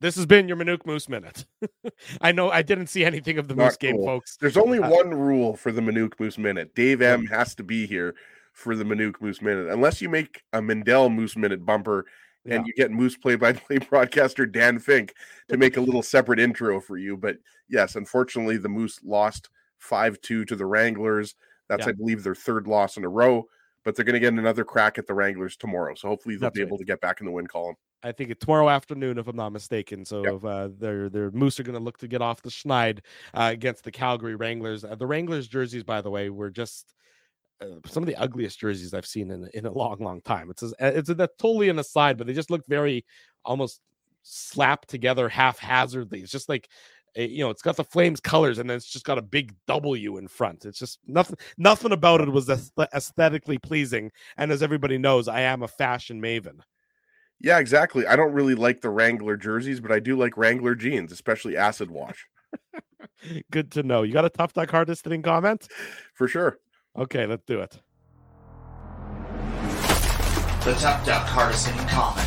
This 0.00 0.16
has 0.16 0.24
been 0.24 0.48
your 0.48 0.56
Manuk 0.56 0.86
Moose 0.86 1.10
Minute. 1.10 1.44
I 2.22 2.32
know 2.32 2.50
I 2.50 2.62
didn't 2.62 2.86
see 2.86 3.04
anything 3.04 3.36
of 3.36 3.48
the 3.48 3.54
Not 3.54 3.64
Moose 3.64 3.76
cool. 3.76 3.90
game, 3.92 4.04
folks. 4.04 4.38
There's 4.38 4.56
only 4.56 4.78
uh, 4.78 4.88
one 4.88 5.10
rule 5.10 5.56
for 5.56 5.72
the 5.72 5.82
Manuk 5.82 6.18
Moose 6.18 6.38
Minute. 6.38 6.74
Dave 6.74 7.02
M 7.02 7.26
has 7.26 7.54
to 7.56 7.62
be 7.62 7.86
here 7.86 8.14
for 8.54 8.74
the 8.74 8.84
Manuk 8.84 9.20
Moose 9.20 9.42
Minute. 9.42 9.68
Unless 9.68 10.00
you 10.00 10.08
make 10.08 10.42
a 10.54 10.62
Mendel 10.62 11.10
Moose 11.10 11.36
Minute 11.36 11.66
bumper 11.66 12.06
yeah. 12.44 12.56
and 12.56 12.66
you 12.66 12.72
get 12.74 12.90
Moose 12.90 13.16
play 13.16 13.36
by 13.36 13.52
play 13.54 13.78
broadcaster 13.78 14.46
Dan 14.46 14.78
Fink 14.78 15.14
to 15.48 15.56
make 15.56 15.76
a 15.76 15.80
little 15.80 16.02
separate 16.02 16.40
intro 16.40 16.80
for 16.80 16.96
you. 16.96 17.16
But 17.16 17.36
yes, 17.68 17.96
unfortunately, 17.96 18.56
the 18.56 18.68
Moose 18.68 19.00
lost 19.04 19.50
5 19.78 20.20
2 20.20 20.44
to 20.46 20.56
the 20.56 20.66
Wranglers. 20.66 21.34
That's, 21.68 21.86
yeah. 21.86 21.90
I 21.90 21.92
believe, 21.92 22.22
their 22.22 22.34
third 22.34 22.66
loss 22.66 22.96
in 22.96 23.04
a 23.04 23.08
row, 23.08 23.46
but 23.84 23.94
they're 23.94 24.04
going 24.04 24.14
to 24.14 24.20
get 24.20 24.32
another 24.32 24.64
crack 24.64 24.98
at 24.98 25.06
the 25.06 25.14
Wranglers 25.14 25.56
tomorrow. 25.56 25.94
So 25.94 26.08
hopefully 26.08 26.34
they'll 26.34 26.48
That's 26.48 26.54
be 26.54 26.62
right. 26.62 26.68
able 26.68 26.78
to 26.78 26.84
get 26.84 27.00
back 27.00 27.20
in 27.20 27.26
the 27.26 27.32
win 27.32 27.46
column. 27.46 27.76
I 28.02 28.12
think 28.12 28.30
it's 28.30 28.44
tomorrow 28.44 28.68
afternoon, 28.68 29.18
if 29.18 29.28
I'm 29.28 29.36
not 29.36 29.50
mistaken. 29.50 30.04
So 30.04 30.24
yep. 30.24 30.34
if, 30.34 30.44
uh, 30.44 30.68
their 30.78 31.08
their 31.08 31.30
Moose 31.30 31.60
are 31.60 31.62
going 31.62 31.78
to 31.78 31.84
look 31.84 31.98
to 31.98 32.08
get 32.08 32.22
off 32.22 32.42
the 32.42 32.50
schneid 32.50 33.00
uh, 33.34 33.50
against 33.52 33.84
the 33.84 33.90
Calgary 33.90 34.34
Wranglers. 34.34 34.84
Uh, 34.84 34.94
the 34.94 35.06
Wranglers 35.06 35.48
jerseys, 35.48 35.84
by 35.84 36.00
the 36.00 36.10
way, 36.10 36.30
were 36.30 36.50
just 36.50 36.94
Uh, 37.60 37.76
some 37.86 38.02
of 38.02 38.06
the 38.06 38.16
ugliest 38.16 38.58
jerseys 38.58 38.94
I've 38.94 39.06
seen 39.06 39.30
in 39.30 39.48
in 39.54 39.66
a 39.66 39.72
long, 39.72 39.98
long 40.00 40.20
time. 40.22 40.50
It's 40.50 40.62
a, 40.62 40.72
it's 40.80 41.08
a, 41.10 41.14
that's 41.14 41.36
totally 41.36 41.68
an 41.68 41.78
aside, 41.78 42.16
but 42.16 42.26
they 42.26 42.32
just 42.32 42.50
look 42.50 42.66
very 42.66 43.04
almost 43.44 43.80
slapped 44.22 44.88
together 44.88 45.28
haphazardly. 45.28 46.20
It's 46.20 46.32
just 46.32 46.48
like 46.48 46.68
eh, 47.16 47.24
you 47.24 47.40
know, 47.40 47.50
it's 47.50 47.62
got 47.62 47.76
the 47.76 47.84
Flames 47.84 48.20
colors, 48.20 48.58
and 48.58 48.68
then 48.68 48.76
it's 48.76 48.90
just 48.90 49.04
got 49.04 49.18
a 49.18 49.22
big 49.22 49.54
W 49.66 50.16
in 50.16 50.28
front. 50.28 50.64
It's 50.64 50.78
just 50.78 50.98
nothing. 51.06 51.36
Nothing 51.58 51.92
about 51.92 52.20
it 52.20 52.30
was 52.30 52.48
aesthetically 52.94 53.58
pleasing. 53.58 54.10
And 54.36 54.50
as 54.50 54.62
everybody 54.62 54.98
knows, 54.98 55.28
I 55.28 55.42
am 55.42 55.62
a 55.62 55.68
fashion 55.68 56.20
maven. 56.20 56.60
Yeah, 57.40 57.58
exactly. 57.58 58.06
I 58.06 58.16
don't 58.16 58.32
really 58.32 58.54
like 58.54 58.82
the 58.82 58.90
Wrangler 58.90 59.36
jerseys, 59.36 59.80
but 59.80 59.90
I 59.90 59.98
do 59.98 60.16
like 60.16 60.36
Wrangler 60.36 60.74
jeans, 60.74 61.10
especially 61.10 61.56
acid 61.56 61.90
wash. 61.90 62.26
Good 63.50 63.72
to 63.72 63.82
know. 63.82 64.02
You 64.02 64.12
got 64.12 64.26
a 64.26 64.30
tough 64.30 64.52
duck 64.52 64.70
hardest 64.70 65.04
hitting 65.04 65.22
comment? 65.22 65.66
For 66.14 66.28
sure. 66.28 66.58
Okay, 66.96 67.26
let's 67.26 67.44
do 67.44 67.60
it. 67.60 67.80
The 70.64 70.74
tough 70.74 71.06
duck 71.06 71.26
hardest 71.26 71.66
hitting 71.66 71.86
comment. 71.88 72.26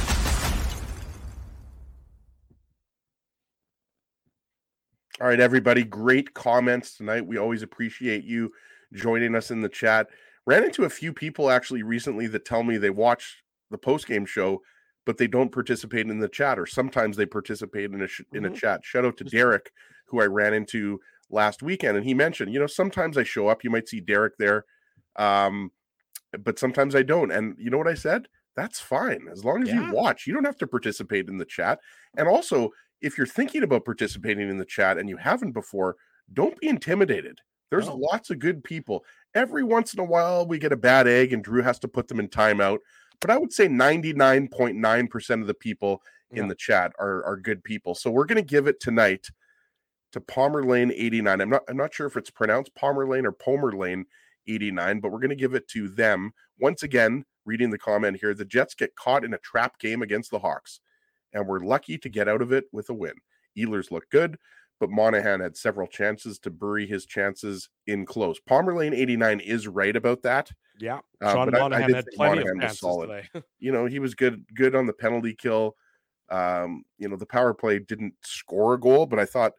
All 5.22 5.28
right, 5.28 5.39
everybody. 5.39 5.84
Great 5.84 6.34
comments 6.34 6.97
tonight. 6.97 7.26
We 7.26 7.38
always 7.38 7.61
appreciate 7.61 8.24
you 8.24 8.51
joining 8.93 9.36
us 9.36 9.51
in 9.51 9.61
the 9.61 9.70
chat. 9.70 10.07
Ran 10.45 10.64
into 10.64 10.86
a 10.86 10.89
few 10.89 11.14
people 11.14 11.49
actually 11.49 11.84
recently 11.84 12.28
that 12.28 12.45
tell 12.45 12.64
me 12.64 12.78
they 12.78 12.89
watch 12.89 13.43
the 13.70 13.78
post 13.78 14.07
game 14.07 14.26
show 14.26 14.61
but 15.05 15.18
they 15.18 15.28
don't 15.28 15.51
participate 15.51 16.07
in 16.07 16.20
the 16.20 16.30
chat, 16.30 16.57
or 16.57 16.66
sometimes 16.66 17.18
they 17.18 17.26
participate 17.26 17.91
in 17.91 18.01
a 18.01 18.07
sh- 18.07 18.22
in 18.34 18.45
a 18.45 18.47
mm-hmm. 18.47 18.55
chat. 18.55 18.84
Shout 18.84 19.05
out 19.05 19.18
to 19.18 19.24
Derek, 19.24 19.72
who 20.07 20.22
I 20.22 20.26
ran 20.26 20.53
into 20.53 20.99
last 21.34 21.62
weekend, 21.62 21.98
and 21.98 22.06
he 22.06 22.14
mentioned, 22.14 22.54
you 22.54 22.60
know, 22.60 22.68
sometimes 22.68 23.18
I 23.18 23.24
show 23.24 23.48
up. 23.48 23.64
You 23.64 23.70
might 23.70 23.88
see 23.88 24.00
Derek 24.00 24.38
there, 24.38 24.66
um, 25.18 25.72
but 26.40 26.60
sometimes 26.60 26.96
I 26.96 27.04
don't. 27.04 27.32
And 27.32 27.56
you 27.60 27.70
know 27.70 27.78
what 27.78 27.88
I 27.88 27.94
said? 27.96 28.28
That's 28.56 28.80
fine 28.80 29.28
as 29.32 29.44
long 29.44 29.64
as 29.64 29.70
yeah. 29.70 29.88
you 29.88 29.94
watch. 29.94 30.28
You 30.28 30.34
don't 30.34 30.46
have 30.46 30.58
to 30.58 30.68
participate 30.68 31.28
in 31.28 31.38
the 31.38 31.46
chat. 31.46 31.80
And 32.18 32.28
also, 32.28 32.70
if 33.02 33.18
you're 33.18 33.28
thinking 33.28 33.64
about 33.64 33.86
participating 33.86 34.50
in 34.50 34.58
the 34.58 34.66
chat 34.66 34.98
and 34.98 35.10
you 35.10 35.18
haven't 35.18 35.54
before, 35.54 35.96
don't 36.32 36.60
be 36.60 36.68
intimidated. 36.68 37.40
There's 37.72 37.90
oh. 37.90 37.96
lots 37.96 38.30
of 38.30 38.40
good 38.40 38.64
people. 38.64 39.04
Every 39.34 39.64
once 39.64 39.94
in 39.94 40.00
a 40.00 40.04
while, 40.04 40.48
we 40.48 40.60
get 40.60 40.72
a 40.72 40.78
bad 40.78 41.08
egg, 41.08 41.34
and 41.34 41.44
Drew 41.44 41.64
has 41.64 41.80
to 41.80 41.88
put 41.88 42.08
them 42.08 42.20
in 42.20 42.28
timeout 42.28 42.80
but 43.24 43.32
I 43.32 43.38
would 43.38 43.54
say 43.54 43.70
99.9% 43.70 45.42
of 45.42 45.48
the 45.48 45.54
people 45.54 46.02
yeah. 46.30 46.42
in 46.42 46.50
the 46.50 46.56
chat 46.56 46.92
are, 47.00 47.24
are 47.24 47.38
good 47.38 47.64
people. 47.64 47.96
So 47.96 48.12
we're 48.12 48.26
going 48.26 48.36
to 48.36 48.42
give 48.42 48.68
it 48.68 48.82
tonight 48.82 49.30
to 50.14 50.22
Palmer 50.22 50.64
Lane 50.64 50.91
89. 50.95 51.41
I'm 51.41 51.49
not 51.49 51.64
I'm 51.68 51.78
not 51.78 51.93
sure 51.93 52.07
if 52.07 52.18
it's 52.18 52.30
pronounced 52.30 52.74
Palmer 52.76 53.07
Lane 53.07 53.26
or 53.26 53.32
Palmer 53.32 53.74
Lane 53.74 54.05
89, 54.47 54.99
but 54.99 55.11
we're 55.11 55.20
going 55.20 55.30
to 55.30 55.36
give 55.36 55.53
it 55.53 55.68
to 55.70 55.88
them. 55.88 56.34
Once 56.59 56.84
again, 56.84 57.26
reading 57.45 57.70
the 57.70 57.78
comment 57.78 58.18
here, 58.20 58.34
the 58.34 58.45
Jets 58.45 58.76
get 58.76 58.95
caught 58.95 59.26
in 59.26 59.34
a 59.34 59.39
trap 59.39 59.80
game 59.80 60.01
against 60.01 60.32
the 60.32 60.39
Hawks, 60.39 60.80
and 61.34 61.47
we're 61.47 61.59
lucky 61.59 61.97
to 61.97 62.09
get 62.09 62.28
out 62.28 62.41
of 62.41 62.51
it 62.51 62.66
with 62.72 62.89
a 62.89 62.93
win. 62.93 63.16
Ehlers 63.57 63.91
look 63.91 64.09
good 64.09 64.38
but 64.84 64.89
Monahan 64.89 65.39
had 65.39 65.55
several 65.55 65.88
chances 65.88 66.38
to 66.39 66.49
bury 66.49 66.86
his 66.86 67.05
chances 67.05 67.70
in 67.88 68.05
close. 68.05 68.38
Palmer 68.41 68.76
Lane 68.76 68.93
89 68.93 69.39
is 69.39 69.66
right 69.66 69.95
about 69.95 70.24
that. 70.24 70.51
Yeah. 70.78 70.99
Uh, 71.22 71.32
Sean 71.32 71.51
Monahan 71.51 71.84
I, 71.84 71.93
I 71.93 71.95
had 71.95 72.05
plenty 72.16 72.43
Monahan 72.43 72.57
of 72.57 72.61
chances 72.61 72.80
solid. 72.80 73.07
today. 73.07 73.45
you 73.59 73.72
know, 73.72 73.86
he 73.86 73.99
was 73.99 74.14
good 74.14 74.43
good 74.53 74.76
on 74.76 74.86
the 74.86 74.91
penalty 74.91 75.36
kill. 75.36 75.78
Um, 76.30 76.84
you 76.97 77.07
know, 77.07 77.16
the 77.16 77.26
power 77.26 77.53
play 77.53 77.80
didn't 77.80 78.14
score 78.24 78.74
a 78.74 78.80
goal, 78.80 79.05
but 79.05 79.20
I 79.20 79.26
thought, 79.26 79.53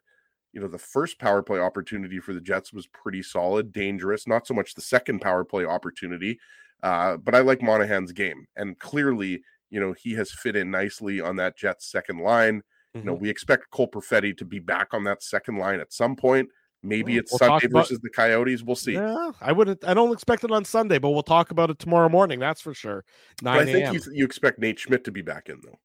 you 0.55 0.61
know, 0.61 0.69
the 0.69 0.77
first 0.77 1.19
power 1.19 1.43
play 1.43 1.59
opportunity 1.59 2.19
for 2.19 2.33
the 2.33 2.39
Jets 2.39 2.71
was 2.71 2.87
pretty 2.87 3.21
solid, 3.21 3.73
dangerous, 3.73 4.25
not 4.25 4.47
so 4.47 4.53
much 4.53 4.73
the 4.73 4.81
second 4.81 5.19
power 5.19 5.43
play 5.43 5.65
opportunity. 5.65 6.39
Uh, 6.81 7.17
but 7.17 7.35
I 7.35 7.39
like 7.39 7.61
Monahan's 7.61 8.13
game. 8.13 8.47
And 8.55 8.79
clearly, 8.79 9.43
you 9.69 9.81
know, 9.81 9.91
he 9.91 10.13
has 10.13 10.31
fit 10.31 10.55
in 10.55 10.71
nicely 10.71 11.19
on 11.19 11.35
that 11.35 11.57
Jets 11.57 11.91
second 11.91 12.19
line. 12.19 12.59
Mm-hmm. 12.95 12.99
You 12.99 13.03
know, 13.03 13.13
we 13.13 13.29
expect 13.29 13.69
Cole 13.71 13.89
Perfetti 13.89 14.35
to 14.37 14.45
be 14.45 14.59
back 14.59 14.93
on 14.93 15.03
that 15.03 15.21
second 15.21 15.57
line 15.57 15.81
at 15.81 15.91
some 15.91 16.15
point. 16.15 16.47
Maybe 16.81 17.13
well, 17.13 17.19
it's 17.19 17.31
we'll 17.33 17.39
Sunday 17.39 17.67
versus 17.67 17.99
the 18.01 18.09
Coyotes. 18.09 18.63
We'll 18.63 18.75
see. 18.75 18.93
Yeah, 18.93 19.31
I 19.41 19.51
wouldn't. 19.51 19.83
I 19.83 19.93
don't 19.93 20.13
expect 20.13 20.43
it 20.43 20.51
on 20.51 20.63
Sunday, 20.63 20.99
but 20.99 21.09
we'll 21.09 21.23
talk 21.23 21.51
about 21.51 21.69
it 21.69 21.79
tomorrow 21.79 22.07
morning. 22.07 22.39
That's 22.39 22.61
for 22.61 22.75
sure. 22.75 23.03
Nine 23.41 23.61
I 23.61 23.65
think 23.65 23.93
you, 23.93 24.11
you, 24.13 24.23
expect 24.23 24.59
Nate 24.59 24.77
Schmidt 24.79 25.03
to 25.05 25.11
be 25.11 25.23
back 25.23 25.49
in 25.49 25.59
though. 25.65 25.79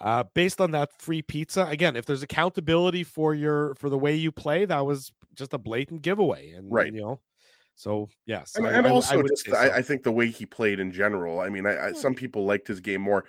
Uh, 0.00 0.24
based 0.34 0.60
on 0.60 0.70
that 0.70 0.90
free 0.98 1.20
pizza, 1.20 1.66
again, 1.66 1.94
if 1.94 2.06
there's 2.06 2.22
accountability 2.22 3.04
for 3.04 3.34
your 3.34 3.74
for 3.74 3.90
the 3.90 3.98
way 3.98 4.14
you 4.14 4.32
play, 4.32 4.64
that 4.64 4.86
was 4.86 5.12
just 5.34 5.52
a 5.52 5.58
blatant 5.58 6.00
giveaway, 6.02 6.50
and 6.52 6.72
right, 6.72 6.92
you 6.92 7.00
know. 7.00 7.20
So 7.74 8.08
yes, 8.26 8.56
and, 8.56 8.66
I, 8.66 8.72
and 8.72 8.86
also 8.86 9.20
I, 9.20 9.22
just 9.22 9.46
so. 9.46 9.56
I, 9.56 9.82
think 9.82 10.02
the 10.02 10.12
way 10.12 10.28
he 10.28 10.46
played 10.46 10.80
in 10.80 10.92
general. 10.92 11.40
I 11.40 11.48
mean, 11.48 11.66
I, 11.66 11.92
some 11.92 12.14
people 12.14 12.44
liked 12.44 12.68
his 12.68 12.80
game 12.80 13.00
more. 13.00 13.24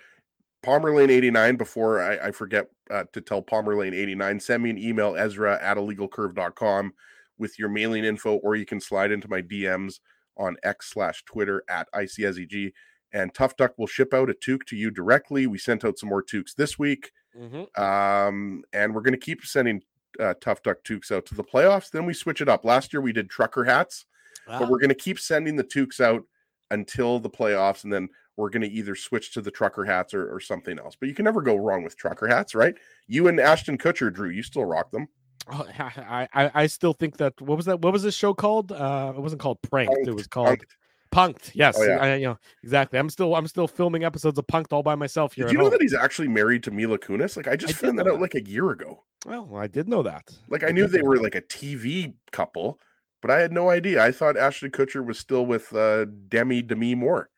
Palmer 0.62 0.94
Lane 0.94 1.10
89, 1.10 1.56
before 1.56 2.00
I, 2.00 2.28
I 2.28 2.30
forget 2.30 2.68
uh, 2.90 3.04
to 3.12 3.20
tell 3.20 3.42
Palmer 3.42 3.74
Lane 3.76 3.94
89, 3.94 4.40
send 4.40 4.62
me 4.62 4.70
an 4.70 4.78
email, 4.78 5.16
Ezra 5.16 5.58
at 5.60 5.76
illegalcurve.com 5.76 6.92
with 7.38 7.58
your 7.58 7.68
mailing 7.68 8.04
info, 8.04 8.36
or 8.36 8.54
you 8.54 8.64
can 8.64 8.80
slide 8.80 9.10
into 9.10 9.28
my 9.28 9.42
DMs 9.42 10.00
on 10.36 10.56
X 10.62 10.90
slash 10.90 11.24
Twitter 11.24 11.64
at 11.68 11.90
ICSEG. 11.92 12.72
And 13.12 13.32
Tough 13.34 13.56
Duck 13.56 13.78
will 13.78 13.86
ship 13.86 14.14
out 14.14 14.30
a 14.30 14.34
toque 14.34 14.64
to 14.66 14.76
you 14.76 14.90
directly. 14.90 15.46
We 15.46 15.58
sent 15.58 15.84
out 15.84 15.98
some 15.98 16.08
more 16.08 16.22
toques 16.22 16.54
this 16.54 16.78
week. 16.78 17.12
Mm-hmm. 17.38 17.82
Um, 17.82 18.62
and 18.72 18.94
we're 18.94 19.02
going 19.02 19.12
to 19.12 19.18
keep 19.18 19.44
sending 19.44 19.82
uh, 20.20 20.34
Tough 20.40 20.62
Duck 20.62 20.82
toques 20.84 21.10
out 21.10 21.26
to 21.26 21.34
the 21.34 21.44
playoffs. 21.44 21.90
Then 21.90 22.06
we 22.06 22.14
switch 22.14 22.40
it 22.40 22.48
up. 22.48 22.64
Last 22.64 22.92
year 22.92 23.00
we 23.00 23.12
did 23.12 23.28
trucker 23.28 23.64
hats, 23.64 24.06
wow. 24.48 24.60
but 24.60 24.68
we're 24.68 24.78
going 24.78 24.88
to 24.88 24.94
keep 24.94 25.18
sending 25.18 25.56
the 25.56 25.64
toques 25.64 26.00
out 26.00 26.22
until 26.70 27.18
the 27.18 27.30
playoffs. 27.30 27.84
And 27.84 27.92
then 27.92 28.08
we're 28.36 28.50
going 28.50 28.62
to 28.62 28.70
either 28.70 28.94
switch 28.94 29.32
to 29.34 29.40
the 29.40 29.50
trucker 29.50 29.84
hats 29.84 30.14
or, 30.14 30.34
or 30.34 30.40
something 30.40 30.78
else. 30.78 30.96
But 30.98 31.08
you 31.08 31.14
can 31.14 31.24
never 31.24 31.42
go 31.42 31.56
wrong 31.56 31.84
with 31.84 31.96
trucker 31.96 32.26
hats, 32.26 32.54
right? 32.54 32.74
You 33.06 33.28
and 33.28 33.38
Ashton 33.38 33.78
Kutcher, 33.78 34.12
Drew, 34.12 34.30
you 34.30 34.42
still 34.42 34.64
rock 34.64 34.90
them. 34.90 35.08
Oh, 35.50 35.66
I, 35.78 36.28
I, 36.32 36.50
I 36.54 36.66
still 36.66 36.92
think 36.92 37.18
that 37.18 37.40
what 37.40 37.56
was 37.56 37.66
that? 37.66 37.80
What 37.80 37.92
was 37.92 38.02
this 38.02 38.14
show 38.14 38.34
called? 38.34 38.72
Uh, 38.72 39.12
it 39.16 39.20
wasn't 39.20 39.40
called 39.40 39.60
Pranked. 39.62 39.92
Punked, 39.92 40.08
it 40.08 40.14
was 40.14 40.26
called 40.26 40.58
Punked. 40.58 40.64
Punked. 41.12 41.52
Yes, 41.54 41.76
oh, 41.78 41.84
yeah. 41.84 41.98
I, 41.98 42.14
you 42.16 42.26
know 42.26 42.38
exactly. 42.62 42.98
I'm 42.98 43.10
still 43.10 43.34
I'm 43.34 43.46
still 43.46 43.68
filming 43.68 44.04
episodes 44.04 44.38
of 44.38 44.46
Punked 44.46 44.72
all 44.72 44.82
by 44.82 44.94
myself 44.94 45.34
here. 45.34 45.46
Did 45.46 45.52
you 45.52 45.58
know 45.58 45.64
home. 45.64 45.72
that 45.72 45.82
he's 45.82 45.94
actually 45.94 46.28
married 46.28 46.62
to 46.64 46.70
Mila 46.70 46.98
Kunis? 46.98 47.36
Like 47.36 47.48
I 47.48 47.56
just 47.56 47.74
I 47.74 47.86
found 47.86 47.98
that 47.98 48.08
out 48.08 48.20
like 48.20 48.34
a 48.34 48.42
year 48.42 48.70
ago. 48.70 49.04
Well, 49.26 49.56
I 49.56 49.66
did 49.66 49.88
know 49.88 50.02
that. 50.02 50.36
Like 50.48 50.64
I, 50.64 50.68
I 50.68 50.70
knew 50.72 50.86
they 50.86 51.02
were 51.02 51.18
like 51.18 51.34
a 51.34 51.42
TV 51.42 52.14
couple, 52.32 52.80
but 53.20 53.30
I 53.30 53.40
had 53.40 53.52
no 53.52 53.70
idea. 53.70 54.02
I 54.02 54.10
thought 54.10 54.36
Ashton 54.36 54.70
Kutcher 54.70 55.04
was 55.04 55.18
still 55.18 55.46
with 55.46 55.72
uh, 55.74 56.06
Demi 56.28 56.62
Demi 56.62 56.94
Moore 56.94 57.28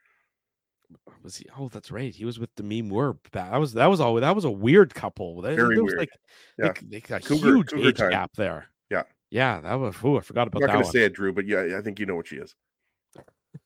was 1.25 1.37
he? 1.39 1.47
Oh, 1.59 1.69
that's 1.69 1.91
right. 1.91 2.15
He 2.15 2.25
was 2.25 2.39
with 2.39 2.55
Demi 2.55 2.83
Moore. 2.83 3.19
That 3.33 3.57
was 3.57 3.73
that 3.73 3.87
was 3.87 4.01
all. 4.01 4.15
That 4.17 4.37
was 4.37 4.45
a 4.45 4.51
weird 4.51 4.95
couple. 4.95 5.43
Very 5.43 5.57
there 5.57 5.69
was 5.69 5.79
weird. 5.79 5.99
Like, 5.99 6.11
yeah. 6.59 6.67
like, 6.67 6.83
like 6.93 7.11
a 7.11 7.21
Cougar, 7.21 7.47
huge 7.47 7.71
Cougar 7.71 7.89
age 7.89 7.97
time. 7.97 8.11
gap 8.11 8.33
there. 8.37 8.67
Yeah, 8.91 9.03
yeah. 9.31 9.61
That 9.63 9.75
was. 9.75 9.97
Oh, 10.05 10.19
I 10.19 10.21
forgot 10.21 10.47
about 10.47 10.63
I'm 10.63 10.67
not 10.69 10.73
that. 10.75 10.83
Gonna 10.83 10.93
say 10.93 11.05
it, 11.05 11.15
Drew, 11.15 11.33
but 11.33 11.47
yeah, 11.47 11.77
I 11.77 11.81
think 11.81 11.99
you 11.99 12.07
know 12.07 12.15
what 12.15 12.29
she 12.29 12.37
is. 12.37 12.55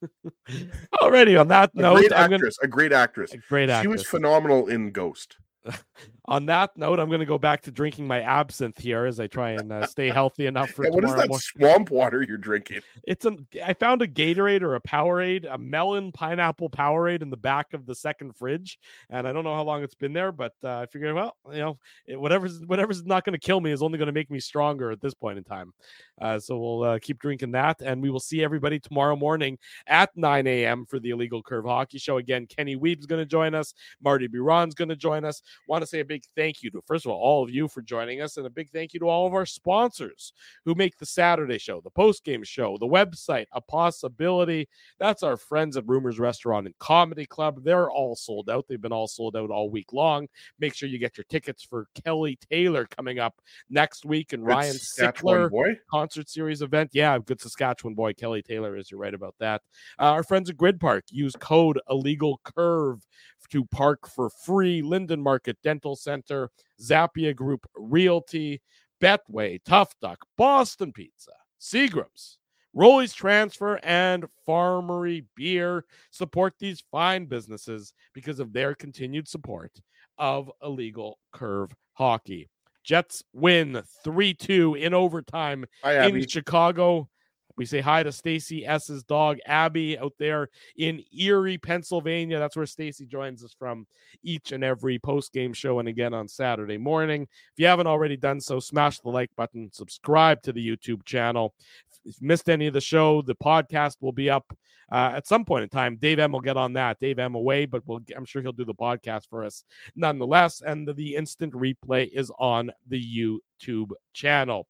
Already 1.02 1.36
on 1.36 1.48
that 1.48 1.70
a 1.74 1.80
note, 1.80 1.96
great 1.96 2.12
actress, 2.12 2.56
gonna... 2.58 2.66
a 2.66 2.68
great 2.68 2.92
actress, 2.92 3.32
a 3.32 3.38
great 3.38 3.70
actress. 3.70 3.82
She 3.82 3.88
was 3.88 4.06
phenomenal 4.06 4.68
in 4.68 4.90
Ghost. 4.90 5.36
on 6.26 6.46
that 6.46 6.76
note, 6.76 7.00
I'm 7.00 7.08
going 7.08 7.20
to 7.20 7.26
go 7.26 7.38
back 7.38 7.62
to 7.62 7.70
drinking 7.70 8.06
my 8.06 8.20
absinthe 8.20 8.78
here 8.78 9.06
as 9.06 9.18
I 9.20 9.26
try 9.26 9.50
and 9.50 9.72
uh, 9.72 9.86
stay 9.86 10.08
healthy 10.08 10.46
enough 10.46 10.70
for. 10.70 10.84
yeah, 10.84 10.90
what 10.90 11.04
is 11.04 11.10
that 11.10 11.28
morning. 11.28 11.38
swamp 11.38 11.90
water 11.90 12.22
you're 12.22 12.36
drinking? 12.36 12.80
It's 13.04 13.24
a. 13.24 13.36
I 13.64 13.74
found 13.74 14.02
a 14.02 14.08
Gatorade 14.08 14.62
or 14.62 14.74
a 14.74 14.80
Powerade, 14.80 15.46
a 15.50 15.58
melon 15.58 16.12
pineapple 16.12 16.70
Powerade 16.70 17.22
in 17.22 17.30
the 17.30 17.36
back 17.36 17.72
of 17.74 17.86
the 17.86 17.94
second 17.94 18.36
fridge, 18.36 18.78
and 19.10 19.26
I 19.26 19.32
don't 19.32 19.44
know 19.44 19.54
how 19.54 19.64
long 19.64 19.82
it's 19.82 19.94
been 19.94 20.12
there, 20.12 20.32
but 20.32 20.52
uh, 20.62 20.80
I 20.80 20.86
figured, 20.86 21.14
well, 21.14 21.36
you 21.50 21.58
know, 21.58 21.78
it, 22.06 22.20
whatever's 22.20 22.60
whatever's 22.66 23.04
not 23.04 23.24
going 23.24 23.38
to 23.38 23.44
kill 23.44 23.60
me 23.60 23.72
is 23.72 23.82
only 23.82 23.98
going 23.98 24.06
to 24.06 24.12
make 24.12 24.30
me 24.30 24.40
stronger 24.40 24.90
at 24.90 25.00
this 25.00 25.14
point 25.14 25.38
in 25.38 25.44
time. 25.44 25.72
Uh, 26.20 26.38
so 26.38 26.58
we'll 26.58 26.82
uh, 26.82 26.98
keep 27.00 27.18
drinking 27.18 27.52
that, 27.52 27.80
and 27.80 28.02
we 28.02 28.10
will 28.10 28.20
see 28.20 28.42
everybody 28.42 28.78
tomorrow 28.78 29.16
morning 29.16 29.58
at 29.86 30.10
9 30.16 30.46
a.m. 30.46 30.84
for 30.84 30.98
the 30.98 31.10
Illegal 31.10 31.42
Curve 31.42 31.64
Hockey 31.64 31.98
Show. 31.98 32.18
Again, 32.18 32.46
Kenny 32.46 32.76
Weeb's 32.76 33.06
going 33.06 33.20
to 33.20 33.26
join 33.26 33.54
us. 33.54 33.74
Marty 34.02 34.26
Biron's 34.26 34.74
going 34.74 34.88
to 34.88 34.96
join 34.96 35.24
us. 35.24 35.42
Want 35.66 35.82
to 35.82 35.86
say 35.86 36.00
a 36.00 36.04
big 36.04 36.24
thank 36.36 36.62
you 36.62 36.70
to, 36.70 36.82
first 36.86 37.06
of 37.06 37.12
all, 37.12 37.20
all 37.20 37.42
of 37.44 37.50
you 37.50 37.68
for 37.68 37.82
joining 37.82 38.20
us, 38.20 38.36
and 38.36 38.46
a 38.46 38.50
big 38.50 38.70
thank 38.70 38.94
you 38.94 39.00
to 39.00 39.08
all 39.08 39.26
of 39.26 39.34
our 39.34 39.46
sponsors 39.46 40.32
who 40.64 40.74
make 40.74 40.96
the 40.98 41.06
Saturday 41.06 41.58
show, 41.58 41.80
the 41.80 41.90
post 41.90 42.24
game 42.24 42.44
show, 42.44 42.76
the 42.78 42.86
website 42.86 43.46
a 43.52 43.60
possibility. 43.60 44.68
That's 44.98 45.22
our 45.22 45.36
friends 45.36 45.76
at 45.76 45.86
Rumors 45.86 46.18
Restaurant 46.18 46.66
and 46.66 46.78
Comedy 46.78 47.26
Club. 47.26 47.64
They're 47.64 47.90
all 47.90 48.16
sold 48.16 48.50
out. 48.50 48.66
They've 48.68 48.80
been 48.80 48.92
all 48.92 49.08
sold 49.08 49.36
out 49.36 49.50
all 49.50 49.70
week 49.70 49.92
long. 49.92 50.28
Make 50.58 50.74
sure 50.74 50.88
you 50.88 50.98
get 50.98 51.16
your 51.16 51.24
tickets 51.28 51.62
for 51.62 51.86
Kelly 52.04 52.38
Taylor 52.50 52.86
coming 52.86 53.18
up 53.18 53.40
next 53.70 54.04
week 54.04 54.32
and 54.32 54.44
Ryan 54.44 54.76
Sickler 54.76 55.76
concert 55.90 56.28
series 56.28 56.62
event. 56.62 56.90
Yeah, 56.92 57.18
good 57.18 57.40
Saskatchewan 57.40 57.94
boy. 57.94 58.14
Kelly 58.14 58.42
Taylor 58.42 58.76
is. 58.76 58.90
You're 58.90 59.00
right 59.00 59.14
about 59.14 59.34
that. 59.40 59.62
Uh, 59.98 60.12
our 60.12 60.22
friends 60.22 60.50
at 60.50 60.56
GRYD 60.56 60.80
Park 60.80 61.04
use 61.10 61.34
code 61.38 61.80
Illegal 61.90 62.40
Curve 62.44 63.06
to 63.50 63.64
park 63.66 64.08
for 64.08 64.30
free. 64.30 64.82
Linden 64.82 65.20
Market 65.20 65.56
Dental 65.62 65.96
Center, 65.96 66.50
Zappia 66.80 67.34
Group 67.34 67.66
Realty, 67.76 68.60
Betway, 69.00 69.60
Tough 69.64 69.94
Duck, 70.00 70.18
Boston 70.36 70.92
Pizza, 70.92 71.32
Seagram's, 71.60 72.38
Rolly's 72.74 73.12
Transfer, 73.12 73.80
and 73.82 74.26
Farmery 74.46 75.24
Beer 75.34 75.84
support 76.10 76.54
these 76.58 76.82
fine 76.90 77.26
businesses 77.26 77.92
because 78.14 78.40
of 78.40 78.52
their 78.52 78.74
continued 78.74 79.28
support 79.28 79.72
of 80.18 80.50
illegal 80.62 81.18
curve 81.32 81.70
hockey. 81.94 82.48
Jets 82.84 83.22
win 83.32 83.82
3 84.04 84.34
2 84.34 84.74
in 84.76 84.94
overtime 84.94 85.64
Hi, 85.82 86.06
in 86.06 86.26
Chicago. 86.26 87.08
We 87.58 87.66
say 87.66 87.80
hi 87.80 88.04
to 88.04 88.12
Stacy 88.12 88.64
S's 88.64 89.02
dog 89.02 89.38
Abby 89.44 89.98
out 89.98 90.12
there 90.20 90.48
in 90.76 91.02
Erie, 91.12 91.58
Pennsylvania. 91.58 92.38
That's 92.38 92.54
where 92.54 92.66
Stacy 92.66 93.04
joins 93.04 93.42
us 93.42 93.52
from 93.58 93.88
each 94.22 94.52
and 94.52 94.62
every 94.62 95.00
post 95.00 95.32
game 95.32 95.52
show 95.52 95.80
and 95.80 95.88
again 95.88 96.14
on 96.14 96.28
Saturday 96.28 96.78
morning. 96.78 97.22
If 97.22 97.58
you 97.58 97.66
haven't 97.66 97.88
already 97.88 98.16
done 98.16 98.40
so, 98.40 98.60
smash 98.60 99.00
the 99.00 99.08
like 99.08 99.30
button, 99.36 99.70
subscribe 99.72 100.40
to 100.42 100.52
the 100.52 100.64
YouTube 100.64 101.04
channel. 101.04 101.52
If 102.04 102.20
you 102.20 102.28
missed 102.28 102.48
any 102.48 102.68
of 102.68 102.74
the 102.74 102.80
show, 102.80 103.22
the 103.22 103.34
podcast 103.34 103.96
will 104.00 104.12
be 104.12 104.30
up 104.30 104.56
uh, 104.92 105.14
at 105.16 105.26
some 105.26 105.44
point 105.44 105.64
in 105.64 105.68
time. 105.68 105.98
Dave 106.00 106.20
M 106.20 106.30
will 106.30 106.40
get 106.40 106.56
on 106.56 106.74
that. 106.74 107.00
Dave 107.00 107.18
M 107.18 107.34
away, 107.34 107.66
but 107.66 107.82
we'll, 107.86 108.00
I'm 108.16 108.24
sure 108.24 108.40
he'll 108.40 108.52
do 108.52 108.64
the 108.64 108.72
podcast 108.72 109.28
for 109.28 109.44
us 109.44 109.64
nonetheless. 109.96 110.62
And 110.64 110.86
the, 110.86 110.94
the 110.94 111.16
instant 111.16 111.54
replay 111.54 112.08
is 112.12 112.30
on 112.38 112.70
the 112.86 113.02
YouTube 113.02 113.90
channel. 114.12 114.68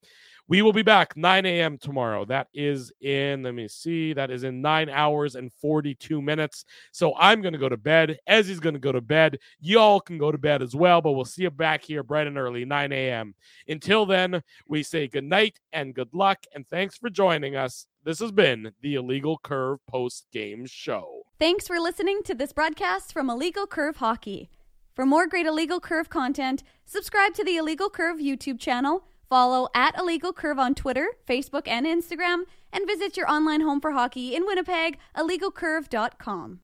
We 0.50 0.62
will 0.62 0.72
be 0.72 0.82
back 0.82 1.14
9 1.14 1.44
a.m. 1.44 1.76
tomorrow. 1.76 2.24
That 2.24 2.48
is 2.54 2.90
in, 3.02 3.42
let 3.42 3.54
me 3.54 3.68
see, 3.68 4.14
that 4.14 4.30
is 4.30 4.44
in 4.44 4.62
nine 4.62 4.88
hours 4.88 5.34
and 5.34 5.52
42 5.52 6.22
minutes. 6.22 6.64
So 6.90 7.14
I'm 7.18 7.42
going 7.42 7.52
to 7.52 7.58
go 7.58 7.68
to 7.68 7.76
bed. 7.76 8.18
Ezzy's 8.26 8.58
going 8.58 8.74
to 8.74 8.80
go 8.80 8.90
to 8.90 9.02
bed. 9.02 9.38
Y'all 9.60 10.00
can 10.00 10.16
go 10.16 10.32
to 10.32 10.38
bed 10.38 10.62
as 10.62 10.74
well, 10.74 11.02
but 11.02 11.12
we'll 11.12 11.26
see 11.26 11.42
you 11.42 11.50
back 11.50 11.84
here 11.84 12.02
bright 12.02 12.26
and 12.26 12.38
early, 12.38 12.64
9 12.64 12.92
a.m. 12.92 13.34
Until 13.68 14.06
then, 14.06 14.42
we 14.66 14.82
say 14.82 15.06
good 15.06 15.24
night 15.24 15.60
and 15.74 15.94
good 15.94 16.14
luck, 16.14 16.38
and 16.54 16.66
thanks 16.66 16.96
for 16.96 17.10
joining 17.10 17.54
us. 17.54 17.86
This 18.04 18.20
has 18.20 18.32
been 18.32 18.72
the 18.80 18.94
Illegal 18.94 19.38
Curve 19.42 19.80
post 19.86 20.28
game 20.32 20.64
show. 20.64 21.24
Thanks 21.38 21.66
for 21.66 21.78
listening 21.78 22.22
to 22.24 22.34
this 22.34 22.54
broadcast 22.54 23.12
from 23.12 23.28
Illegal 23.28 23.66
Curve 23.66 23.98
Hockey. 23.98 24.48
For 24.94 25.04
more 25.04 25.26
great 25.26 25.44
Illegal 25.44 25.78
Curve 25.78 26.08
content, 26.08 26.62
subscribe 26.86 27.34
to 27.34 27.44
the 27.44 27.58
Illegal 27.58 27.90
Curve 27.90 28.16
YouTube 28.16 28.58
channel, 28.58 29.04
follow 29.28 29.68
at 29.74 29.98
Illegal 29.98 30.32
Curve 30.32 30.58
on 30.58 30.74
Twitter, 30.74 31.08
Facebook, 31.28 31.68
and 31.68 31.86
Instagram, 31.86 32.42
and 32.72 32.86
visit 32.86 33.16
your 33.16 33.30
online 33.30 33.60
home 33.60 33.80
for 33.80 33.92
hockey 33.92 34.34
in 34.34 34.46
Winnipeg, 34.46 34.98
illegalcurve.com. 35.16 36.56